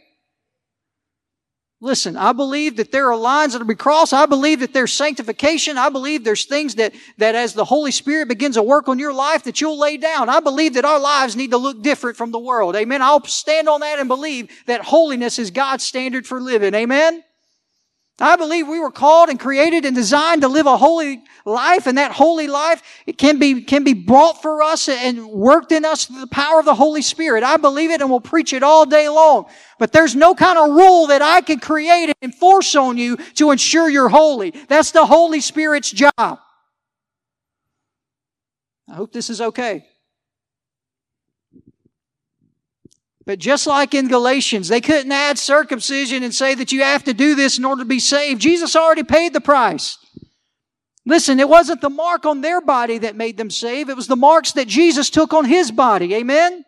Listen, 1.80 2.16
I 2.16 2.32
believe 2.32 2.78
that 2.78 2.90
there 2.90 3.08
are 3.12 3.16
lines 3.16 3.52
that 3.52 3.60
will 3.60 3.68
be 3.68 3.76
crossed. 3.76 4.12
I 4.12 4.26
believe 4.26 4.58
that 4.60 4.72
there's 4.72 4.92
sanctification. 4.92 5.78
I 5.78 5.90
believe 5.90 6.24
there's 6.24 6.46
things 6.46 6.74
that, 6.74 6.92
that 7.18 7.36
as 7.36 7.54
the 7.54 7.64
Holy 7.64 7.92
Spirit 7.92 8.26
begins 8.26 8.56
to 8.56 8.64
work 8.64 8.88
on 8.88 8.98
your 8.98 9.12
life 9.12 9.44
that 9.44 9.60
you'll 9.60 9.78
lay 9.78 9.96
down. 9.96 10.28
I 10.28 10.40
believe 10.40 10.74
that 10.74 10.84
our 10.84 10.98
lives 10.98 11.36
need 11.36 11.52
to 11.52 11.56
look 11.56 11.80
different 11.84 12.16
from 12.16 12.32
the 12.32 12.40
world. 12.40 12.74
Amen. 12.74 13.02
I'll 13.02 13.24
stand 13.26 13.68
on 13.68 13.78
that 13.82 14.00
and 14.00 14.08
believe 14.08 14.50
that 14.66 14.80
holiness 14.80 15.38
is 15.38 15.52
God's 15.52 15.84
standard 15.84 16.26
for 16.26 16.40
living. 16.40 16.74
Amen. 16.74 17.22
I 18.18 18.36
believe 18.36 18.66
we 18.66 18.80
were 18.80 18.90
called 18.90 19.28
and 19.28 19.38
created 19.38 19.84
and 19.84 19.94
designed 19.94 20.40
to 20.40 20.48
live 20.48 20.64
a 20.64 20.78
holy 20.78 21.22
life, 21.44 21.86
and 21.86 21.98
that 21.98 22.12
holy 22.12 22.46
life 22.46 22.82
can 23.18 23.38
be 23.38 23.62
can 23.62 23.84
be 23.84 23.92
brought 23.92 24.40
for 24.40 24.62
us 24.62 24.88
and 24.88 25.26
worked 25.26 25.70
in 25.70 25.84
us 25.84 26.06
through 26.06 26.20
the 26.20 26.26
power 26.26 26.58
of 26.58 26.64
the 26.64 26.74
Holy 26.74 27.02
Spirit. 27.02 27.44
I 27.44 27.58
believe 27.58 27.90
it, 27.90 28.00
and 28.00 28.08
we'll 28.08 28.20
preach 28.20 28.54
it 28.54 28.62
all 28.62 28.86
day 28.86 29.10
long. 29.10 29.44
But 29.78 29.92
there's 29.92 30.16
no 30.16 30.34
kind 30.34 30.58
of 30.58 30.74
rule 30.74 31.08
that 31.08 31.20
I 31.20 31.42
can 31.42 31.60
create 31.60 32.06
and 32.06 32.14
enforce 32.22 32.74
on 32.74 32.96
you 32.96 33.18
to 33.34 33.50
ensure 33.50 33.90
you're 33.90 34.08
holy. 34.08 34.52
That's 34.66 34.92
the 34.92 35.04
Holy 35.04 35.42
Spirit's 35.42 35.90
job. 35.90 36.12
I 36.18 36.38
hope 38.94 39.12
this 39.12 39.28
is 39.28 39.42
okay. 39.42 39.84
But 43.26 43.40
just 43.40 43.66
like 43.66 43.92
in 43.92 44.06
Galatians, 44.06 44.68
they 44.68 44.80
couldn't 44.80 45.10
add 45.10 45.36
circumcision 45.36 46.22
and 46.22 46.32
say 46.32 46.54
that 46.54 46.70
you 46.70 46.82
have 46.82 47.02
to 47.04 47.12
do 47.12 47.34
this 47.34 47.58
in 47.58 47.64
order 47.64 47.82
to 47.82 47.88
be 47.88 47.98
saved. 47.98 48.40
Jesus 48.40 48.76
already 48.76 49.02
paid 49.02 49.32
the 49.32 49.40
price. 49.40 49.98
Listen, 51.04 51.40
it 51.40 51.48
wasn't 51.48 51.80
the 51.80 51.90
mark 51.90 52.24
on 52.24 52.40
their 52.40 52.60
body 52.60 52.98
that 52.98 53.16
made 53.16 53.36
them 53.36 53.50
saved. 53.50 53.90
It 53.90 53.96
was 53.96 54.06
the 54.06 54.16
marks 54.16 54.52
that 54.52 54.68
Jesus 54.68 55.10
took 55.10 55.32
on 55.32 55.44
his 55.44 55.72
body. 55.72 56.14
Amen? 56.14 56.64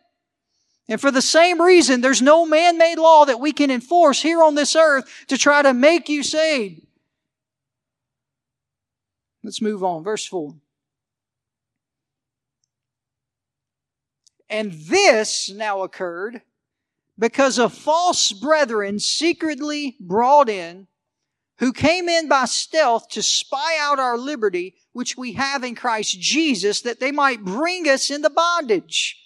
And 0.89 1.01
for 1.01 1.11
the 1.13 1.23
same 1.23 1.61
reason, 1.61 2.01
there's 2.01 2.23
no 2.23 2.45
man-made 2.45 2.99
law 2.99 3.25
that 3.25 3.41
we 3.41 3.53
can 3.53 3.71
enforce 3.71 4.21
here 4.21 4.43
on 4.43 4.55
this 4.57 4.75
earth 4.75 5.09
to 5.29 5.39
try 5.39 5.63
to 5.63 5.73
make 5.73 6.09
you 6.09 6.25
saved. 6.25 6.83
Let's 9.45 9.63
move 9.63 9.85
on. 9.85 10.03
Verse 10.03 10.27
4. 10.27 10.55
And 14.51 14.73
this 14.73 15.51
now 15.51 15.83
occurred 15.83 16.43
because 17.19 17.59
of 17.59 17.75
false 17.75 18.33
brethren 18.33 18.99
secretly 18.99 19.97
brought 20.01 20.49
in, 20.49 20.87
who 21.59 21.73
came 21.73 22.09
in 22.09 22.29
by 22.29 22.45
stealth 22.45 23.09
to 23.09 23.23
spy 23.23 23.77
out 23.81 23.99
our 23.99 24.17
liberty, 24.17 24.77
which 24.93 25.17
we 25.17 25.33
have 25.33 25.65
in 25.65 25.75
Christ 25.75 26.21
Jesus, 26.21 26.83
that 26.83 27.01
they 27.01 27.11
might 27.11 27.45
bring 27.45 27.89
us 27.89 28.11
into 28.11 28.31
bondage. 28.31 29.17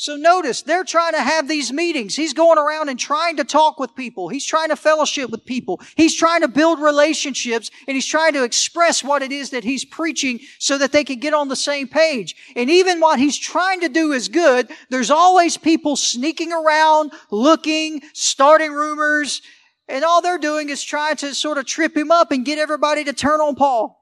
So 0.00 0.14
notice, 0.14 0.62
they're 0.62 0.84
trying 0.84 1.14
to 1.14 1.20
have 1.20 1.48
these 1.48 1.72
meetings. 1.72 2.14
He's 2.14 2.32
going 2.32 2.56
around 2.56 2.88
and 2.88 2.96
trying 2.96 3.36
to 3.38 3.44
talk 3.44 3.80
with 3.80 3.96
people. 3.96 4.28
He's 4.28 4.46
trying 4.46 4.68
to 4.68 4.76
fellowship 4.76 5.28
with 5.28 5.44
people. 5.44 5.80
He's 5.96 6.14
trying 6.14 6.42
to 6.42 6.48
build 6.48 6.78
relationships 6.78 7.72
and 7.88 7.96
he's 7.96 8.06
trying 8.06 8.34
to 8.34 8.44
express 8.44 9.02
what 9.02 9.22
it 9.22 9.32
is 9.32 9.50
that 9.50 9.64
he's 9.64 9.84
preaching 9.84 10.38
so 10.60 10.78
that 10.78 10.92
they 10.92 11.02
can 11.02 11.18
get 11.18 11.34
on 11.34 11.48
the 11.48 11.56
same 11.56 11.88
page. 11.88 12.36
And 12.54 12.70
even 12.70 13.00
what 13.00 13.18
he's 13.18 13.36
trying 13.36 13.80
to 13.80 13.88
do 13.88 14.12
is 14.12 14.28
good. 14.28 14.70
There's 14.88 15.10
always 15.10 15.56
people 15.56 15.96
sneaking 15.96 16.52
around, 16.52 17.10
looking, 17.32 18.00
starting 18.12 18.70
rumors, 18.70 19.42
and 19.88 20.04
all 20.04 20.22
they're 20.22 20.38
doing 20.38 20.68
is 20.68 20.84
trying 20.84 21.16
to 21.16 21.34
sort 21.34 21.58
of 21.58 21.66
trip 21.66 21.96
him 21.96 22.12
up 22.12 22.30
and 22.30 22.44
get 22.44 22.60
everybody 22.60 23.02
to 23.02 23.12
turn 23.12 23.40
on 23.40 23.56
Paul. 23.56 24.00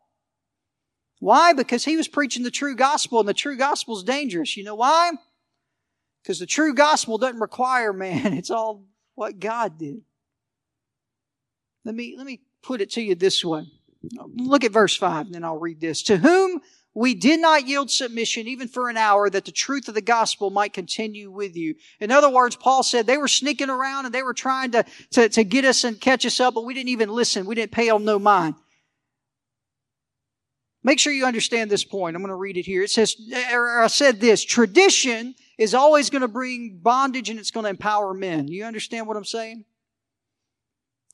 Why? 1.21 1.55
Because 1.55 1.87
he 1.87 1.97
was 1.97 2.07
preaching 2.07 2.43
the 2.43 2.51
true 2.51 2.77
gospel 2.77 3.19
and 3.19 3.27
the 3.27 3.33
true 3.33 3.57
gospel 3.57 3.97
is 3.97 4.05
dangerous. 4.05 4.59
You 4.59 4.65
know 4.65 4.75
why? 4.75 5.13
Because 6.27 6.41
the 6.41 6.47
true 6.47 6.75
gospel 6.75 7.19
doesn't 7.19 7.39
require 7.39 7.93
man, 7.93 8.33
it's 8.35 8.51
all 8.51 8.85
what 9.15 9.39
God 9.39 9.79
did. 9.79 10.01
Let 11.85 11.95
me, 11.95 12.17
let 12.19 12.27
me 12.27 12.41
put 12.65 12.81
it 12.81 12.91
to 12.93 13.01
you 13.01 13.15
this 13.15 13.45
way. 13.45 13.65
Look 14.35 14.65
at 14.65 14.73
verse 14.73 14.97
5, 14.97 15.27
and 15.27 15.35
then 15.37 15.45
I'll 15.45 15.59
read 15.59 15.81
this. 15.81 16.03
To 16.05 16.17
whom 16.17 16.61
we 16.95 17.15
did 17.15 17.41
not 17.41 17.69
yield 17.69 17.93
submission 17.93 18.49
even 18.49 18.67
for 18.67 18.89
an 18.89 18.97
hour 18.97 19.31
that 19.31 19.45
the 19.45 19.53
truth 19.53 19.87
of 19.87 19.95
the 19.95 20.01
gospel 20.01 20.51
might 20.51 20.73
continue 20.73 21.31
with 21.31 21.55
you. 21.55 21.77
In 22.01 22.11
other 22.11 22.29
words, 22.29 22.57
Paul 22.57 22.83
said 22.83 23.07
they 23.07 23.19
were 23.19 23.29
sneaking 23.29 23.71
around 23.71 24.07
and 24.07 24.15
they 24.15 24.25
were 24.25 24.35
trying 24.35 24.73
to, 24.73 24.85
to, 25.13 25.29
to 25.29 25.45
get 25.45 25.65
us 25.65 25.85
and 25.85 26.01
catch 26.01 26.27
us 26.27 26.41
up, 26.41 26.55
but 26.55 26.65
we 26.65 26.75
didn't 26.75 26.89
even 26.89 27.09
listen. 27.09 27.47
We 27.47 27.55
didn't 27.55 27.73
pay 27.73 27.89
them 27.89 28.05
no 28.05 28.19
mind. 28.19 28.57
Make 30.83 30.99
sure 30.99 31.13
you 31.13 31.25
understand 31.25 31.71
this 31.71 31.85
point. 31.85 32.17
I'm 32.17 32.23
going 32.23 32.31
to 32.31 32.35
read 32.35 32.57
it 32.57 32.67
here. 32.67 32.83
It 32.83 32.91
says, 32.91 33.15
or 33.53 33.81
I 33.81 33.87
said 33.87 34.21
this, 34.21 34.45
tradition 34.45 35.37
is 35.59 35.75
always 35.75 36.11
going 36.11 36.23
to 36.23 36.29
bring 36.29 36.79
bondage 36.83 37.31
and 37.31 37.39
it's 37.39 37.51
going 37.51 37.65
to 37.65 37.71
empower 37.71 38.13
men. 38.13 38.49
You 38.49 38.65
understand 38.65 39.07
what 39.07 39.17
I'm 39.17 39.25
saying? 39.25 39.65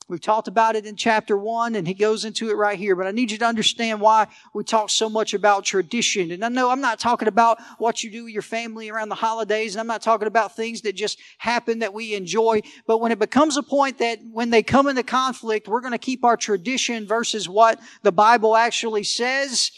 We've 0.09 0.19
talked 0.19 0.49
about 0.49 0.75
it 0.75 0.85
in 0.85 0.97
chapter 0.97 1.37
one 1.37 1.75
and 1.75 1.87
he 1.87 1.93
goes 1.93 2.25
into 2.25 2.49
it 2.49 2.57
right 2.57 2.77
here, 2.77 2.95
but 2.95 3.07
I 3.07 3.11
need 3.11 3.31
you 3.31 3.37
to 3.37 3.45
understand 3.45 4.01
why 4.01 4.27
we 4.53 4.63
talk 4.63 4.89
so 4.89 5.09
much 5.09 5.33
about 5.33 5.63
tradition. 5.63 6.31
And 6.31 6.43
I 6.43 6.49
know 6.49 6.69
I'm 6.69 6.81
not 6.81 6.99
talking 6.99 7.29
about 7.29 7.61
what 7.77 8.03
you 8.03 8.11
do 8.11 8.25
with 8.25 8.33
your 8.33 8.41
family 8.41 8.89
around 8.89 9.09
the 9.09 9.15
holidays 9.15 9.73
and 9.73 9.79
I'm 9.79 9.87
not 9.87 10.01
talking 10.01 10.27
about 10.27 10.55
things 10.55 10.81
that 10.81 10.95
just 10.95 11.19
happen 11.37 11.79
that 11.79 11.93
we 11.93 12.15
enjoy. 12.15 12.61
But 12.85 12.99
when 12.99 13.13
it 13.13 13.19
becomes 13.19 13.55
a 13.55 13.63
point 13.63 13.99
that 13.99 14.19
when 14.29 14.49
they 14.49 14.61
come 14.61 14.87
into 14.87 15.03
conflict, 15.03 15.69
we're 15.69 15.81
going 15.81 15.93
to 15.93 15.97
keep 15.97 16.25
our 16.25 16.35
tradition 16.35 17.07
versus 17.07 17.47
what 17.47 17.79
the 18.01 18.11
Bible 18.11 18.57
actually 18.57 19.03
says, 19.03 19.71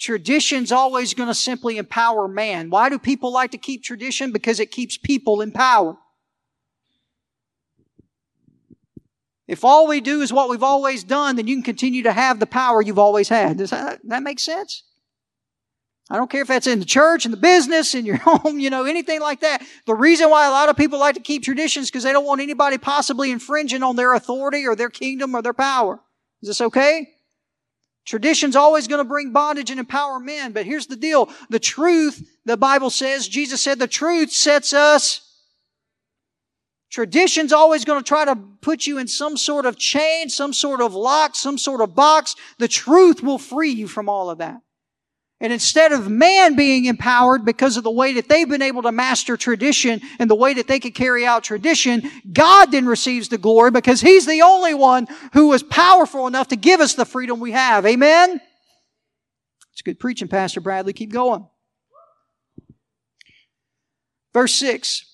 Tradition's 0.00 0.72
always 0.72 1.12
going 1.12 1.28
to 1.28 1.34
simply 1.34 1.76
empower 1.76 2.26
man. 2.26 2.70
Why 2.70 2.88
do 2.88 2.98
people 2.98 3.30
like 3.32 3.50
to 3.50 3.58
keep 3.58 3.84
tradition? 3.84 4.32
Because 4.32 4.58
it 4.58 4.70
keeps 4.70 4.96
people 4.96 5.42
in 5.42 5.52
power. 5.52 5.98
If 9.46 9.62
all 9.62 9.86
we 9.86 10.00
do 10.00 10.22
is 10.22 10.32
what 10.32 10.48
we've 10.48 10.62
always 10.62 11.04
done, 11.04 11.36
then 11.36 11.46
you 11.46 11.56
can 11.56 11.62
continue 11.62 12.04
to 12.04 12.12
have 12.12 12.40
the 12.40 12.46
power 12.46 12.80
you've 12.80 12.98
always 12.98 13.28
had. 13.28 13.58
Does 13.58 13.70
that, 13.70 14.00
that 14.04 14.22
make 14.22 14.40
sense? 14.40 14.84
I 16.08 16.16
don't 16.16 16.30
care 16.30 16.42
if 16.42 16.48
that's 16.48 16.66
in 16.66 16.78
the 16.78 16.86
church, 16.86 17.26
in 17.26 17.30
the 17.30 17.36
business, 17.36 17.94
in 17.94 18.06
your 18.06 18.16
home, 18.24 18.58
you 18.58 18.70
know, 18.70 18.84
anything 18.84 19.20
like 19.20 19.40
that. 19.40 19.62
The 19.84 19.94
reason 19.94 20.30
why 20.30 20.46
a 20.46 20.50
lot 20.50 20.70
of 20.70 20.78
people 20.78 20.98
like 20.98 21.16
to 21.16 21.20
keep 21.20 21.42
traditions 21.42 21.90
because 21.90 22.04
they 22.04 22.12
don't 22.12 22.24
want 22.24 22.40
anybody 22.40 22.78
possibly 22.78 23.30
infringing 23.30 23.82
on 23.82 23.96
their 23.96 24.14
authority 24.14 24.66
or 24.66 24.74
their 24.74 24.88
kingdom 24.88 25.34
or 25.34 25.42
their 25.42 25.52
power. 25.52 26.00
Is 26.40 26.48
this 26.48 26.60
okay? 26.62 27.10
Tradition's 28.06 28.56
always 28.56 28.88
going 28.88 28.98
to 28.98 29.08
bring 29.08 29.32
bondage 29.32 29.70
and 29.70 29.78
empower 29.78 30.18
men, 30.18 30.52
but 30.52 30.66
here's 30.66 30.86
the 30.86 30.96
deal. 30.96 31.28
The 31.48 31.58
truth, 31.58 32.26
the 32.44 32.56
Bible 32.56 32.90
says, 32.90 33.28
Jesus 33.28 33.60
said 33.60 33.78
the 33.78 33.86
truth 33.86 34.32
sets 34.32 34.72
us 34.72 35.30
Tradition's 36.90 37.52
always 37.52 37.84
going 37.84 38.02
to 38.02 38.08
try 38.08 38.24
to 38.24 38.34
put 38.34 38.86
you 38.86 38.98
in 38.98 39.06
some 39.06 39.36
sort 39.36 39.64
of 39.64 39.78
chain, 39.78 40.28
some 40.28 40.52
sort 40.52 40.80
of 40.80 40.92
lock, 40.92 41.36
some 41.36 41.56
sort 41.56 41.80
of 41.80 41.94
box. 41.94 42.34
The 42.58 42.66
truth 42.66 43.22
will 43.22 43.38
free 43.38 43.70
you 43.70 43.86
from 43.86 44.08
all 44.08 44.28
of 44.28 44.38
that. 44.38 44.60
And 45.42 45.54
instead 45.54 45.92
of 45.92 46.10
man 46.10 46.54
being 46.54 46.84
empowered 46.84 47.46
because 47.46 47.78
of 47.78 47.84
the 47.84 47.90
way 47.90 48.12
that 48.14 48.28
they've 48.28 48.48
been 48.48 48.60
able 48.60 48.82
to 48.82 48.92
master 48.92 49.38
tradition 49.38 50.02
and 50.18 50.28
the 50.28 50.34
way 50.34 50.52
that 50.54 50.68
they 50.68 50.78
could 50.78 50.94
carry 50.94 51.24
out 51.24 51.44
tradition, 51.44 52.10
God 52.30 52.72
then 52.72 52.84
receives 52.84 53.28
the 53.28 53.38
glory 53.38 53.70
because 53.70 54.02
He's 54.02 54.26
the 54.26 54.42
only 54.42 54.74
one 54.74 55.06
who 55.32 55.48
was 55.48 55.62
powerful 55.62 56.26
enough 56.26 56.48
to 56.48 56.56
give 56.56 56.80
us 56.80 56.94
the 56.94 57.06
freedom 57.06 57.40
we 57.40 57.52
have. 57.52 57.86
Amen? 57.86 58.40
It's 59.72 59.82
good 59.82 59.98
preaching, 59.98 60.28
Pastor 60.28 60.60
Bradley. 60.60 60.92
Keep 60.92 61.12
going. 61.12 61.48
Verse 64.34 64.54
6. 64.54 65.06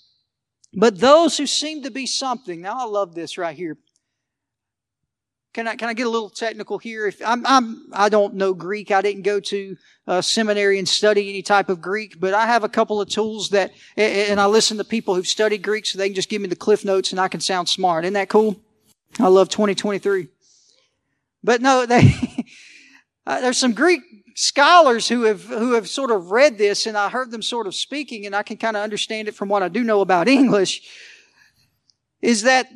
But 0.74 0.98
those 0.98 1.38
who 1.38 1.46
seem 1.46 1.84
to 1.84 1.90
be 1.90 2.04
something, 2.04 2.60
now 2.60 2.76
I 2.76 2.84
love 2.84 3.14
this 3.14 3.38
right 3.38 3.56
here. 3.56 3.78
Can 5.56 5.66
I, 5.66 5.74
can 5.74 5.88
I 5.88 5.94
get 5.94 6.06
a 6.06 6.10
little 6.10 6.28
technical 6.28 6.76
here? 6.76 7.06
If 7.06 7.22
I'm, 7.24 7.46
I'm, 7.46 7.86
I 7.90 8.10
don't 8.10 8.34
know 8.34 8.52
Greek. 8.52 8.90
I 8.90 9.00
didn't 9.00 9.22
go 9.22 9.40
to 9.40 9.74
a 10.06 10.22
seminary 10.22 10.78
and 10.78 10.86
study 10.86 11.30
any 11.30 11.40
type 11.40 11.70
of 11.70 11.80
Greek, 11.80 12.20
but 12.20 12.34
I 12.34 12.44
have 12.44 12.62
a 12.62 12.68
couple 12.68 13.00
of 13.00 13.08
tools 13.08 13.48
that, 13.48 13.72
and 13.96 14.38
I 14.38 14.44
listen 14.48 14.76
to 14.76 14.84
people 14.84 15.14
who've 15.14 15.26
studied 15.26 15.62
Greek 15.62 15.86
so 15.86 15.96
they 15.96 16.08
can 16.08 16.14
just 16.14 16.28
give 16.28 16.42
me 16.42 16.48
the 16.48 16.56
cliff 16.56 16.84
notes 16.84 17.10
and 17.10 17.18
I 17.18 17.28
can 17.28 17.40
sound 17.40 17.70
smart. 17.70 18.04
Isn't 18.04 18.12
that 18.12 18.28
cool? 18.28 18.60
I 19.18 19.28
love 19.28 19.48
2023. 19.48 20.28
But 21.42 21.62
no, 21.62 21.86
they, 21.86 22.14
uh, 23.26 23.40
there's 23.40 23.56
some 23.56 23.72
Greek 23.72 24.02
scholars 24.34 25.08
who 25.08 25.22
have 25.22 25.44
who 25.44 25.72
have 25.72 25.88
sort 25.88 26.10
of 26.10 26.32
read 26.32 26.58
this 26.58 26.84
and 26.84 26.98
I 26.98 27.08
heard 27.08 27.30
them 27.30 27.40
sort 27.40 27.66
of 27.66 27.74
speaking 27.74 28.26
and 28.26 28.36
I 28.36 28.42
can 28.42 28.58
kind 28.58 28.76
of 28.76 28.82
understand 28.82 29.26
it 29.26 29.34
from 29.34 29.48
what 29.48 29.62
I 29.62 29.68
do 29.68 29.82
know 29.82 30.02
about 30.02 30.28
English 30.28 30.82
is 32.20 32.42
that 32.42 32.68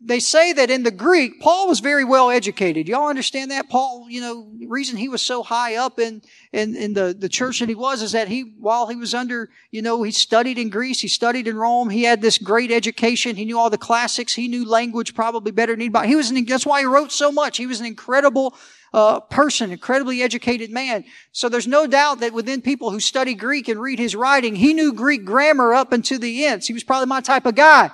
they 0.00 0.20
say 0.20 0.52
that 0.52 0.70
in 0.70 0.82
the 0.82 0.90
Greek, 0.90 1.40
Paul 1.40 1.68
was 1.68 1.80
very 1.80 2.04
well 2.04 2.30
educated. 2.30 2.86
Y'all 2.86 3.08
understand 3.08 3.50
that? 3.50 3.70
Paul, 3.70 4.06
you 4.10 4.20
know, 4.20 4.46
reason 4.68 4.98
he 4.98 5.08
was 5.08 5.22
so 5.22 5.42
high 5.42 5.76
up 5.76 5.98
in, 5.98 6.20
in, 6.52 6.76
in 6.76 6.92
the, 6.92 7.16
the 7.18 7.30
church 7.30 7.60
that 7.60 7.68
he 7.70 7.74
was 7.74 8.02
is 8.02 8.12
that 8.12 8.28
he, 8.28 8.42
while 8.60 8.88
he 8.88 8.96
was 8.96 9.14
under, 9.14 9.48
you 9.70 9.80
know, 9.80 10.02
he 10.02 10.12
studied 10.12 10.58
in 10.58 10.68
Greece, 10.68 11.00
he 11.00 11.08
studied 11.08 11.48
in 11.48 11.56
Rome, 11.56 11.88
he 11.88 12.02
had 12.02 12.20
this 12.20 12.36
great 12.36 12.70
education, 12.70 13.36
he 13.36 13.46
knew 13.46 13.58
all 13.58 13.70
the 13.70 13.78
classics, 13.78 14.34
he 14.34 14.48
knew 14.48 14.68
language 14.68 15.14
probably 15.14 15.50
better 15.50 15.72
than 15.72 15.80
anybody. 15.80 16.08
He 16.08 16.16
was 16.16 16.30
an, 16.30 16.44
that's 16.44 16.66
why 16.66 16.80
he 16.80 16.86
wrote 16.86 17.10
so 17.10 17.32
much. 17.32 17.56
He 17.56 17.66
was 17.66 17.80
an 17.80 17.86
incredible 17.86 18.54
uh, 18.92 19.20
person, 19.20 19.72
incredibly 19.72 20.22
educated 20.22 20.70
man. 20.70 21.04
So 21.32 21.48
there's 21.48 21.66
no 21.66 21.86
doubt 21.86 22.20
that 22.20 22.34
within 22.34 22.60
people 22.60 22.90
who 22.90 23.00
study 23.00 23.34
Greek 23.34 23.66
and 23.68 23.80
read 23.80 23.98
his 23.98 24.14
writing, 24.14 24.56
he 24.56 24.74
knew 24.74 24.92
Greek 24.92 25.24
grammar 25.24 25.72
up 25.72 25.92
until 25.92 26.18
the 26.18 26.44
ends. 26.44 26.66
He 26.66 26.74
was 26.74 26.84
probably 26.84 27.06
my 27.06 27.22
type 27.22 27.46
of 27.46 27.54
guy. 27.54 27.90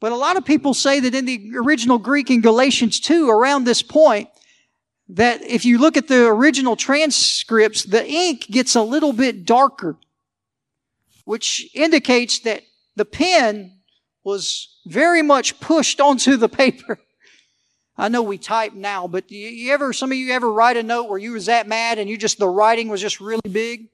But 0.00 0.12
a 0.12 0.16
lot 0.16 0.36
of 0.36 0.44
people 0.44 0.74
say 0.74 1.00
that 1.00 1.14
in 1.14 1.24
the 1.24 1.52
original 1.56 1.98
Greek 1.98 2.30
in 2.30 2.40
Galatians 2.42 3.00
2, 3.00 3.30
around 3.30 3.64
this 3.64 3.82
point, 3.82 4.28
that 5.08 5.42
if 5.42 5.64
you 5.64 5.78
look 5.78 5.96
at 5.96 6.08
the 6.08 6.26
original 6.26 6.76
transcripts, 6.76 7.84
the 7.84 8.06
ink 8.06 8.46
gets 8.50 8.74
a 8.74 8.82
little 8.82 9.12
bit 9.12 9.44
darker, 9.44 9.96
which 11.24 11.70
indicates 11.74 12.40
that 12.40 12.62
the 12.96 13.04
pen 13.04 13.78
was 14.24 14.80
very 14.86 15.22
much 15.22 15.60
pushed 15.60 16.00
onto 16.00 16.36
the 16.36 16.48
paper. 16.48 16.98
I 17.98 18.08
know 18.08 18.22
we 18.22 18.36
type 18.36 18.74
now, 18.74 19.06
but 19.06 19.30
you, 19.30 19.48
you 19.48 19.72
ever, 19.72 19.92
some 19.92 20.12
of 20.12 20.18
you 20.18 20.32
ever 20.32 20.52
write 20.52 20.76
a 20.76 20.82
note 20.82 21.08
where 21.08 21.18
you 21.18 21.32
was 21.32 21.46
that 21.46 21.66
mad 21.66 21.98
and 21.98 22.10
you 22.10 22.18
just, 22.18 22.38
the 22.38 22.48
writing 22.48 22.88
was 22.88 23.00
just 23.00 23.20
really 23.20 23.40
big? 23.50 23.88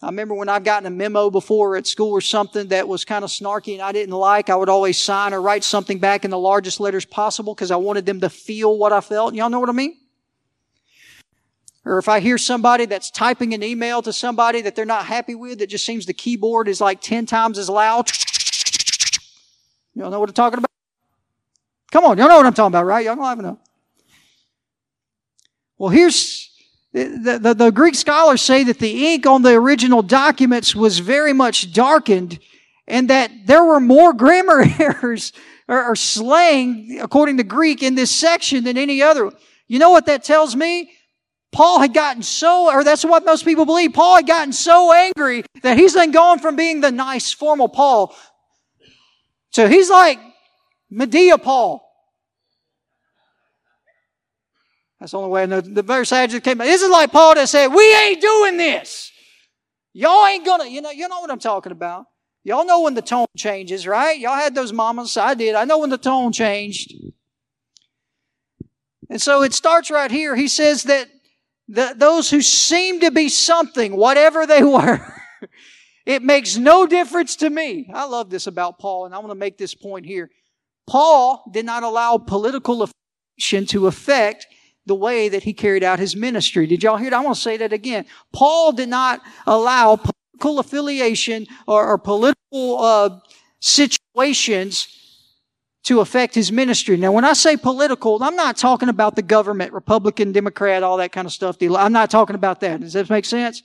I 0.00 0.06
remember 0.06 0.34
when 0.34 0.48
I've 0.48 0.62
gotten 0.62 0.86
a 0.86 0.90
memo 0.90 1.28
before 1.28 1.76
at 1.76 1.86
school 1.86 2.12
or 2.12 2.20
something 2.20 2.68
that 2.68 2.86
was 2.86 3.04
kind 3.04 3.24
of 3.24 3.30
snarky 3.30 3.72
and 3.72 3.82
I 3.82 3.90
didn't 3.90 4.14
like, 4.14 4.48
I 4.48 4.54
would 4.54 4.68
always 4.68 4.96
sign 4.96 5.34
or 5.34 5.42
write 5.42 5.64
something 5.64 5.98
back 5.98 6.24
in 6.24 6.30
the 6.30 6.38
largest 6.38 6.78
letters 6.78 7.04
possible 7.04 7.52
because 7.52 7.72
I 7.72 7.76
wanted 7.76 8.06
them 8.06 8.20
to 8.20 8.30
feel 8.30 8.78
what 8.78 8.92
I 8.92 9.00
felt. 9.00 9.34
Y'all 9.34 9.50
know 9.50 9.58
what 9.58 9.68
I 9.68 9.72
mean? 9.72 9.96
Or 11.84 11.98
if 11.98 12.08
I 12.08 12.20
hear 12.20 12.38
somebody 12.38 12.84
that's 12.84 13.10
typing 13.10 13.54
an 13.54 13.62
email 13.64 14.00
to 14.02 14.12
somebody 14.12 14.60
that 14.60 14.76
they're 14.76 14.84
not 14.84 15.06
happy 15.06 15.34
with, 15.34 15.58
that 15.58 15.68
just 15.68 15.84
seems 15.84 16.06
the 16.06 16.12
keyboard 16.12 16.68
is 16.68 16.80
like 16.80 17.00
10 17.00 17.26
times 17.26 17.58
as 17.58 17.68
loud. 17.68 18.08
Y'all 19.94 20.10
know 20.10 20.20
what 20.20 20.28
I'm 20.28 20.34
talking 20.34 20.58
about? 20.58 20.70
Come 21.90 22.04
on, 22.04 22.18
y'all 22.18 22.28
know 22.28 22.36
what 22.36 22.46
I'm 22.46 22.54
talking 22.54 22.72
about, 22.72 22.84
right? 22.84 23.04
Y'all 23.04 23.16
don't 23.16 23.32
even 23.32 23.44
know. 23.44 23.58
Well, 25.76 25.90
here's 25.90 26.47
the, 26.92 27.38
the, 27.40 27.54
the, 27.54 27.70
Greek 27.70 27.94
scholars 27.94 28.40
say 28.40 28.64
that 28.64 28.78
the 28.78 29.12
ink 29.12 29.26
on 29.26 29.42
the 29.42 29.54
original 29.54 30.02
documents 30.02 30.74
was 30.74 31.00
very 31.00 31.34
much 31.34 31.72
darkened 31.72 32.38
and 32.86 33.10
that 33.10 33.30
there 33.46 33.62
were 33.62 33.80
more 33.80 34.12
grammar 34.14 34.64
errors 34.78 35.32
or, 35.68 35.84
or 35.84 35.94
slang, 35.94 36.98
according 37.00 37.36
to 37.36 37.44
Greek, 37.44 37.82
in 37.82 37.94
this 37.94 38.10
section 38.10 38.64
than 38.64 38.78
any 38.78 39.02
other. 39.02 39.30
You 39.66 39.78
know 39.78 39.90
what 39.90 40.06
that 40.06 40.24
tells 40.24 40.56
me? 40.56 40.90
Paul 41.52 41.80
had 41.80 41.94
gotten 41.94 42.22
so, 42.22 42.70
or 42.70 42.84
that's 42.84 43.04
what 43.04 43.24
most 43.24 43.44
people 43.44 43.64
believe, 43.64 43.92
Paul 43.92 44.16
had 44.16 44.26
gotten 44.26 44.52
so 44.52 44.92
angry 44.92 45.44
that 45.62 45.78
he's 45.78 45.94
then 45.94 46.10
gone 46.10 46.38
from 46.38 46.56
being 46.56 46.80
the 46.80 46.90
nice, 46.90 47.32
formal 47.32 47.68
Paul. 47.68 48.14
So 49.50 49.68
he's 49.68 49.88
like 49.90 50.18
Madea 50.92 51.42
Paul. 51.42 51.87
That's 55.00 55.12
the 55.12 55.18
only 55.18 55.30
way 55.30 55.42
I 55.42 55.46
know. 55.46 55.60
The 55.60 55.82
verse 55.82 56.12
I 56.12 56.26
just 56.26 56.42
came. 56.42 56.58
This 56.58 56.82
is 56.82 56.90
like 56.90 57.12
Paul 57.12 57.34
that 57.36 57.48
said, 57.48 57.68
"We 57.68 57.94
ain't 57.96 58.20
doing 58.20 58.56
this. 58.56 59.12
Y'all 59.92 60.26
ain't 60.26 60.44
gonna." 60.44 60.66
You 60.66 60.80
know, 60.80 60.90
you 60.90 61.08
know 61.08 61.20
what 61.20 61.30
I'm 61.30 61.38
talking 61.38 61.72
about. 61.72 62.06
Y'all 62.44 62.64
know 62.64 62.82
when 62.82 62.94
the 62.94 63.02
tone 63.02 63.26
changes, 63.36 63.86
right? 63.86 64.18
Y'all 64.18 64.34
had 64.34 64.54
those 64.54 64.72
mamas. 64.72 65.16
I 65.16 65.34
did. 65.34 65.54
I 65.54 65.64
know 65.64 65.78
when 65.78 65.90
the 65.90 65.98
tone 65.98 66.32
changed. 66.32 66.94
And 69.10 69.20
so 69.20 69.42
it 69.42 69.52
starts 69.52 69.90
right 69.90 70.10
here. 70.10 70.36
He 70.36 70.48
says 70.48 70.84
that 70.84 71.08
the, 71.68 71.94
those 71.96 72.30
who 72.30 72.40
seem 72.40 73.00
to 73.00 73.10
be 73.10 73.28
something, 73.28 73.96
whatever 73.96 74.46
they 74.46 74.62
were, 74.62 75.14
it 76.06 76.22
makes 76.22 76.56
no 76.56 76.86
difference 76.86 77.36
to 77.36 77.50
me. 77.50 77.90
I 77.92 78.06
love 78.06 78.30
this 78.30 78.46
about 78.46 78.78
Paul, 78.78 79.06
and 79.06 79.14
I 79.14 79.18
want 79.18 79.30
to 79.30 79.34
make 79.34 79.58
this 79.58 79.74
point 79.74 80.06
here. 80.06 80.30
Paul 80.86 81.44
did 81.52 81.66
not 81.66 81.82
allow 81.82 82.16
political 82.16 82.82
affiliation 82.82 83.66
to 83.66 83.86
affect 83.86 84.46
the 84.88 84.94
way 84.94 85.28
that 85.28 85.44
he 85.44 85.52
carried 85.52 85.84
out 85.84 85.98
his 85.98 86.16
ministry. 86.16 86.66
Did 86.66 86.82
y'all 86.82 86.96
hear 86.96 87.10
that? 87.10 87.16
I 87.16 87.20
want 87.20 87.36
to 87.36 87.40
say 87.40 87.56
that 87.58 87.72
again. 87.72 88.06
Paul 88.32 88.72
did 88.72 88.88
not 88.88 89.20
allow 89.46 89.96
political 89.96 90.58
affiliation 90.58 91.46
or, 91.66 91.86
or 91.86 91.98
political 91.98 92.78
uh, 92.80 93.20
situations 93.60 94.88
to 95.84 96.00
affect 96.00 96.34
his 96.34 96.50
ministry. 96.50 96.96
Now, 96.96 97.12
when 97.12 97.24
I 97.24 97.32
say 97.32 97.56
political, 97.56 98.22
I'm 98.22 98.36
not 98.36 98.56
talking 98.56 98.88
about 98.88 99.16
the 99.16 99.22
government, 99.22 99.72
Republican, 99.72 100.32
Democrat, 100.32 100.82
all 100.82 100.96
that 100.98 101.12
kind 101.12 101.26
of 101.26 101.32
stuff. 101.32 101.56
I'm 101.62 101.92
not 101.92 102.10
talking 102.10 102.34
about 102.34 102.60
that. 102.60 102.80
Does 102.80 102.94
that 102.94 103.08
make 103.08 103.24
sense? 103.24 103.62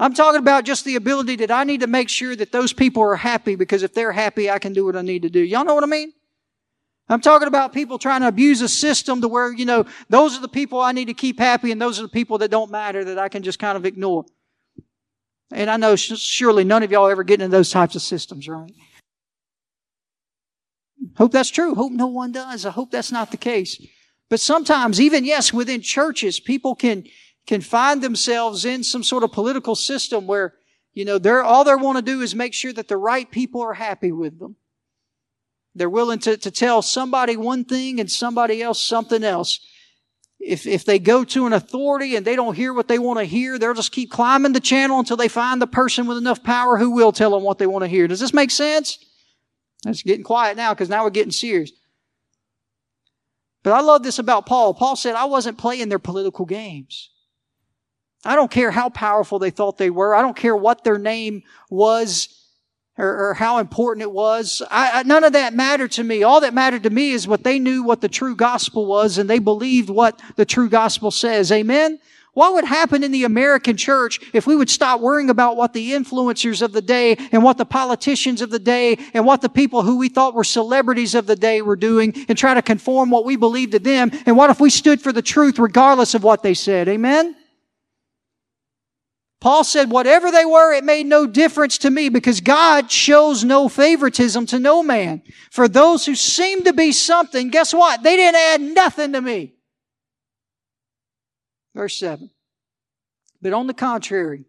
I'm 0.00 0.14
talking 0.14 0.38
about 0.38 0.64
just 0.64 0.84
the 0.84 0.96
ability 0.96 1.36
that 1.36 1.50
I 1.50 1.64
need 1.64 1.80
to 1.80 1.86
make 1.86 2.08
sure 2.08 2.36
that 2.36 2.52
those 2.52 2.72
people 2.72 3.02
are 3.02 3.16
happy 3.16 3.56
because 3.56 3.82
if 3.82 3.94
they're 3.94 4.12
happy, 4.12 4.50
I 4.50 4.58
can 4.58 4.72
do 4.72 4.84
what 4.84 4.96
I 4.96 5.02
need 5.02 5.22
to 5.22 5.30
do. 5.30 5.40
Y'all 5.40 5.64
know 5.64 5.74
what 5.74 5.84
I 5.84 5.88
mean? 5.88 6.12
I'm 7.08 7.20
talking 7.20 7.48
about 7.48 7.72
people 7.72 7.98
trying 7.98 8.20
to 8.20 8.28
abuse 8.28 8.60
a 8.60 8.68
system 8.68 9.20
to 9.22 9.28
where, 9.28 9.52
you 9.52 9.64
know, 9.64 9.86
those 10.08 10.36
are 10.36 10.42
the 10.42 10.48
people 10.48 10.80
I 10.80 10.92
need 10.92 11.06
to 11.06 11.14
keep 11.14 11.38
happy 11.38 11.72
and 11.72 11.80
those 11.80 11.98
are 11.98 12.02
the 12.02 12.08
people 12.08 12.38
that 12.38 12.50
don't 12.50 12.70
matter 12.70 13.04
that 13.04 13.18
I 13.18 13.28
can 13.28 13.42
just 13.42 13.58
kind 13.58 13.76
of 13.76 13.86
ignore. 13.86 14.26
And 15.50 15.70
I 15.70 15.78
know 15.78 15.96
surely 15.96 16.64
none 16.64 16.82
of 16.82 16.92
y'all 16.92 17.08
ever 17.08 17.24
get 17.24 17.40
into 17.40 17.56
those 17.56 17.70
types 17.70 17.94
of 17.94 18.02
systems, 18.02 18.48
right? 18.48 18.72
Hope 21.16 21.32
that's 21.32 21.48
true. 21.48 21.74
Hope 21.74 21.92
no 21.92 22.06
one 22.06 22.32
does. 22.32 22.66
I 22.66 22.70
hope 22.70 22.90
that's 22.90 23.12
not 23.12 23.30
the 23.30 23.36
case. 23.38 23.80
But 24.28 24.40
sometimes, 24.40 25.00
even 25.00 25.24
yes, 25.24 25.52
within 25.52 25.80
churches, 25.80 26.38
people 26.38 26.74
can, 26.74 27.04
can 27.46 27.62
find 27.62 28.02
themselves 28.02 28.66
in 28.66 28.84
some 28.84 29.02
sort 29.02 29.22
of 29.22 29.32
political 29.32 29.74
system 29.74 30.26
where, 30.26 30.54
you 30.92 31.06
know, 31.06 31.16
they're, 31.16 31.42
all 31.42 31.64
they 31.64 31.74
want 31.74 31.96
to 31.96 32.02
do 32.02 32.20
is 32.20 32.34
make 32.34 32.52
sure 32.52 32.72
that 32.74 32.88
the 32.88 32.98
right 32.98 33.30
people 33.30 33.62
are 33.62 33.74
happy 33.74 34.12
with 34.12 34.38
them. 34.38 34.56
They're 35.78 35.88
willing 35.88 36.18
to, 36.20 36.36
to 36.36 36.50
tell 36.50 36.82
somebody 36.82 37.36
one 37.36 37.64
thing 37.64 38.00
and 38.00 38.10
somebody 38.10 38.62
else 38.62 38.82
something 38.82 39.24
else. 39.24 39.60
If, 40.40 40.66
if 40.66 40.84
they 40.84 40.98
go 40.98 41.24
to 41.24 41.46
an 41.46 41.52
authority 41.52 42.14
and 42.14 42.24
they 42.24 42.36
don't 42.36 42.54
hear 42.54 42.72
what 42.72 42.88
they 42.88 42.98
want 42.98 43.18
to 43.18 43.24
hear, 43.24 43.58
they'll 43.58 43.74
just 43.74 43.92
keep 43.92 44.10
climbing 44.10 44.52
the 44.52 44.60
channel 44.60 44.98
until 44.98 45.16
they 45.16 45.28
find 45.28 45.60
the 45.60 45.66
person 45.66 46.06
with 46.06 46.16
enough 46.16 46.42
power 46.42 46.78
who 46.78 46.90
will 46.90 47.12
tell 47.12 47.32
them 47.32 47.42
what 47.42 47.58
they 47.58 47.66
want 47.66 47.82
to 47.82 47.88
hear. 47.88 48.06
Does 48.06 48.20
this 48.20 48.34
make 48.34 48.50
sense? 48.50 48.98
It's 49.86 50.02
getting 50.02 50.24
quiet 50.24 50.56
now 50.56 50.74
because 50.74 50.88
now 50.88 51.04
we're 51.04 51.10
getting 51.10 51.32
serious. 51.32 51.72
But 53.62 53.72
I 53.72 53.80
love 53.80 54.02
this 54.02 54.18
about 54.18 54.46
Paul. 54.46 54.74
Paul 54.74 54.96
said, 54.96 55.14
I 55.14 55.24
wasn't 55.24 55.58
playing 55.58 55.88
their 55.88 55.98
political 55.98 56.46
games. 56.46 57.10
I 58.24 58.34
don't 58.34 58.50
care 58.50 58.70
how 58.70 58.88
powerful 58.88 59.38
they 59.38 59.50
thought 59.50 59.78
they 59.78 59.90
were. 59.90 60.14
I 60.14 60.22
don't 60.22 60.36
care 60.36 60.56
what 60.56 60.84
their 60.84 60.98
name 60.98 61.42
was 61.70 62.37
or, 62.98 63.30
or 63.30 63.34
how 63.34 63.58
important 63.58 64.02
it 64.02 64.12
was. 64.12 64.60
I, 64.70 65.00
I, 65.00 65.02
none 65.04 65.24
of 65.24 65.32
that 65.32 65.54
mattered 65.54 65.92
to 65.92 66.04
me. 66.04 66.24
All 66.24 66.40
that 66.40 66.52
mattered 66.52 66.82
to 66.82 66.90
me 66.90 67.12
is 67.12 67.26
what 67.26 67.44
they 67.44 67.58
knew 67.58 67.82
what 67.82 68.00
the 68.00 68.08
true 68.08 68.34
gospel 68.34 68.84
was 68.84 69.16
and 69.16 69.30
they 69.30 69.38
believed 69.38 69.88
what 69.88 70.20
the 70.36 70.44
true 70.44 70.68
gospel 70.68 71.10
says. 71.10 71.50
Amen? 71.52 72.00
What 72.34 72.54
would 72.54 72.64
happen 72.64 73.02
in 73.02 73.10
the 73.10 73.24
American 73.24 73.76
church 73.76 74.20
if 74.32 74.46
we 74.46 74.54
would 74.54 74.70
stop 74.70 75.00
worrying 75.00 75.28
about 75.28 75.56
what 75.56 75.72
the 75.72 75.90
influencers 75.90 76.62
of 76.62 76.72
the 76.72 76.82
day 76.82 77.16
and 77.32 77.42
what 77.42 77.58
the 77.58 77.64
politicians 77.64 78.42
of 78.42 78.50
the 78.50 78.60
day 78.60 78.96
and 79.12 79.26
what 79.26 79.40
the 79.40 79.48
people 79.48 79.82
who 79.82 79.98
we 79.98 80.08
thought 80.08 80.34
were 80.34 80.44
celebrities 80.44 81.16
of 81.16 81.26
the 81.26 81.34
day 81.34 81.62
were 81.62 81.74
doing 81.74 82.14
and 82.28 82.38
try 82.38 82.54
to 82.54 82.62
conform 82.62 83.10
what 83.10 83.24
we 83.24 83.34
believed 83.34 83.72
to 83.72 83.80
them? 83.80 84.12
And 84.24 84.36
what 84.36 84.50
if 84.50 84.60
we 84.60 84.70
stood 84.70 85.00
for 85.00 85.12
the 85.12 85.22
truth 85.22 85.58
regardless 85.58 86.14
of 86.14 86.22
what 86.22 86.44
they 86.44 86.54
said? 86.54 86.88
Amen? 86.88 87.34
Paul 89.40 89.62
said, 89.62 89.90
whatever 89.90 90.32
they 90.32 90.44
were, 90.44 90.72
it 90.72 90.82
made 90.82 91.06
no 91.06 91.26
difference 91.26 91.78
to 91.78 91.90
me 91.90 92.08
because 92.08 92.40
God 92.40 92.90
shows 92.90 93.44
no 93.44 93.68
favoritism 93.68 94.46
to 94.46 94.58
no 94.58 94.82
man. 94.82 95.22
For 95.52 95.68
those 95.68 96.06
who 96.06 96.16
seem 96.16 96.64
to 96.64 96.72
be 96.72 96.90
something, 96.90 97.48
guess 97.48 97.72
what? 97.72 98.02
They 98.02 98.16
didn't 98.16 98.36
add 98.36 98.60
nothing 98.60 99.12
to 99.12 99.20
me. 99.20 99.54
Verse 101.74 101.96
7. 101.98 102.30
But 103.40 103.52
on 103.52 103.68
the 103.68 103.74
contrary, 103.74 104.44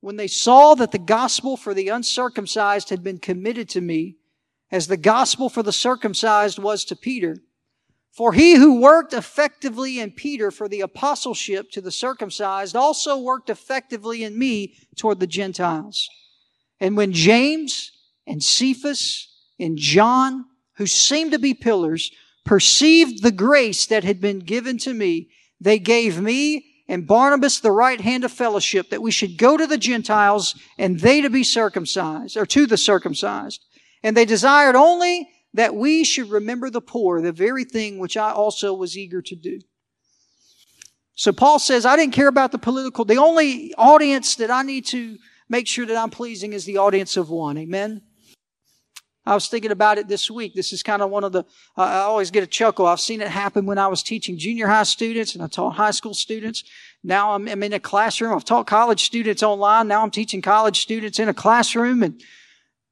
when 0.00 0.16
they 0.16 0.26
saw 0.26 0.74
that 0.74 0.90
the 0.90 0.98
gospel 0.98 1.56
for 1.56 1.72
the 1.72 1.88
uncircumcised 1.88 2.90
had 2.90 3.04
been 3.04 3.18
committed 3.18 3.68
to 3.70 3.80
me, 3.80 4.16
as 4.72 4.88
the 4.88 4.96
gospel 4.96 5.48
for 5.48 5.62
the 5.62 5.72
circumcised 5.72 6.58
was 6.58 6.84
to 6.86 6.96
Peter, 6.96 7.36
for 8.12 8.32
he 8.32 8.56
who 8.56 8.80
worked 8.80 9.12
effectively 9.12 10.00
in 10.00 10.10
Peter 10.10 10.50
for 10.50 10.68
the 10.68 10.80
apostleship 10.80 11.70
to 11.70 11.80
the 11.80 11.92
circumcised 11.92 12.74
also 12.74 13.18
worked 13.18 13.50
effectively 13.50 14.24
in 14.24 14.38
me 14.38 14.74
toward 14.96 15.20
the 15.20 15.26
Gentiles. 15.26 16.08
And 16.80 16.96
when 16.96 17.12
James 17.12 17.92
and 18.26 18.42
Cephas 18.42 19.28
and 19.58 19.76
John, 19.76 20.46
who 20.76 20.86
seemed 20.86 21.32
to 21.32 21.38
be 21.38 21.54
pillars, 21.54 22.10
perceived 22.44 23.22
the 23.22 23.30
grace 23.30 23.86
that 23.86 24.02
had 24.02 24.20
been 24.20 24.40
given 24.40 24.78
to 24.78 24.92
me, 24.92 25.28
they 25.60 25.78
gave 25.78 26.20
me 26.20 26.66
and 26.88 27.06
Barnabas 27.06 27.60
the 27.60 27.70
right 27.70 28.00
hand 28.00 28.24
of 28.24 28.32
fellowship 28.32 28.90
that 28.90 29.00
we 29.00 29.12
should 29.12 29.38
go 29.38 29.56
to 29.56 29.66
the 29.66 29.78
Gentiles 29.78 30.56
and 30.76 30.98
they 30.98 31.20
to 31.20 31.30
be 31.30 31.44
circumcised, 31.44 32.36
or 32.36 32.44
to 32.46 32.66
the 32.66 32.76
circumcised. 32.76 33.64
And 34.02 34.16
they 34.16 34.24
desired 34.24 34.74
only 34.74 35.28
that 35.54 35.74
we 35.74 36.04
should 36.04 36.30
remember 36.30 36.70
the 36.70 36.80
poor, 36.80 37.20
the 37.20 37.32
very 37.32 37.64
thing 37.64 37.98
which 37.98 38.16
I 38.16 38.30
also 38.30 38.72
was 38.72 38.96
eager 38.96 39.20
to 39.22 39.34
do. 39.34 39.60
So 41.14 41.32
Paul 41.32 41.58
says, 41.58 41.84
I 41.84 41.96
didn't 41.96 42.14
care 42.14 42.28
about 42.28 42.52
the 42.52 42.58
political. 42.58 43.04
The 43.04 43.18
only 43.18 43.74
audience 43.76 44.36
that 44.36 44.50
I 44.50 44.62
need 44.62 44.86
to 44.86 45.18
make 45.48 45.66
sure 45.66 45.84
that 45.84 45.96
I'm 45.96 46.10
pleasing 46.10 46.52
is 46.52 46.64
the 46.64 46.78
audience 46.78 47.16
of 47.16 47.28
one. 47.28 47.58
Amen. 47.58 48.02
I 49.26 49.34
was 49.34 49.48
thinking 49.48 49.70
about 49.70 49.98
it 49.98 50.08
this 50.08 50.30
week. 50.30 50.54
This 50.54 50.72
is 50.72 50.82
kind 50.82 51.02
of 51.02 51.10
one 51.10 51.24
of 51.24 51.32
the, 51.32 51.40
uh, 51.76 51.82
I 51.82 51.98
always 51.98 52.30
get 52.30 52.42
a 52.42 52.46
chuckle. 52.46 52.86
I've 52.86 53.00
seen 53.00 53.20
it 53.20 53.28
happen 53.28 53.66
when 53.66 53.76
I 53.76 53.86
was 53.86 54.02
teaching 54.02 54.38
junior 54.38 54.66
high 54.66 54.84
students 54.84 55.34
and 55.34 55.44
I 55.44 55.46
taught 55.46 55.74
high 55.74 55.90
school 55.90 56.14
students. 56.14 56.64
Now 57.04 57.32
I'm, 57.32 57.46
I'm 57.46 57.62
in 57.62 57.74
a 57.74 57.80
classroom. 57.80 58.34
I've 58.34 58.46
taught 58.46 58.66
college 58.66 59.04
students 59.04 59.42
online. 59.42 59.88
Now 59.88 60.02
I'm 60.02 60.10
teaching 60.10 60.40
college 60.40 60.80
students 60.80 61.18
in 61.18 61.28
a 61.28 61.34
classroom 61.34 62.02
and 62.02 62.20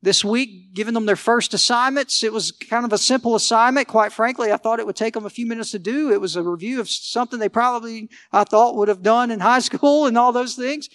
this 0.00 0.24
week, 0.24 0.74
giving 0.74 0.94
them 0.94 1.06
their 1.06 1.16
first 1.16 1.54
assignments. 1.54 2.22
It 2.22 2.32
was 2.32 2.52
kind 2.52 2.84
of 2.84 2.92
a 2.92 2.98
simple 2.98 3.34
assignment. 3.34 3.88
Quite 3.88 4.12
frankly, 4.12 4.52
I 4.52 4.56
thought 4.56 4.78
it 4.78 4.86
would 4.86 4.96
take 4.96 5.14
them 5.14 5.26
a 5.26 5.30
few 5.30 5.46
minutes 5.46 5.72
to 5.72 5.78
do. 5.78 6.12
It 6.12 6.20
was 6.20 6.36
a 6.36 6.42
review 6.42 6.80
of 6.80 6.88
something 6.88 7.38
they 7.38 7.48
probably, 7.48 8.08
I 8.32 8.44
thought, 8.44 8.76
would 8.76 8.88
have 8.88 9.02
done 9.02 9.30
in 9.30 9.40
high 9.52 9.58
school 9.58 10.06
and 10.06 10.16
all 10.16 10.32
those 10.32 10.54
things. 10.54 10.88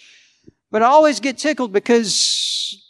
But 0.70 0.82
I 0.82 0.86
always 0.86 1.20
get 1.20 1.38
tickled 1.38 1.72
because 1.72 2.82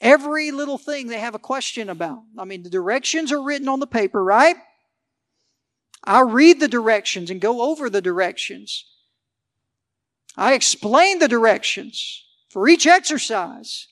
every 0.00 0.50
little 0.50 0.78
thing 0.78 1.06
they 1.06 1.20
have 1.20 1.34
a 1.34 1.38
question 1.38 1.88
about. 1.88 2.22
I 2.36 2.44
mean, 2.44 2.62
the 2.62 2.70
directions 2.70 3.32
are 3.32 3.42
written 3.42 3.68
on 3.68 3.80
the 3.80 3.86
paper, 3.86 4.22
right? 4.22 4.56
I 6.04 6.22
read 6.22 6.58
the 6.58 6.68
directions 6.68 7.30
and 7.30 7.40
go 7.40 7.62
over 7.62 7.88
the 7.88 8.02
directions. 8.02 8.84
I 10.36 10.54
explain 10.54 11.20
the 11.20 11.28
directions 11.28 12.24
for 12.48 12.68
each 12.68 12.86
exercise. 12.86 13.86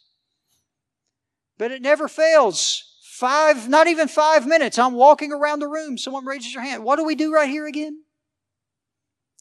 But 1.61 1.73
it 1.73 1.83
never 1.83 2.09
fails. 2.09 2.85
Five, 3.03 3.69
not 3.69 3.87
even 3.87 4.09
five 4.09 4.47
minutes. 4.47 4.79
I'm 4.79 4.95
walking 4.95 5.31
around 5.31 5.59
the 5.59 5.69
room. 5.69 5.99
Someone 5.99 6.25
raises 6.25 6.55
their 6.55 6.63
hand. 6.63 6.85
What 6.85 6.97
do 6.97 7.05
we 7.05 7.15
do 7.15 7.35
right 7.35 7.51
here 7.51 7.67
again? 7.67 8.03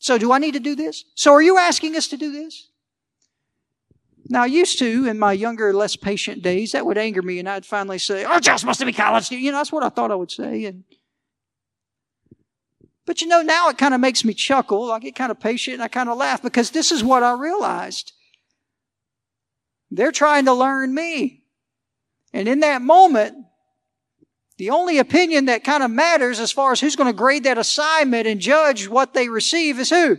So 0.02 0.18
do 0.18 0.34
I 0.34 0.38
need 0.38 0.52
to 0.56 0.60
do 0.60 0.76
this? 0.76 1.06
So 1.16 1.32
are 1.32 1.42
you 1.42 1.58
asking 1.58 1.96
us 1.96 2.10
to 2.10 2.18
do 2.18 2.30
this? 2.30 2.68
Now, 4.28 4.44
I 4.44 4.48
used 4.48 4.80
to, 4.80 5.08
in 5.08 5.18
my 5.18 5.32
younger, 5.32 5.72
less 5.74 5.96
patient 5.96 6.42
days, 6.42 6.74
that 6.74 6.86
would 6.86 6.98
anger 6.98 7.22
me, 7.22 7.40
and 7.40 7.48
I'd 7.48 7.66
finally 7.66 7.98
say, 7.98 8.26
"Oh, 8.26 8.40
just 8.42 8.66
must 8.66 8.86
be 8.86 8.92
college." 8.92 9.32
You 9.32 9.54
know, 9.54 9.58
that's 9.58 9.72
what 9.72 9.84
I 9.84 9.90
thought 9.90 10.12
I 10.12 10.16
would 10.16 10.30
say. 10.30 10.66
And 10.66 10.84
but 13.06 13.22
you 13.22 13.28
know, 13.28 13.42
now 13.42 13.70
it 13.70 13.78
kind 13.78 13.94
of 13.94 14.02
makes 14.02 14.26
me 14.26 14.34
chuckle. 14.34 14.92
I 14.92 15.00
get 15.00 15.16
kind 15.16 15.32
of 15.32 15.40
patient, 15.40 15.76
and 15.76 15.84
I 15.84 15.88
kind 15.88 16.10
of 16.10 16.18
laugh 16.18 16.42
because 16.42 16.72
this 16.72 16.92
is 16.92 17.02
what 17.02 17.24
I 17.24 17.32
realized. 17.32 18.12
They're 19.90 20.12
trying 20.12 20.44
to 20.46 20.54
learn 20.54 20.94
me. 20.94 21.39
And 22.34 22.48
in 22.48 22.60
that 22.60 22.82
moment, 22.82 23.36
the 24.58 24.72
only 24.72 24.98
opinion 24.98 25.46
that 25.46 25.64
kind 25.64 25.84
of 25.84 25.90
matters 25.90 26.40
as 26.40 26.52
far 26.52 26.72
as 26.72 26.82
who's 26.82 26.96
going 26.96 27.12
to 27.12 27.18
grade 27.18 27.46
that 27.46 27.58
assignment 27.58 28.28
and 28.28 28.40
judge 28.40 28.88
what 28.88 29.14
they 29.14 29.30
receive 29.30 29.80
is 29.80 29.90
who? 29.90 30.18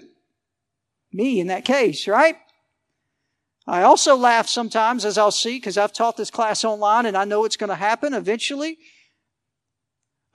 Me 1.13 1.41
in 1.41 1.49
that 1.49 1.65
case, 1.65 2.09
right? 2.09 2.37
I 3.67 3.83
also 3.83 4.17
laugh 4.17 4.49
sometimes 4.49 5.05
as 5.05 5.19
I'll 5.19 5.31
see, 5.31 5.59
because 5.59 5.77
I've 5.77 5.93
taught 5.93 6.17
this 6.17 6.31
class 6.31 6.65
online 6.65 7.07
and 7.07 7.17
I 7.17 7.25
know 7.25 7.45
it's 7.45 7.57
going 7.57 7.69
to 7.69 7.77
happen 7.77 8.15
eventually. 8.15 8.79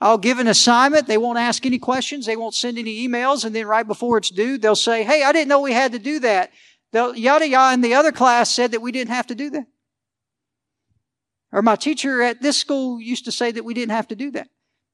I'll 0.00 0.18
give 0.18 0.38
an 0.38 0.46
assignment. 0.46 1.06
They 1.06 1.18
won't 1.18 1.38
ask 1.38 1.64
any 1.66 1.78
questions. 1.78 2.26
They 2.26 2.36
won't 2.36 2.54
send 2.54 2.78
any 2.78 3.06
emails. 3.06 3.44
And 3.44 3.54
then 3.54 3.66
right 3.66 3.86
before 3.86 4.18
it's 4.18 4.30
due, 4.30 4.58
they'll 4.58 4.76
say, 4.76 5.04
Hey, 5.04 5.22
I 5.22 5.32
didn't 5.32 5.48
know 5.48 5.60
we 5.60 5.72
had 5.72 5.92
to 5.92 5.98
do 5.98 6.20
that. 6.20 6.52
They'll, 6.92 7.16
yada 7.16 7.48
yada. 7.48 7.74
And 7.74 7.82
the 7.82 7.94
other 7.94 8.12
class 8.12 8.50
said 8.50 8.72
that 8.72 8.82
we 8.82 8.92
didn't 8.92 9.10
have 9.10 9.26
to 9.28 9.34
do 9.34 9.50
that. 9.50 9.66
Or 11.56 11.62
my 11.62 11.74
teacher 11.74 12.20
at 12.20 12.42
this 12.42 12.58
school 12.58 13.00
used 13.00 13.24
to 13.24 13.32
say 13.32 13.50
that 13.50 13.64
we 13.64 13.72
didn't 13.72 13.92
have 13.92 14.08
to 14.08 14.14
do 14.14 14.30
that. 14.32 14.48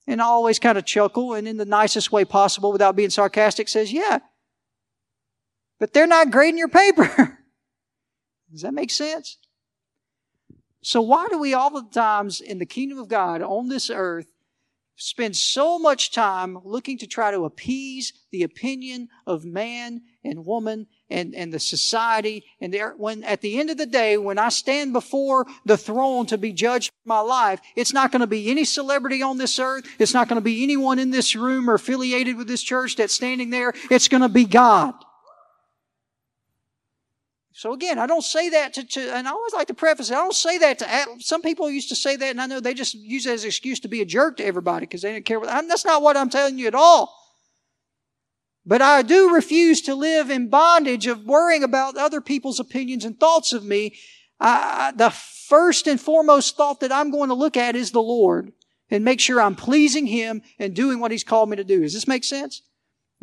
And 0.07 0.23
I 0.23 0.27
always 0.27 0.61
kind 0.61 0.79
of 0.79 0.85
chuckle 0.85 1.35
and 1.35 1.49
in 1.49 1.57
the 1.57 1.65
nicest 1.65 2.13
way 2.13 2.25
possible 2.25 2.71
without 2.71 2.95
being 2.95 3.11
sarcastic 3.11 3.69
says, 3.69 3.93
yeah. 3.93 4.21
But 5.81 5.93
they're 5.93 6.07
not 6.07 6.31
grading 6.31 6.59
your 6.59 6.69
paper. 6.69 7.37
Does 8.53 8.63
that 8.63 8.75
make 8.75 8.93
sense? 8.93 9.39
So 10.85 11.01
why 11.03 11.27
do 11.33 11.39
we 11.39 11.53
all 11.53 11.71
the 11.71 11.83
times 11.91 12.41
in 12.41 12.61
the 12.61 12.67
kingdom 12.67 13.01
of 13.01 13.09
God 13.09 13.43
on 13.43 13.69
this 13.69 13.91
earth 13.91 14.29
spend 14.95 15.37
so 15.37 15.81
much 15.81 16.13
time 16.13 16.59
looking 16.63 16.97
to 16.99 17.09
try 17.09 17.33
to 17.33 17.45
appease 17.45 18.13
the 18.31 18.45
opinion 18.45 19.09
of 19.27 19.45
man 19.45 20.03
and 20.23 20.47
woman 20.47 20.87
and, 21.13 21.35
and 21.35 21.53
the 21.53 21.61
society. 21.61 22.45
And 22.61 22.73
there, 22.73 22.95
when 22.97 23.23
at 23.25 23.41
the 23.41 23.61
end 23.61 23.71
of 23.71 23.77
the 23.77 23.87
day, 23.87 24.17
when 24.17 24.39
I 24.39 24.49
stand 24.49 24.93
before 24.93 25.47
the 25.65 25.77
throne 25.77 26.27
to 26.27 26.39
be 26.39 26.53
judged 26.53 26.91
for 26.91 27.09
my 27.09 27.21
life, 27.21 27.61
it's 27.77 27.93
not 27.93 28.11
going 28.11 28.21
to 28.21 28.27
be 28.27 28.51
any 28.51 28.65
celebrity 28.65 29.23
on 29.23 29.39
this 29.39 29.59
earth. 29.59 29.85
It's 29.99 30.15
not 30.15 30.29
going 30.29 30.41
to 30.41 30.45
be 30.45 30.63
anyone 30.63 30.99
in 30.99 31.11
this 31.11 31.37
room 31.37 31.69
or 31.69 31.75
affiliated 31.75 32.37
with 32.37 32.49
this 32.49 32.63
church 32.63 32.97
that's 32.97 33.13
standing 33.13 33.51
there. 33.51 33.75
It's 33.91 34.09
going 34.09 34.23
to 34.23 34.29
be 34.29 34.45
God. 34.45 34.95
So 37.55 37.75
again, 37.75 37.99
I 37.99 38.07
don't 38.07 38.25
say 38.25 38.49
that 38.49 38.73
to, 38.75 38.85
to, 38.85 39.15
and 39.15 39.29
I 39.29 39.31
always 39.31 39.53
like 39.53 39.69
to 39.69 39.75
preface 39.75 40.11
it. 40.11 40.15
I 40.15 40.17
don't 40.17 40.35
say 40.35 40.59
that 40.59 40.79
to, 40.81 41.07
some 41.21 41.43
people 41.43 41.71
used 41.71 41.91
to 41.91 41.95
say 41.95 42.17
that, 42.17 42.31
and 42.31 42.41
I 42.41 42.47
know 42.47 42.59
they 42.61 42.75
just 42.75 42.95
use 42.95 43.27
it 43.27 43.35
as 43.35 43.45
an 43.45 43.49
excuse 43.49 43.79
to 43.81 43.89
be 43.89 44.01
a 44.01 44.05
jerk 44.07 44.39
to 44.39 44.45
everybody 44.45 44.87
because 44.87 45.03
they 45.03 45.13
didn't 45.13 45.27
care. 45.27 45.39
That's 45.39 45.85
not 45.85 46.03
what 46.03 46.17
I'm 46.17 46.31
telling 46.31 46.59
you 46.59 46.67
at 46.67 46.75
all. 46.75 47.22
But 48.65 48.81
I 48.81 49.03
do 49.03 49.35
refuse 49.35 49.83
to 49.83 49.95
live 49.95 50.31
in 50.31 50.49
bondage 50.49 51.07
of 51.07 51.25
worrying 51.25 51.65
about 51.65 51.97
other 51.97 52.21
people's 52.21 52.61
opinions 52.61 53.05
and 53.05 53.19
thoughts 53.19 53.53
of 53.53 53.65
me. 53.65 53.97
I, 54.39 54.93
the 54.95 55.11
first 55.11 55.87
and 55.87 56.01
foremost 56.01 56.57
thought 56.57 56.81
that 56.81 56.93
I'm 56.93 57.11
going 57.11 57.29
to 57.29 57.35
look 57.35 57.57
at 57.57 57.77
is 57.77 57.91
the 57.91 58.03
Lord 58.03 58.53
and 58.91 59.05
make 59.05 59.21
sure 59.21 59.41
I'm 59.41 59.57
pleasing 59.57 60.07
Him 60.07 60.43
and 60.59 60.75
doing 60.75 61.01
what 61.01 61.11
He's 61.11 61.25
called 61.25 61.51
me 61.51 61.57
to 61.57 61.65
do. 61.65 61.81
Does 61.81 61.95
this 61.95 62.09
make 62.09 62.25
sense? 62.25 62.63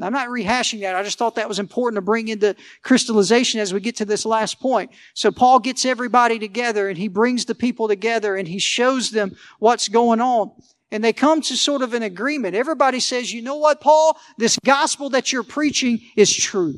I'm 0.01 0.13
not 0.13 0.29
rehashing 0.29 0.79
that. 0.81 0.95
I 0.95 1.03
just 1.03 1.17
thought 1.17 1.35
that 1.35 1.49
was 1.49 1.59
important 1.59 1.97
to 1.97 2.01
bring 2.01 2.29
into 2.29 2.55
crystallization 2.83 3.59
as 3.59 3.73
we 3.73 3.81
get 3.81 3.97
to 3.97 4.05
this 4.05 4.25
last 4.25 4.59
point. 4.59 4.91
So 5.13 5.29
Paul 5.29 5.59
gets 5.59 5.85
everybody 5.85 6.39
together 6.39 6.87
and 6.87 6.97
he 6.97 7.09
brings 7.09 7.45
the 7.45 7.55
people 7.55 7.87
together 7.87 8.35
and 8.35 8.47
he 8.47 8.59
shows 8.59 9.11
them 9.11 9.35
what's 9.59 9.89
going 9.89 10.21
on 10.21 10.51
and 10.91 11.03
they 11.03 11.13
come 11.13 11.41
to 11.41 11.55
sort 11.55 11.81
of 11.81 11.93
an 11.93 12.03
agreement. 12.03 12.55
Everybody 12.55 12.99
says, 12.99 13.31
you 13.31 13.41
know 13.41 13.57
what, 13.57 13.81
Paul? 13.81 14.17
This 14.37 14.57
gospel 14.63 15.09
that 15.11 15.31
you're 15.31 15.43
preaching 15.43 15.99
is 16.15 16.35
true. 16.35 16.75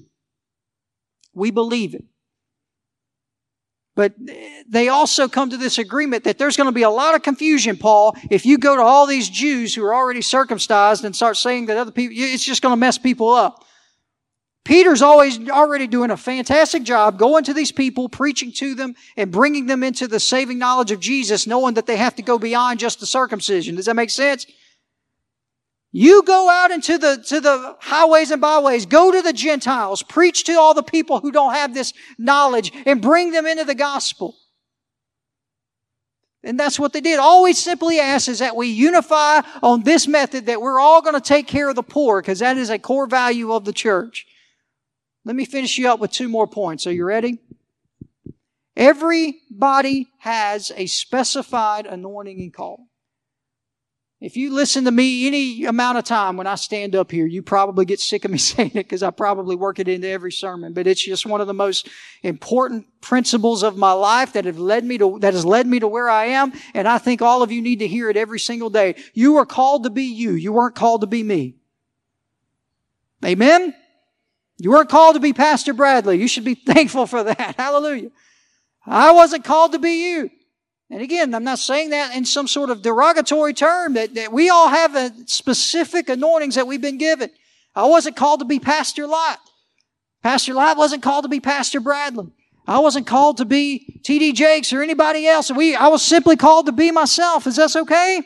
We 1.34 1.51
believe 1.51 1.93
it. 1.93 2.03
But 3.95 4.14
they 4.70 4.88
also 4.88 5.28
come 5.28 5.49
to 5.49 5.57
this 5.57 5.78
agreement 5.78 6.24
that 6.24 6.38
there's 6.38 6.55
going 6.55 6.70
to 6.70 6.74
be 6.74 6.84
a 6.84 6.89
lot 6.89 7.14
of 7.14 7.24
confusion, 7.24 7.76
Paul, 7.78 8.16
if 8.30 8.45
you 8.45 8.57
go 8.57 8.76
to 8.76 8.82
all 8.82 9.05
these 9.05 9.30
Jews 9.30 9.76
who 9.76 9.84
are 9.84 9.93
already 9.93 10.22
circumcised 10.22 11.03
and 11.03 11.16
start 11.16 11.36
saying 11.36 11.66
that 11.66 11.78
other 11.78 11.91
people, 11.91 12.16
it's 12.18 12.43
just 12.43 12.62
going 12.62 12.72
to 12.72 12.78
mess 12.78 12.97
people 12.97 13.30
up. 13.30 13.66
Peter's 14.64 15.01
always 15.01 15.49
already 15.49 15.88
doing 15.88 16.12
a 16.12 16.18
fantastic 16.18 16.84
job 16.84 17.18
going 17.18 17.43
to 17.43 17.53
these 17.53 17.72
people, 17.72 18.07
preaching 18.07 18.51
to 18.53 18.76
them, 18.76 18.93
and 19.18 19.32
bringing 19.32 19.66
them 19.66 19.82
into 19.84 20.07
the 20.07 20.20
saving 20.20 20.59
knowledge 20.59 20.91
of 20.91 20.99
Jesus, 20.99 21.47
knowing 21.47 21.74
that 21.74 21.88
they 21.88 21.97
have 21.97 22.16
to 22.16 22.22
go 22.22 22.38
beyond 22.38 22.80
just 22.80 22.99
the 22.99 23.07
circumcision. 23.07 23.76
Does 23.76 23.86
that 23.86 23.95
make 23.95 24.12
sense? 24.12 24.45
You 25.91 26.24
go 26.24 26.49
out 26.49 26.72
into 26.72 26.97
the, 26.97 27.18
to 27.28 27.41
the 27.41 27.76
highways 27.80 28.32
and 28.32 28.39
byways, 28.39 28.86
go 28.86 29.12
to 29.12 29.22
the 29.22 29.34
Gentiles, 29.34 30.03
preach 30.03 30.45
to 30.45 30.53
all 30.53 30.74
the 30.74 30.84
people 30.84 31.20
who 31.20 31.32
don't 31.32 31.53
have 31.53 31.74
this 31.74 31.93
knowledge, 32.18 32.72
and 32.86 33.01
bring 33.01 33.32
them 33.32 33.47
into 33.47 33.66
the 33.66 33.76
gospel. 33.76 34.38
And 36.43 36.59
that's 36.59 36.80
what 36.80 36.93
they 36.93 37.01
did. 37.01 37.20
All 37.20 37.43
we 37.43 37.53
simply 37.53 37.99
ask 37.99 38.30
is 38.30 38.39
that 38.39 38.55
we 38.55 38.68
unify 38.68 39.41
on 39.62 39.84
this 39.84 40.07
method 40.07 40.45
that 40.45 40.62
we're 40.62 40.80
all 40.80 41.01
going 41.01 41.16
to 41.16 41.22
take 41.22 41.47
care 41.47 41.70
of 41.70 41.76
the 41.76 41.84
poor, 41.84 42.22
because 42.22 42.39
that 42.39 42.57
is 42.57 42.70
a 42.70 42.80
core 42.80 43.07
value 43.07 43.51
of 43.51 43.66
the 43.66 43.74
church. 43.74 44.28
Let 45.24 45.36
me 45.36 45.45
finish 45.45 45.78
you 45.78 45.89
up 45.89 45.99
with 45.99 46.11
two 46.11 46.30
more 46.30 46.47
points. 46.47 46.88
Are 46.88 46.91
you 46.91 47.05
ready? 47.05 47.39
Everybody 48.76 50.07
has 50.19 50.72
a 50.76 50.88
specified 50.88 51.86
anointing 51.86 52.39
and 52.39 52.53
call. 52.53 52.88
If 54.22 54.38
you 54.38 54.53
listen 54.53 54.86
to 54.86 54.91
me 54.91 55.26
any 55.26 55.65
amount 55.65 55.97
of 55.97 56.03
time 56.03 56.38
when 56.38 56.45
I 56.45 56.53
stand 56.53 56.95
up 56.95 57.09
here, 57.09 57.26
you 57.26 57.41
probably 57.41 57.86
get 57.86 57.99
sick 57.99 58.24
of 58.24 58.30
me 58.30 58.38
saying 58.39 58.69
it 58.69 58.74
because 58.76 59.01
I 59.01 59.09
probably 59.09 59.55
work 59.55 59.80
it 59.80 59.88
into 59.88 60.07
every 60.07 60.32
sermon. 60.32 60.74
But 60.74 60.86
it's 60.86 61.03
just 61.03 61.26
one 61.26 61.41
of 61.41 61.47
the 61.47 61.55
most 61.55 61.89
important 62.22 62.86
principles 63.01 63.63
of 63.63 63.78
my 63.78 63.93
life 63.93 64.34
that 64.34 64.45
have 64.45 64.59
led 64.59 64.86
me 64.86 64.99
to, 64.99 65.17
that 65.19 65.34
has 65.34 65.43
led 65.43 65.65
me 65.65 65.80
to 65.80 65.88
where 65.88 66.07
I 66.07 66.26
am. 66.26 66.53
And 66.76 66.88
I 66.88 66.99
think 66.99 67.24
all 67.24 67.41
of 67.41 67.51
you 67.51 67.63
need 67.63 67.80
to 67.80 67.88
hear 67.88 68.11
it 68.11 68.17
every 68.17 68.39
single 68.39 68.69
day. 68.69 68.95
You 69.13 69.38
are 69.38 69.45
called 69.45 69.84
to 69.84 69.89
be 69.89 70.05
you. 70.05 70.34
You 70.34 70.53
weren't 70.53 70.76
called 70.76 71.01
to 71.01 71.07
be 71.07 71.24
me. 71.24 71.55
Amen? 73.26 73.74
You 74.62 74.70
weren't 74.70 74.89
called 74.89 75.16
to 75.16 75.20
be 75.20 75.34
Pastor 75.34 75.74
Bradley. 75.74 76.20
You 76.20 76.28
should 76.28 76.45
be 76.45 76.53
thankful 76.68 77.07
for 77.07 77.24
that. 77.24 77.55
Hallelujah. 77.57 78.12
I 78.86 79.12
wasn't 79.12 79.43
called 79.43 79.72
to 79.72 79.80
be 79.80 80.12
you. 80.12 80.30
And 80.91 81.01
again, 81.01 81.34
I'm 81.34 81.43
not 81.43 81.57
saying 81.57 81.89
that 81.91 82.16
in 82.16 82.26
some 82.26 82.47
sort 82.47 82.70
of 82.70 82.84
derogatory 82.84 83.55
term, 83.55 83.93
that, 83.93 84.14
that 84.14 84.32
we 84.32 84.49
all 84.49 84.68
have 84.68 84.95
a 84.95 85.12
specific 85.26 86.09
anointings 86.09 86.55
that 86.55 86.68
we've 86.68 86.82
been 86.82 86.99
given. 86.99 87.32
I 87.74 87.86
wasn't 87.86 88.18
called 88.18 88.41
to 88.41 88.45
be 88.45 88.59
Pastor 88.59 89.07
Lot. 89.07 89.39
Pastor 90.22 90.53
Lot 90.53 90.78
wasn't 90.78 91.01
called 91.01 91.24
to 91.24 91.30
be 91.30 91.39
Pastor 91.39 91.80
Bradley. 91.80 92.28
I 92.68 92.80
wasn't 92.80 93.07
called 93.07 93.38
to 93.38 93.45
be 93.45 93.99
T.D. 94.03 94.34
Jakes 94.34 94.72
or 94.74 94.84
anybody 94.84 95.26
else. 95.26 95.49
We, 95.49 95.76
I 95.76 95.88
was 95.88 96.03
simply 96.03 96.36
called 96.36 96.68
to 96.68 96.72
be 96.72 96.91
myself. 96.91 97.47
Is 97.47 97.55
that 97.55 97.76
okay? 97.76 98.22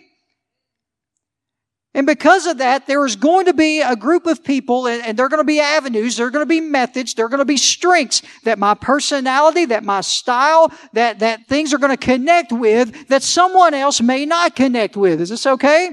And 1.96 2.06
because 2.06 2.46
of 2.46 2.58
that, 2.58 2.88
there 2.88 3.06
is 3.06 3.16
going 3.16 3.46
to 3.46 3.54
be 3.54 3.80
a 3.80 3.96
group 3.96 4.26
of 4.26 4.44
people, 4.44 4.86
and, 4.86 5.18
there 5.18 5.26
are 5.26 5.30
going 5.30 5.40
to 5.40 5.46
be 5.46 5.62
avenues, 5.62 6.18
there 6.18 6.28
are 6.28 6.30
going 6.30 6.44
to 6.44 6.46
be 6.46 6.60
methods, 6.60 7.14
there 7.14 7.26
are 7.26 7.30
going 7.30 7.40
to 7.40 7.46
be 7.46 7.56
strengths 7.56 8.22
that 8.44 8.60
my 8.60 8.74
personality, 8.74 9.64
that 9.64 9.86
my 9.86 10.02
style, 10.02 10.74
that, 10.92 11.20
that 11.20 11.48
things 11.48 11.74
are 11.74 11.78
going 11.78 11.96
to 11.96 11.98
connect 11.98 12.52
with 12.52 13.08
that 13.08 13.24
someone 13.24 13.74
else 13.74 14.02
may 14.02 14.26
not 14.26 14.58
connect 14.58 14.98
with. 14.98 15.22
Is 15.22 15.30
this 15.30 15.46
okay? 15.46 15.92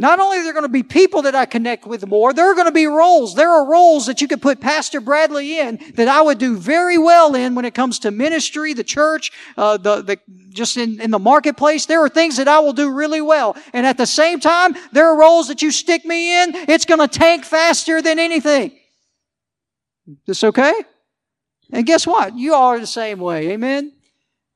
Not 0.00 0.18
only 0.18 0.38
are 0.38 0.44
there 0.44 0.54
going 0.54 0.64
to 0.64 0.68
be 0.70 0.82
people 0.82 1.22
that 1.22 1.34
I 1.34 1.44
connect 1.44 1.86
with 1.86 2.06
more, 2.06 2.32
there 2.32 2.50
are 2.50 2.54
going 2.54 2.66
to 2.66 2.72
be 2.72 2.86
roles. 2.86 3.34
There 3.34 3.50
are 3.50 3.70
roles 3.70 4.06
that 4.06 4.22
you 4.22 4.28
could 4.28 4.40
put 4.40 4.58
Pastor 4.58 4.98
Bradley 4.98 5.58
in 5.58 5.78
that 5.94 6.08
I 6.08 6.22
would 6.22 6.38
do 6.38 6.56
very 6.56 6.96
well 6.96 7.34
in 7.34 7.54
when 7.54 7.66
it 7.66 7.74
comes 7.74 7.98
to 8.00 8.10
ministry, 8.10 8.72
the 8.72 8.84
church, 8.84 9.30
uh, 9.58 9.76
the, 9.76 10.00
the, 10.00 10.18
just 10.50 10.76
in, 10.76 11.00
in 11.00 11.10
the 11.10 11.18
marketplace. 11.18 11.86
There 11.86 12.02
are 12.04 12.08
things 12.08 12.36
that 12.36 12.48
I 12.48 12.58
will 12.60 12.72
do 12.72 12.90
really 12.90 13.20
well. 13.20 13.56
And 13.72 13.86
at 13.86 13.96
the 13.96 14.06
same 14.06 14.40
time, 14.40 14.74
there 14.92 15.06
are 15.06 15.18
roles 15.18 15.48
that 15.48 15.62
you 15.62 15.70
stick 15.70 16.04
me 16.04 16.42
in, 16.42 16.54
it's 16.54 16.84
going 16.84 17.00
to 17.00 17.08
tank 17.08 17.44
faster 17.44 18.02
than 18.02 18.18
anything. 18.18 18.72
This 20.26 20.44
okay? 20.44 20.74
And 21.72 21.86
guess 21.86 22.06
what? 22.06 22.36
You 22.36 22.54
are 22.54 22.78
the 22.78 22.86
same 22.86 23.20
way. 23.20 23.52
Amen? 23.52 23.92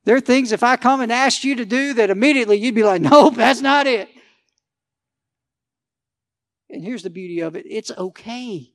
There 0.05 0.17
are 0.17 0.21
things 0.21 0.53
if 0.53 0.63
I 0.63 0.77
come 0.77 1.01
and 1.01 1.11
ask 1.11 1.45
you 1.45 1.57
to 1.57 1.65
do 1.65 1.95
that 1.95 2.11
immediately 2.11 2.59
you'd 2.59 2.75
be 2.75 2.83
like, 2.83 3.01
nope, 3.01 3.37
that's 3.37 3.61
not 3.61 3.87
it. 3.87 4.09
And 6.69 6.83
here's 6.83 7.03
the 7.03 7.11
beauty 7.11 7.41
of 7.41 7.57
it 7.57 7.67
it's 7.69 7.91
okay. 7.91 8.71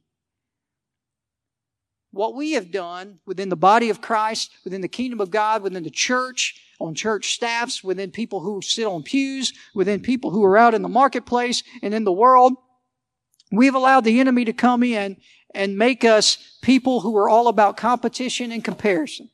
What 2.11 2.33
we 2.33 2.53
have 2.53 2.71
done 2.71 3.19
within 3.27 3.49
the 3.49 3.55
body 3.55 3.91
of 3.91 4.01
Christ, 4.01 4.51
within 4.63 4.81
the 4.81 4.87
kingdom 4.87 5.21
of 5.21 5.29
God, 5.29 5.61
within 5.61 5.83
the 5.83 5.91
church, 5.91 6.59
on 6.79 6.95
church 6.95 7.33
staffs, 7.33 7.83
within 7.83 8.11
people 8.11 8.39
who 8.39 8.61
sit 8.61 8.85
on 8.85 9.03
pews, 9.03 9.53
within 9.75 9.99
people 9.99 10.31
who 10.31 10.43
are 10.45 10.57
out 10.57 10.73
in 10.73 10.81
the 10.81 10.89
marketplace 10.89 11.63
and 11.81 11.93
in 11.93 12.05
the 12.05 12.11
world, 12.11 12.53
we've 13.51 13.75
allowed 13.75 14.05
the 14.05 14.19
enemy 14.19 14.45
to 14.45 14.53
come 14.53 14.83
in 14.83 15.17
and 15.53 15.77
make 15.77 16.05
us 16.05 16.57
people 16.61 17.01
who 17.01 17.15
are 17.17 17.27
all 17.27 17.47
about 17.47 17.75
competition 17.77 18.51
and 18.51 18.63
comparison. 18.63 19.29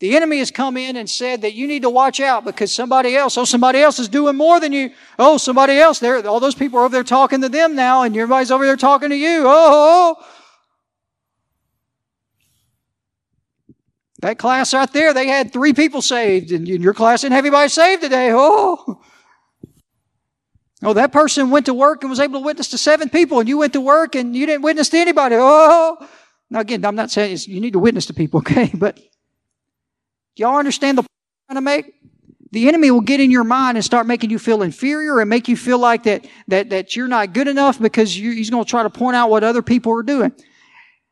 The 0.00 0.14
enemy 0.14 0.38
has 0.38 0.52
come 0.52 0.76
in 0.76 0.96
and 0.96 1.10
said 1.10 1.42
that 1.42 1.54
you 1.54 1.66
need 1.66 1.82
to 1.82 1.90
watch 1.90 2.20
out 2.20 2.44
because 2.44 2.72
somebody 2.72 3.16
else, 3.16 3.36
oh, 3.36 3.44
somebody 3.44 3.80
else 3.80 3.98
is 3.98 4.08
doing 4.08 4.36
more 4.36 4.60
than 4.60 4.72
you. 4.72 4.92
Oh, 5.18 5.38
somebody 5.38 5.76
else, 5.78 5.98
there, 5.98 6.24
all 6.24 6.38
those 6.38 6.54
people 6.54 6.78
are 6.78 6.84
over 6.84 6.92
there 6.92 7.02
talking 7.02 7.40
to 7.40 7.48
them 7.48 7.74
now, 7.74 8.02
and 8.02 8.16
everybody's 8.16 8.52
over 8.52 8.64
there 8.64 8.76
talking 8.76 9.10
to 9.10 9.16
you. 9.16 9.42
Oh, 9.44 9.46
oh, 9.46 10.16
oh. 10.20 10.26
That 14.20 14.38
class 14.38 14.74
right 14.74 14.92
there, 14.92 15.14
they 15.14 15.28
had 15.28 15.52
three 15.52 15.72
people 15.72 16.02
saved, 16.02 16.50
and 16.50 16.66
your 16.66 16.94
class 16.94 17.22
didn't 17.22 17.34
have 17.34 17.44
anybody 17.44 17.68
saved 17.68 18.02
today. 18.02 18.30
Oh. 18.32 19.00
Oh, 20.82 20.92
that 20.92 21.12
person 21.12 21.50
went 21.50 21.66
to 21.66 21.74
work 21.74 22.02
and 22.02 22.10
was 22.10 22.20
able 22.20 22.40
to 22.40 22.44
witness 22.44 22.68
to 22.68 22.78
seven 22.78 23.08
people, 23.08 23.40
and 23.40 23.48
you 23.48 23.58
went 23.58 23.72
to 23.72 23.80
work 23.80 24.14
and 24.14 24.34
you 24.34 24.46
didn't 24.46 24.62
witness 24.62 24.88
to 24.90 24.98
anybody. 24.98 25.36
Oh. 25.38 25.98
Now, 26.50 26.60
again, 26.60 26.84
I'm 26.84 26.94
not 26.94 27.10
saying 27.10 27.36
you 27.46 27.60
need 27.60 27.74
to 27.74 27.78
witness 27.78 28.06
to 28.06 28.14
people, 28.14 28.38
okay? 28.40 28.70
But 28.74 29.00
y'all 30.36 30.56
understand 30.56 30.98
the 30.98 31.02
point 31.02 31.10
I'm 31.48 31.54
trying 31.54 31.64
to 31.64 31.86
make? 31.86 31.94
The 32.50 32.66
enemy 32.66 32.90
will 32.90 33.02
get 33.02 33.20
in 33.20 33.30
your 33.30 33.44
mind 33.44 33.76
and 33.76 33.84
start 33.84 34.06
making 34.06 34.30
you 34.30 34.38
feel 34.38 34.62
inferior 34.62 35.20
and 35.20 35.28
make 35.28 35.48
you 35.48 35.56
feel 35.56 35.78
like 35.78 36.04
that, 36.04 36.26
that, 36.48 36.70
that 36.70 36.96
you're 36.96 37.08
not 37.08 37.34
good 37.34 37.46
enough 37.46 37.78
because 37.78 38.14
he's 38.14 38.48
going 38.48 38.64
to 38.64 38.70
try 38.70 38.82
to 38.82 38.90
point 38.90 39.16
out 39.16 39.28
what 39.28 39.44
other 39.44 39.60
people 39.60 39.92
are 39.92 40.02
doing. 40.02 40.32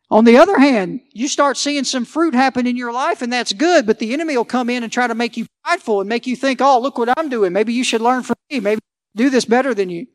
On 0.08 0.24
the 0.24 0.38
other 0.38 0.58
hand, 0.58 1.00
you 1.12 1.26
start 1.26 1.56
seeing 1.56 1.82
some 1.82 2.04
fruit 2.04 2.34
happen 2.34 2.66
in 2.66 2.76
your 2.76 2.92
life 2.92 3.22
and 3.22 3.32
that's 3.32 3.52
good, 3.52 3.86
but 3.86 3.98
the 3.98 4.12
enemy 4.12 4.36
will 4.36 4.44
come 4.44 4.70
in 4.70 4.84
and 4.84 4.92
try 4.92 5.06
to 5.06 5.16
make 5.16 5.36
you 5.36 5.46
prideful 5.64 6.00
and 6.00 6.08
make 6.08 6.26
you 6.26 6.36
think, 6.36 6.60
oh, 6.60 6.80
look 6.80 6.96
what 6.96 7.12
I'm 7.18 7.28
doing. 7.28 7.52
Maybe 7.52 7.72
you 7.72 7.82
should 7.82 8.00
learn 8.00 8.22
from 8.22 8.36
me. 8.50 8.60
Maybe 8.60 8.80
do 9.16 9.30
this 9.30 9.44
better 9.44 9.74
than 9.74 9.90
you. 9.90 10.06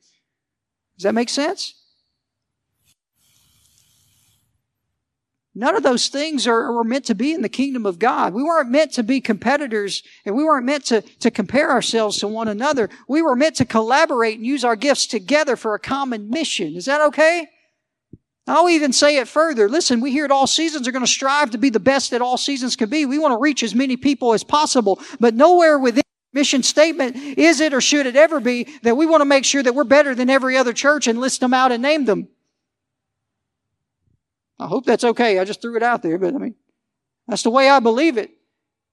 Does 0.97 1.03
that 1.03 1.13
make 1.13 1.29
sense? 1.29 1.73
None 5.53 5.75
of 5.75 5.83
those 5.83 6.07
things 6.07 6.47
are, 6.47 6.81
meant 6.85 7.05
to 7.05 7.15
be 7.15 7.33
in 7.33 7.41
the 7.41 7.49
kingdom 7.49 7.85
of 7.85 7.99
God. 7.99 8.33
We 8.33 8.43
weren't 8.43 8.69
meant 8.69 8.93
to 8.93 9.03
be 9.03 9.19
competitors 9.19 10.01
and 10.25 10.35
we 10.35 10.45
weren't 10.45 10.65
meant 10.65 10.85
to, 10.85 11.01
to 11.01 11.29
compare 11.29 11.69
ourselves 11.69 12.17
to 12.19 12.27
one 12.29 12.47
another. 12.47 12.89
We 13.09 13.21
were 13.21 13.35
meant 13.35 13.57
to 13.57 13.65
collaborate 13.65 14.37
and 14.37 14.45
use 14.45 14.63
our 14.63 14.77
gifts 14.77 15.05
together 15.05 15.57
for 15.57 15.75
a 15.75 15.79
common 15.79 16.29
mission. 16.29 16.75
Is 16.75 16.85
that 16.85 17.01
okay? 17.01 17.49
I'll 18.51 18.69
even 18.69 18.91
say 18.91 19.17
it 19.17 19.29
further. 19.29 19.69
Listen, 19.69 20.01
we 20.01 20.11
here 20.11 20.25
at 20.25 20.31
All 20.31 20.45
Seasons 20.45 20.85
are 20.85 20.91
going 20.91 21.05
to 21.05 21.11
strive 21.11 21.51
to 21.51 21.57
be 21.57 21.69
the 21.69 21.79
best 21.79 22.11
that 22.11 22.21
all 22.21 22.37
seasons 22.37 22.75
can 22.75 22.89
be. 22.89 23.05
We 23.05 23.17
want 23.17 23.31
to 23.31 23.37
reach 23.37 23.63
as 23.63 23.73
many 23.73 23.95
people 23.95 24.33
as 24.33 24.43
possible, 24.43 24.99
but 25.21 25.33
nowhere 25.33 25.79
within 25.79 26.03
mission 26.33 26.61
statement 26.61 27.15
is 27.15 27.61
it 27.61 27.73
or 27.73 27.79
should 27.79 28.05
it 28.05 28.17
ever 28.17 28.41
be 28.41 28.67
that 28.83 28.95
we 28.97 29.05
want 29.05 29.21
to 29.21 29.25
make 29.25 29.45
sure 29.45 29.63
that 29.63 29.73
we're 29.73 29.85
better 29.85 30.13
than 30.13 30.29
every 30.29 30.57
other 30.57 30.73
church 30.73 31.07
and 31.07 31.19
list 31.19 31.39
them 31.39 31.53
out 31.53 31.71
and 31.71 31.81
name 31.81 32.03
them. 32.03 32.27
I 34.59 34.67
hope 34.67 34.85
that's 34.85 35.03
okay. 35.03 35.39
I 35.39 35.45
just 35.45 35.61
threw 35.61 35.77
it 35.77 35.83
out 35.83 36.03
there, 36.03 36.17
but 36.17 36.35
I 36.35 36.37
mean, 36.37 36.55
that's 37.27 37.43
the 37.43 37.49
way 37.49 37.69
I 37.69 37.79
believe 37.79 38.17
it. 38.17 38.31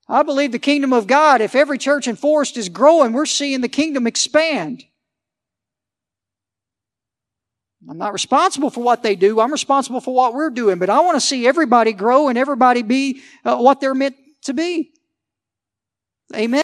I 0.08 0.22
believe 0.22 0.52
the 0.52 0.58
kingdom 0.60 0.92
of 0.92 1.08
God, 1.08 1.40
if 1.40 1.56
every 1.56 1.78
church 1.78 2.06
in 2.06 2.14
Forest 2.14 2.56
is 2.56 2.68
growing, 2.68 3.12
we're 3.12 3.26
seeing 3.26 3.60
the 3.60 3.68
kingdom 3.68 4.06
expand. 4.06 4.84
I'm 7.86 7.98
not 7.98 8.12
responsible 8.12 8.70
for 8.70 8.82
what 8.82 9.02
they 9.02 9.14
do. 9.14 9.40
I'm 9.40 9.52
responsible 9.52 10.00
for 10.00 10.14
what 10.14 10.34
we're 10.34 10.50
doing, 10.50 10.78
but 10.78 10.90
I 10.90 11.00
want 11.00 11.16
to 11.16 11.20
see 11.20 11.46
everybody 11.46 11.92
grow 11.92 12.28
and 12.28 12.36
everybody 12.36 12.82
be 12.82 13.22
uh, 13.44 13.56
what 13.58 13.80
they're 13.80 13.94
meant 13.94 14.16
to 14.42 14.54
be. 14.54 14.92
Amen. 16.34 16.62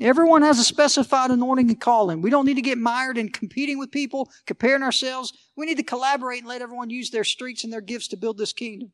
Everyone 0.00 0.42
has 0.42 0.58
a 0.58 0.64
specified 0.64 1.30
anointing 1.30 1.70
and 1.70 1.80
calling. 1.80 2.20
We 2.20 2.30
don't 2.30 2.46
need 2.46 2.54
to 2.54 2.62
get 2.62 2.78
mired 2.78 3.16
in 3.16 3.30
competing 3.30 3.78
with 3.78 3.90
people, 3.90 4.30
comparing 4.44 4.82
ourselves. 4.82 5.32
We 5.56 5.66
need 5.66 5.76
to 5.76 5.82
collaborate 5.82 6.40
and 6.40 6.48
let 6.48 6.62
everyone 6.62 6.90
use 6.90 7.10
their 7.10 7.24
streets 7.24 7.64
and 7.64 7.72
their 7.72 7.80
gifts 7.80 8.08
to 8.08 8.16
build 8.16 8.36
this 8.36 8.52
kingdom. 8.52 8.92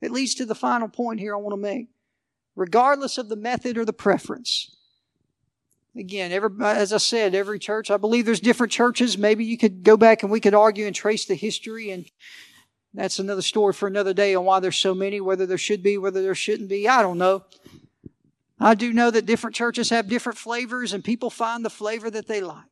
It 0.00 0.10
leads 0.10 0.34
to 0.36 0.44
the 0.44 0.56
final 0.56 0.88
point 0.88 1.20
here 1.20 1.34
I 1.34 1.38
want 1.38 1.52
to 1.52 1.60
make. 1.60 1.88
Regardless 2.56 3.16
of 3.16 3.28
the 3.28 3.36
method 3.36 3.78
or 3.78 3.84
the 3.84 3.92
preference. 3.92 4.76
Again, 5.94 6.32
as 6.62 6.92
I 6.92 6.96
said, 6.96 7.34
every 7.34 7.58
church, 7.58 7.90
I 7.90 7.98
believe 7.98 8.24
there's 8.24 8.40
different 8.40 8.72
churches. 8.72 9.18
Maybe 9.18 9.44
you 9.44 9.58
could 9.58 9.82
go 9.82 9.96
back 9.96 10.22
and 10.22 10.32
we 10.32 10.40
could 10.40 10.54
argue 10.54 10.86
and 10.86 10.94
trace 10.94 11.26
the 11.26 11.34
history 11.34 11.90
and 11.90 12.06
that's 12.94 13.18
another 13.18 13.42
story 13.42 13.72
for 13.72 13.86
another 13.86 14.12
day 14.12 14.34
on 14.34 14.44
why 14.44 14.60
there's 14.60 14.76
so 14.76 14.94
many, 14.94 15.20
whether 15.20 15.46
there 15.46 15.58
should 15.58 15.82
be, 15.82 15.96
whether 15.96 16.22
there 16.22 16.34
shouldn't 16.34 16.68
be. 16.68 16.88
I 16.88 17.00
don't 17.02 17.18
know. 17.18 17.44
I 18.60 18.74
do 18.74 18.92
know 18.92 19.10
that 19.10 19.26
different 19.26 19.56
churches 19.56 19.90
have 19.90 20.08
different 20.08 20.38
flavors 20.38 20.92
and 20.92 21.02
people 21.02 21.30
find 21.30 21.64
the 21.64 21.70
flavor 21.70 22.10
that 22.10 22.28
they 22.28 22.40
like. 22.40 22.64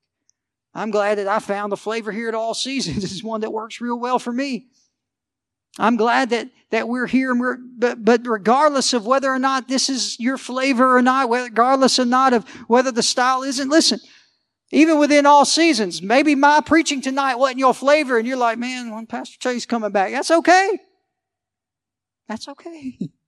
I'm 0.74 0.90
glad 0.90 1.18
that 1.18 1.26
I 1.26 1.40
found 1.40 1.72
the 1.72 1.76
flavor 1.76 2.12
here 2.12 2.28
at 2.28 2.34
All 2.34 2.54
Seasons. 2.54 3.02
It's 3.12 3.24
one 3.24 3.40
that 3.40 3.52
works 3.52 3.80
real 3.80 3.98
well 3.98 4.18
for 4.18 4.32
me. 4.32 4.68
I'm 5.78 5.96
glad 5.96 6.30
that, 6.30 6.48
that 6.70 6.88
we're 6.88 7.06
here 7.06 7.30
and 7.30 7.40
we're, 7.40 7.56
but, 7.56 8.04
but 8.04 8.26
regardless 8.26 8.92
of 8.92 9.06
whether 9.06 9.30
or 9.30 9.38
not 9.38 9.68
this 9.68 9.88
is 9.88 10.18
your 10.18 10.36
flavor 10.36 10.96
or 10.96 11.02
not, 11.02 11.30
regardless 11.30 11.98
or 11.98 12.04
not 12.04 12.32
of 12.32 12.48
whether 12.66 12.92
the 12.92 13.02
style 13.02 13.42
isn't, 13.42 13.68
listen, 13.68 14.00
even 14.72 14.98
within 14.98 15.26
all 15.26 15.44
seasons, 15.44 16.02
maybe 16.02 16.34
my 16.34 16.60
preaching 16.60 17.00
tonight 17.00 17.36
wasn't 17.36 17.58
your 17.58 17.74
flavor 17.74 18.18
and 18.18 18.26
you're 18.26 18.36
like, 18.36 18.58
man, 18.58 18.94
when 18.94 19.06
Pastor 19.06 19.38
Chase 19.38 19.66
coming 19.66 19.92
back, 19.92 20.12
that's 20.12 20.30
okay. 20.30 20.78
That's 22.28 22.48
okay. 22.48 22.98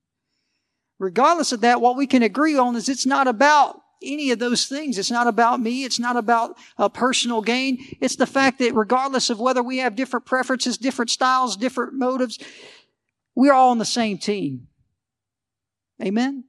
regardless 1.03 1.51
of 1.53 1.63
that, 1.63 1.81
what 1.81 1.97
we 1.97 2.07
can 2.07 2.23
agree 2.23 2.57
on 2.57 2.77
is 2.77 2.89
it's 2.89 3.05
not 3.05 3.27
about 3.27 3.82
any 4.05 4.31
of 4.31 4.39
those 4.39 4.67
things. 4.67 4.99
It's 4.99 5.11
not 5.11 5.27
about 5.27 5.61
me. 5.61 5.85
It's 5.85 5.99
not 5.99 6.17
about 6.17 6.57
a 6.79 6.91
personal 6.91 7.43
gain. 7.43 7.79
It's 8.01 8.17
the 8.17 8.27
fact 8.27 8.59
that 8.59 8.75
regardless 8.75 9.31
of 9.31 9.41
whether 9.41 9.63
we 9.63 9.79
have 9.79 9.97
different 9.97 10.27
preferences, 10.27 10.79
different 10.79 11.11
styles, 11.11 11.57
different 11.57 11.95
motives, 11.95 12.39
we're 13.35 13.53
all 13.53 13.71
on 13.71 13.79
the 13.79 13.85
same 13.85 14.19
team. 14.19 14.69
Amen? 16.03 16.45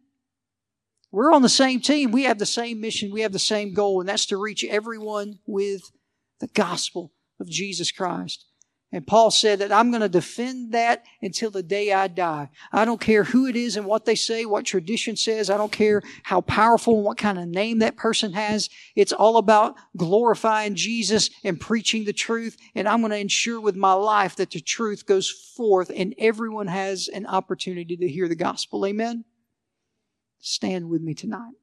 We're 1.12 1.32
on 1.32 1.44
the 1.44 1.50
same 1.50 1.80
team. 1.80 2.12
We 2.12 2.24
have 2.24 2.40
the 2.40 2.46
same 2.46 2.82
mission. 2.82 3.12
We 3.12 3.22
have 3.22 3.34
the 3.34 3.40
same 3.40 3.74
goal, 3.74 4.00
and 4.00 4.10
that's 4.10 4.26
to 4.28 4.38
reach 4.38 4.64
everyone 4.64 5.40
with 5.46 5.92
the 6.40 6.48
gospel 6.48 7.14
of 7.40 7.48
Jesus 7.48 7.92
Christ. 7.92 8.46
And 8.94 9.08
Paul 9.08 9.32
said 9.32 9.58
that 9.58 9.72
I'm 9.72 9.90
going 9.90 10.02
to 10.02 10.08
defend 10.08 10.72
that 10.74 11.04
until 11.20 11.50
the 11.50 11.64
day 11.64 11.92
I 11.92 12.08
die. 12.08 12.52
I 12.72 12.86
don't 12.86 13.02
care 13.02 13.24
who 13.24 13.48
it 13.48 13.56
is 13.56 13.76
and 13.76 13.88
what 13.88 14.06
they 14.06 14.14
say, 14.14 14.46
what 14.46 14.66
tradition 14.66 15.16
says. 15.16 15.50
I 15.50 15.58
don't 15.58 15.72
care 15.72 16.04
how 16.22 16.42
powerful 16.42 16.98
and 16.98 17.04
what 17.04 17.18
kind 17.18 17.40
of 17.40 17.48
name 17.48 17.80
that 17.80 17.98
person 17.98 18.34
has. 18.34 18.70
It's 18.96 19.12
all 19.12 19.38
about 19.38 19.76
glorifying 19.98 20.76
Jesus 20.76 21.32
and 21.44 21.60
preaching 21.60 22.06
the 22.06 22.14
truth. 22.14 22.56
And 22.76 22.88
I'm 22.88 23.02
going 23.02 23.10
to 23.10 23.18
ensure 23.18 23.60
with 23.60 23.76
my 23.76 23.94
life 23.94 24.36
that 24.36 24.52
the 24.52 24.62
truth 24.62 25.08
goes 25.08 25.28
forth 25.28 25.92
and 25.94 26.14
everyone 26.20 26.68
has 26.68 27.08
an 27.08 27.26
opportunity 27.26 27.98
to 27.98 28.08
hear 28.08 28.28
the 28.28 28.36
gospel. 28.36 28.86
Amen. 28.86 29.26
Stand 30.40 30.88
with 30.92 31.02
me 31.02 31.16
tonight. 31.16 31.63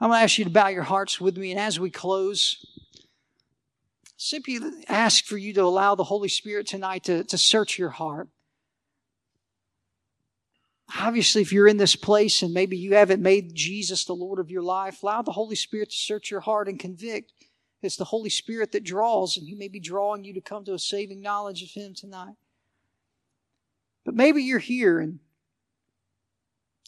I'm 0.00 0.08
going 0.08 0.18
to 0.18 0.24
ask 0.24 0.38
you 0.38 0.44
to 0.44 0.50
bow 0.50 0.68
your 0.68 0.82
hearts 0.82 1.20
with 1.20 1.36
me. 1.36 1.50
And 1.50 1.60
as 1.60 1.78
we 1.78 1.90
close, 1.90 2.64
simply 4.16 4.58
ask 4.88 5.26
for 5.26 5.36
you 5.36 5.52
to 5.54 5.62
allow 5.62 5.94
the 5.94 6.04
Holy 6.04 6.28
Spirit 6.28 6.66
tonight 6.66 7.04
to, 7.04 7.24
to 7.24 7.36
search 7.36 7.78
your 7.78 7.90
heart. 7.90 8.28
Obviously, 10.98 11.42
if 11.42 11.52
you're 11.52 11.68
in 11.68 11.76
this 11.76 11.96
place 11.96 12.42
and 12.42 12.54
maybe 12.54 12.76
you 12.76 12.94
haven't 12.94 13.22
made 13.22 13.54
Jesus 13.54 14.04
the 14.04 14.14
Lord 14.14 14.38
of 14.38 14.50
your 14.50 14.62
life, 14.62 15.02
allow 15.02 15.22
the 15.22 15.32
Holy 15.32 15.54
Spirit 15.54 15.90
to 15.90 15.96
search 15.96 16.30
your 16.30 16.40
heart 16.40 16.66
and 16.66 16.80
convict. 16.80 17.32
It's 17.82 17.96
the 17.96 18.04
Holy 18.04 18.30
Spirit 18.30 18.72
that 18.72 18.84
draws, 18.84 19.36
and 19.36 19.46
He 19.46 19.54
may 19.54 19.68
be 19.68 19.80
drawing 19.80 20.24
you 20.24 20.34
to 20.34 20.40
come 20.40 20.64
to 20.64 20.74
a 20.74 20.78
saving 20.78 21.20
knowledge 21.20 21.62
of 21.62 21.70
Him 21.70 21.94
tonight. 21.94 22.34
But 24.04 24.14
maybe 24.14 24.42
you're 24.42 24.58
here 24.58 24.98
and 24.98 25.20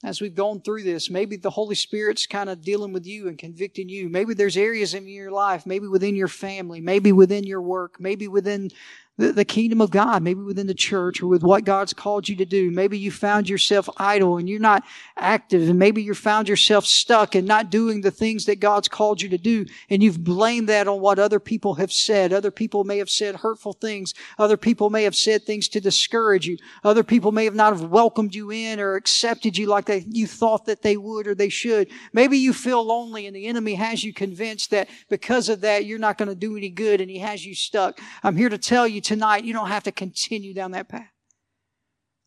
as 0.05 0.20
we've 0.20 0.34
gone 0.34 0.61
through 0.61 0.82
this, 0.82 1.09
maybe 1.09 1.36
the 1.36 1.50
Holy 1.50 1.76
Spirit's 1.76 2.26
kind 2.26 2.50
of 2.50 2.62
dealing 2.62 2.92
with 2.92 3.07
you 3.07 3.28
and 3.28 3.38
convicting 3.38 3.88
you. 3.88 4.09
Maybe 4.09 4.34
there's 4.34 4.57
areas 4.57 4.94
in 4.94 5.07
your 5.07 5.30
life, 5.30 5.64
maybe 5.64 5.86
within 5.86 6.16
your 6.16 6.28
family, 6.28 6.80
maybe 6.80 7.12
within 7.12 7.44
your 7.44 7.62
work, 7.62 8.00
maybe 8.00 8.26
within 8.26 8.70
the, 9.18 9.32
the 9.32 9.44
kingdom 9.44 9.82
of 9.82 9.90
God, 9.90 10.22
maybe 10.22 10.40
within 10.40 10.66
the 10.66 10.74
church 10.74 11.22
or 11.22 11.26
with 11.26 11.42
what 11.42 11.64
God's 11.64 11.92
called 11.92 12.28
you 12.28 12.36
to 12.36 12.46
do. 12.46 12.70
Maybe 12.70 12.98
you 12.98 13.10
found 13.10 13.46
yourself 13.46 13.88
idle 13.98 14.38
and 14.38 14.48
you're 14.48 14.58
not 14.58 14.84
active 15.18 15.68
and 15.68 15.78
maybe 15.78 16.02
you 16.02 16.14
found 16.14 16.48
yourself 16.48 16.86
stuck 16.86 17.34
and 17.34 17.46
not 17.46 17.70
doing 17.70 18.00
the 18.00 18.10
things 18.10 18.46
that 18.46 18.58
God's 18.58 18.88
called 18.88 19.20
you 19.20 19.28
to 19.28 19.38
do. 19.38 19.66
And 19.90 20.02
you've 20.02 20.24
blamed 20.24 20.70
that 20.70 20.88
on 20.88 21.00
what 21.00 21.18
other 21.18 21.38
people 21.38 21.74
have 21.74 21.92
said. 21.92 22.32
Other 22.32 22.50
people 22.50 22.84
may 22.84 22.98
have 22.98 23.10
said 23.10 23.36
hurtful 23.36 23.74
things. 23.74 24.14
Other 24.38 24.56
people 24.56 24.88
may 24.88 25.02
have 25.02 25.14
said 25.14 25.44
things 25.44 25.68
to 25.68 25.80
discourage 25.80 26.46
you. 26.46 26.56
Other 26.82 27.04
people 27.04 27.32
may 27.32 27.44
have 27.44 27.54
not 27.54 27.74
have 27.74 27.90
welcomed 27.90 28.34
you 28.34 28.50
in 28.50 28.80
or 28.80 28.94
accepted 28.94 29.58
you 29.58 29.66
like 29.66 29.84
they, 29.84 30.06
you 30.08 30.26
thought 30.26 30.64
that 30.64 30.80
they 30.80 30.96
would 30.96 31.26
or 31.26 31.34
they 31.34 31.50
should. 31.50 31.90
Maybe 32.14 32.38
you 32.38 32.54
feel 32.54 32.82
lonely 32.82 33.26
and 33.26 33.36
the 33.36 33.46
enemy 33.46 33.74
has 33.74 34.02
you 34.02 34.14
convinced 34.14 34.70
that 34.70 34.88
because 35.10 35.50
of 35.50 35.60
that, 35.60 35.84
you're 35.84 35.98
not 35.98 36.16
going 36.16 36.30
to 36.30 36.34
do 36.34 36.56
any 36.56 36.70
good 36.70 37.02
and 37.02 37.10
he 37.10 37.18
has 37.18 37.44
you 37.44 37.54
stuck. 37.54 38.00
I'm 38.22 38.36
here 38.36 38.48
to 38.48 38.58
tell 38.58 38.88
you 38.88 39.01
tonight, 39.03 39.44
you 39.44 39.53
don't 39.53 39.68
have 39.68 39.84
to 39.84 39.92
continue 39.92 40.55
down 40.55 40.72
that 40.72 40.88
path. 40.88 41.11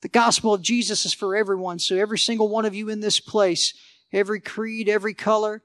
The 0.01 0.09
gospel 0.09 0.53
of 0.53 0.61
Jesus 0.61 1.05
is 1.05 1.13
for 1.13 1.36
everyone. 1.36 1.80
So 1.80 1.95
every 1.95 2.19
single 2.19 2.47
one 2.47 2.65
of 2.65 2.76
you 2.76 2.89
in 2.89 2.99
this 2.99 3.19
place, 3.19 3.73
every 4.13 4.39
creed, 4.39 4.88
every 4.88 5.13
color, 5.13 5.63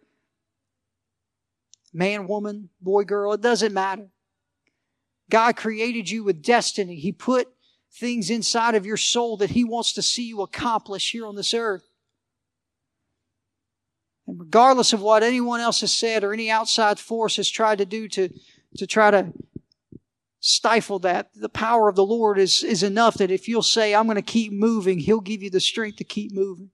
man, 1.92 2.26
woman, 2.26 2.70
boy, 2.80 3.04
girl, 3.04 3.32
it 3.32 3.40
doesn't 3.40 3.74
matter. 3.74 4.08
God 5.28 5.56
created 5.56 6.10
you 6.10 6.24
with 6.24 6.42
destiny. 6.42 6.96
He 6.96 7.12
put 7.12 7.48
things 7.92 8.30
inside 8.30 8.74
of 8.74 8.86
your 8.86 8.96
soul 8.96 9.36
that 9.38 9.50
He 9.50 9.64
wants 9.64 9.92
to 9.94 10.02
see 10.02 10.24
you 10.24 10.42
accomplish 10.42 11.12
here 11.12 11.26
on 11.26 11.36
this 11.36 11.54
earth. 11.54 11.84
And 14.26 14.38
regardless 14.38 14.92
of 14.92 15.02
what 15.02 15.22
anyone 15.22 15.60
else 15.60 15.80
has 15.80 15.92
said 15.92 16.24
or 16.24 16.32
any 16.32 16.50
outside 16.50 16.98
force 16.98 17.36
has 17.36 17.48
tried 17.50 17.78
to 17.78 17.86
do 17.86 18.08
to, 18.08 18.28
to 18.76 18.86
try 18.86 19.10
to 19.10 19.32
stifle 20.40 20.98
that. 21.00 21.30
The 21.34 21.48
power 21.48 21.88
of 21.88 21.96
the 21.96 22.04
Lord 22.04 22.38
is, 22.38 22.64
is 22.64 22.82
enough 22.82 23.14
that 23.14 23.30
if 23.30 23.46
you'll 23.46 23.62
say, 23.62 23.94
I'm 23.94 24.06
going 24.06 24.16
to 24.16 24.22
keep 24.22 24.52
moving, 24.52 24.98
He'll 24.98 25.20
give 25.20 25.42
you 25.42 25.50
the 25.50 25.60
strength 25.60 25.96
to 25.98 26.04
keep 26.04 26.32
moving. 26.34 26.70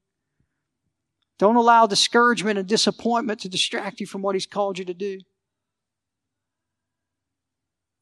Don't 1.38 1.56
allow 1.56 1.86
discouragement 1.86 2.58
and 2.58 2.66
disappointment 2.66 3.40
to 3.40 3.48
distract 3.48 4.00
you 4.00 4.06
from 4.06 4.22
what 4.22 4.34
He's 4.34 4.46
called 4.46 4.78
you 4.78 4.84
to 4.86 4.94
do. 4.94 5.18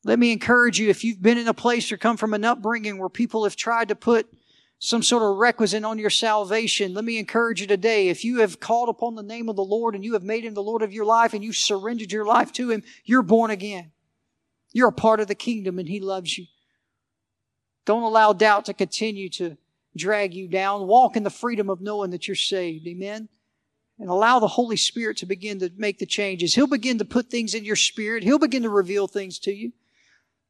Let 0.04 0.18
me 0.18 0.32
encourage 0.32 0.78
you 0.78 0.90
if 0.90 1.02
you've 1.02 1.22
been 1.22 1.38
in 1.38 1.48
a 1.48 1.54
place 1.54 1.90
or 1.90 1.96
come 1.96 2.18
from 2.18 2.34
an 2.34 2.44
upbringing 2.44 2.98
where 2.98 3.08
people 3.08 3.44
have 3.44 3.56
tried 3.56 3.88
to 3.88 3.94
put 3.94 4.28
some 4.78 5.02
sort 5.02 5.22
of 5.22 5.38
requisite 5.38 5.82
on 5.82 5.98
your 5.98 6.10
salvation, 6.10 6.92
let 6.92 7.06
me 7.06 7.16
encourage 7.16 7.62
you 7.62 7.66
today. 7.66 8.08
If 8.08 8.22
you 8.22 8.40
have 8.40 8.60
called 8.60 8.90
upon 8.90 9.14
the 9.14 9.22
name 9.22 9.48
of 9.48 9.56
the 9.56 9.64
Lord 9.64 9.94
and 9.94 10.04
you 10.04 10.12
have 10.12 10.22
made 10.22 10.44
Him 10.44 10.52
the 10.52 10.62
Lord 10.62 10.82
of 10.82 10.92
your 10.92 11.06
life 11.06 11.32
and 11.32 11.42
you 11.42 11.54
surrendered 11.54 12.12
your 12.12 12.26
life 12.26 12.52
to 12.52 12.70
Him, 12.70 12.82
you're 13.04 13.22
born 13.22 13.50
again. 13.50 13.92
You're 14.74 14.88
a 14.88 14.92
part 14.92 15.20
of 15.20 15.28
the 15.28 15.34
kingdom 15.34 15.78
and 15.78 15.88
He 15.88 16.00
loves 16.00 16.36
you. 16.36 16.44
Don't 17.86 18.02
allow 18.02 18.34
doubt 18.34 18.66
to 18.66 18.74
continue 18.74 19.30
to 19.30 19.56
drag 19.96 20.34
you 20.34 20.48
down. 20.48 20.86
Walk 20.86 21.16
in 21.16 21.22
the 21.22 21.30
freedom 21.30 21.70
of 21.70 21.80
knowing 21.80 22.10
that 22.10 22.28
you're 22.28 22.34
saved. 22.34 22.86
Amen. 22.86 23.28
And 23.98 24.10
allow 24.10 24.40
the 24.40 24.48
Holy 24.48 24.76
Spirit 24.76 25.18
to 25.18 25.26
begin 25.26 25.60
to 25.60 25.70
make 25.76 25.98
the 25.98 26.06
changes. 26.06 26.54
He'll 26.54 26.66
begin 26.66 26.98
to 26.98 27.04
put 27.04 27.30
things 27.30 27.54
in 27.54 27.64
your 27.64 27.76
spirit. 27.76 28.24
He'll 28.24 28.40
begin 28.40 28.64
to 28.64 28.70
reveal 28.70 29.06
things 29.06 29.38
to 29.40 29.52
you. 29.52 29.72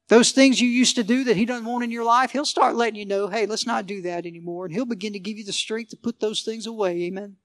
Those 0.08 0.32
things 0.32 0.60
you 0.60 0.68
used 0.68 0.96
to 0.96 1.04
do 1.04 1.24
that 1.24 1.36
He 1.36 1.44
doesn't 1.44 1.66
want 1.66 1.84
in 1.84 1.90
your 1.90 2.04
life, 2.04 2.30
He'll 2.30 2.44
start 2.44 2.76
letting 2.76 2.98
you 2.98 3.06
know, 3.06 3.28
hey, 3.28 3.46
let's 3.46 3.66
not 3.66 3.86
do 3.86 4.02
that 4.02 4.24
anymore. 4.24 4.64
And 4.64 4.74
He'll 4.74 4.86
begin 4.86 5.12
to 5.12 5.18
give 5.18 5.36
you 5.36 5.44
the 5.44 5.52
strength 5.52 5.90
to 5.90 5.96
put 5.96 6.20
those 6.20 6.42
things 6.42 6.66
away. 6.66 7.02
Amen. 7.02 7.36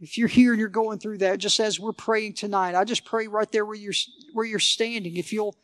If 0.00 0.16
you're 0.16 0.28
here 0.28 0.52
and 0.52 0.60
you're 0.60 0.68
going 0.68 0.98
through 0.98 1.18
that, 1.18 1.38
just 1.38 1.58
as 1.58 1.80
we're 1.80 1.92
praying 1.92 2.34
tonight, 2.34 2.74
I 2.74 2.84
just 2.84 3.04
pray 3.04 3.26
right 3.26 3.50
there 3.50 3.64
where 3.64 3.76
you're 3.76 3.94
where 4.32 4.46
you're 4.46 4.60
standing. 4.60 5.16
If 5.16 5.32
you'll 5.32 5.56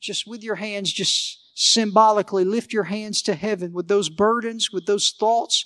just 0.00 0.26
with 0.26 0.42
your 0.42 0.56
hands, 0.56 0.92
just 0.92 1.56
symbolically 1.58 2.44
lift 2.44 2.72
your 2.72 2.84
hands 2.84 3.22
to 3.22 3.34
heaven 3.34 3.72
with 3.72 3.88
those 3.88 4.08
burdens, 4.08 4.72
with 4.72 4.86
those 4.86 5.10
thoughts, 5.10 5.64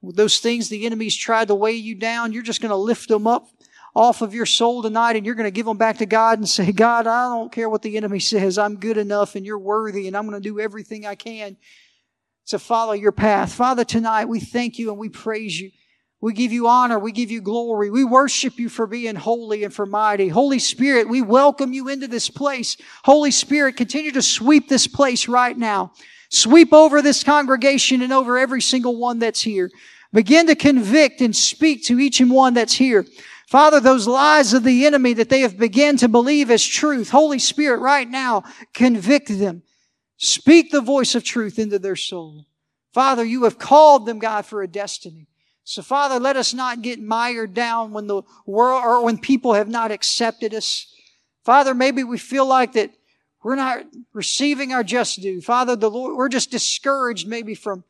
with 0.00 0.16
those 0.16 0.38
things 0.38 0.68
the 0.68 0.86
enemy's 0.86 1.16
tried 1.16 1.48
to 1.48 1.54
weigh 1.54 1.72
you 1.72 1.94
down, 1.94 2.32
you're 2.32 2.42
just 2.42 2.60
going 2.60 2.70
to 2.70 2.76
lift 2.76 3.08
them 3.08 3.26
up 3.26 3.48
off 3.94 4.22
of 4.22 4.34
your 4.34 4.46
soul 4.46 4.82
tonight 4.82 5.16
and 5.16 5.24
you're 5.24 5.34
going 5.34 5.46
to 5.46 5.52
give 5.52 5.66
them 5.66 5.78
back 5.78 5.98
to 5.98 6.06
God 6.06 6.38
and 6.38 6.48
say, 6.48 6.72
God, 6.72 7.06
I 7.06 7.28
don't 7.28 7.52
care 7.52 7.68
what 7.68 7.82
the 7.82 7.96
enemy 7.96 8.18
says. 8.18 8.58
I'm 8.58 8.76
good 8.76 8.98
enough 8.98 9.34
and 9.36 9.46
you're 9.46 9.58
worthy 9.58 10.08
and 10.08 10.16
I'm 10.16 10.28
going 10.28 10.40
to 10.40 10.48
do 10.48 10.60
everything 10.60 11.06
I 11.06 11.14
can 11.14 11.56
to 12.46 12.58
follow 12.58 12.92
your 12.92 13.12
path. 13.12 13.52
Father, 13.52 13.84
tonight 13.84 14.26
we 14.26 14.40
thank 14.40 14.78
you 14.78 14.90
and 14.90 14.98
we 14.98 15.08
praise 15.08 15.60
you. 15.60 15.70
We 16.24 16.32
give 16.32 16.52
you 16.52 16.68
honor. 16.68 16.98
We 16.98 17.12
give 17.12 17.30
you 17.30 17.42
glory. 17.42 17.90
We 17.90 18.02
worship 18.02 18.58
you 18.58 18.70
for 18.70 18.86
being 18.86 19.14
holy 19.14 19.62
and 19.62 19.74
for 19.74 19.84
mighty. 19.84 20.28
Holy 20.28 20.58
Spirit, 20.58 21.06
we 21.06 21.20
welcome 21.20 21.74
you 21.74 21.90
into 21.90 22.08
this 22.08 22.30
place. 22.30 22.78
Holy 23.04 23.30
Spirit, 23.30 23.76
continue 23.76 24.10
to 24.12 24.22
sweep 24.22 24.66
this 24.66 24.86
place 24.86 25.28
right 25.28 25.54
now. 25.54 25.92
Sweep 26.30 26.72
over 26.72 27.02
this 27.02 27.22
congregation 27.22 28.00
and 28.00 28.10
over 28.10 28.38
every 28.38 28.62
single 28.62 28.96
one 28.96 29.18
that's 29.18 29.42
here. 29.42 29.70
Begin 30.14 30.46
to 30.46 30.54
convict 30.54 31.20
and 31.20 31.36
speak 31.36 31.84
to 31.84 32.00
each 32.00 32.22
and 32.22 32.30
one 32.30 32.54
that's 32.54 32.72
here. 32.72 33.04
Father, 33.46 33.78
those 33.78 34.06
lies 34.06 34.54
of 34.54 34.64
the 34.64 34.86
enemy 34.86 35.12
that 35.12 35.28
they 35.28 35.40
have 35.40 35.58
begun 35.58 35.98
to 35.98 36.08
believe 36.08 36.50
as 36.50 36.64
truth, 36.64 37.10
Holy 37.10 37.38
Spirit, 37.38 37.80
right 37.80 38.08
now, 38.08 38.44
convict 38.72 39.28
them. 39.28 39.62
Speak 40.16 40.70
the 40.70 40.80
voice 40.80 41.14
of 41.14 41.22
truth 41.22 41.58
into 41.58 41.78
their 41.78 41.96
soul. 41.96 42.46
Father, 42.94 43.26
you 43.26 43.44
have 43.44 43.58
called 43.58 44.06
them, 44.06 44.18
God, 44.18 44.46
for 44.46 44.62
a 44.62 44.66
destiny. 44.66 45.26
So 45.64 45.80
Father, 45.80 46.20
let 46.20 46.36
us 46.36 46.52
not 46.52 46.82
get 46.82 47.02
mired 47.02 47.54
down 47.54 47.92
when 47.92 48.06
the 48.06 48.22
world 48.46 48.82
or 48.84 49.02
when 49.02 49.18
people 49.18 49.54
have 49.54 49.68
not 49.68 49.90
accepted 49.90 50.54
us. 50.54 50.86
Father, 51.42 51.74
maybe 51.74 52.04
we 52.04 52.18
feel 52.18 52.46
like 52.46 52.74
that 52.74 52.90
we're 53.42 53.56
not 53.56 53.84
receiving 54.12 54.72
our 54.72 54.84
just 54.84 55.20
due. 55.20 55.40
Father, 55.40 55.74
the 55.74 55.90
Lord, 55.90 56.16
we're 56.16 56.28
just 56.28 56.50
discouraged 56.50 57.26
maybe 57.26 57.54
from 57.54 57.84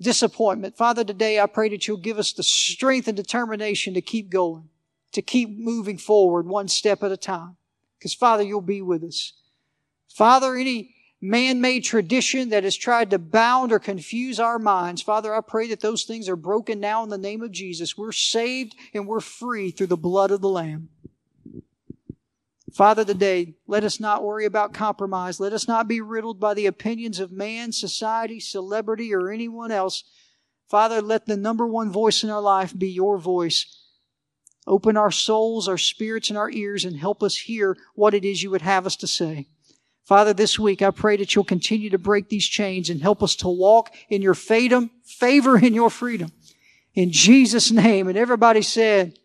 disappointment. 0.00 0.76
Father, 0.76 1.04
today 1.04 1.40
I 1.40 1.46
pray 1.46 1.68
that 1.70 1.86
you'll 1.86 1.96
give 1.96 2.18
us 2.18 2.32
the 2.32 2.42
strength 2.42 3.08
and 3.08 3.16
determination 3.16 3.94
to 3.94 4.00
keep 4.00 4.30
going, 4.30 4.68
to 5.12 5.22
keep 5.22 5.50
moving 5.58 5.98
forward 5.98 6.46
one 6.46 6.68
step 6.68 7.02
at 7.02 7.12
a 7.12 7.16
time. 7.16 7.56
Because 7.98 8.14
Father, 8.14 8.42
you'll 8.42 8.60
be 8.60 8.82
with 8.82 9.02
us. 9.02 9.32
Father, 10.08 10.54
any 10.54 10.94
man-made 11.20 11.80
tradition 11.80 12.50
that 12.50 12.64
has 12.64 12.76
tried 12.76 13.10
to 13.10 13.18
bound 13.18 13.72
or 13.72 13.78
confuse 13.78 14.38
our 14.38 14.58
minds. 14.58 15.02
Father, 15.02 15.34
I 15.34 15.40
pray 15.40 15.68
that 15.68 15.80
those 15.80 16.04
things 16.04 16.28
are 16.28 16.36
broken 16.36 16.78
now 16.78 17.02
in 17.02 17.08
the 17.08 17.18
name 17.18 17.42
of 17.42 17.50
Jesus. 17.50 17.98
We're 17.98 18.12
saved 18.12 18.76
and 18.94 19.06
we're 19.06 19.20
free 19.20 19.70
through 19.70 19.88
the 19.88 19.96
blood 19.96 20.30
of 20.30 20.40
the 20.40 20.48
Lamb. 20.48 20.90
Father, 22.72 23.04
today, 23.04 23.54
let 23.66 23.82
us 23.82 23.98
not 23.98 24.22
worry 24.22 24.44
about 24.44 24.72
compromise. 24.72 25.40
Let 25.40 25.52
us 25.52 25.66
not 25.66 25.88
be 25.88 26.00
riddled 26.00 26.38
by 26.38 26.54
the 26.54 26.66
opinions 26.66 27.18
of 27.18 27.32
man, 27.32 27.72
society, 27.72 28.38
celebrity, 28.38 29.12
or 29.12 29.30
anyone 29.30 29.72
else. 29.72 30.04
Father, 30.68 31.02
let 31.02 31.26
the 31.26 31.36
number 31.36 31.66
one 31.66 31.90
voice 31.90 32.22
in 32.22 32.30
our 32.30 32.42
life 32.42 32.78
be 32.78 32.88
your 32.88 33.18
voice. 33.18 33.84
Open 34.66 34.96
our 34.98 35.10
souls, 35.10 35.66
our 35.66 35.78
spirits, 35.78 36.28
and 36.28 36.38
our 36.38 36.50
ears 36.50 36.84
and 36.84 36.98
help 36.98 37.22
us 37.22 37.36
hear 37.36 37.76
what 37.94 38.14
it 38.14 38.24
is 38.24 38.42
you 38.42 38.50
would 38.50 38.62
have 38.62 38.86
us 38.86 38.96
to 38.96 39.06
say. 39.06 39.48
Father, 40.08 40.32
this 40.32 40.58
week 40.58 40.80
I 40.80 40.90
pray 40.90 41.18
that 41.18 41.34
you'll 41.34 41.44
continue 41.44 41.90
to 41.90 41.98
break 41.98 42.30
these 42.30 42.46
chains 42.46 42.88
and 42.88 43.02
help 43.02 43.22
us 43.22 43.36
to 43.36 43.48
walk 43.48 43.94
in 44.08 44.22
your 44.22 44.32
fatum, 44.32 44.88
favor 45.04 45.58
in 45.58 45.74
your 45.74 45.90
freedom. 45.90 46.32
In 46.94 47.12
Jesus' 47.12 47.70
name. 47.70 48.08
And 48.08 48.16
everybody 48.16 48.62
said, 48.62 49.18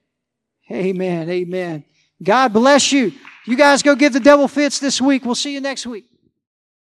Amen. 0.69 1.29
Amen. 1.29 1.85
God 2.21 2.51
bless 2.51 2.91
you. 2.91 3.13
You 3.45 3.55
guys 3.55 3.81
go 3.81 3.95
give 3.95 4.11
the 4.11 4.19
devil 4.19 4.49
fits 4.49 4.77
this 4.79 4.99
week. 4.99 5.23
We'll 5.23 5.35
see 5.35 5.53
you 5.53 5.61
next 5.61 5.85
week. 5.85 6.03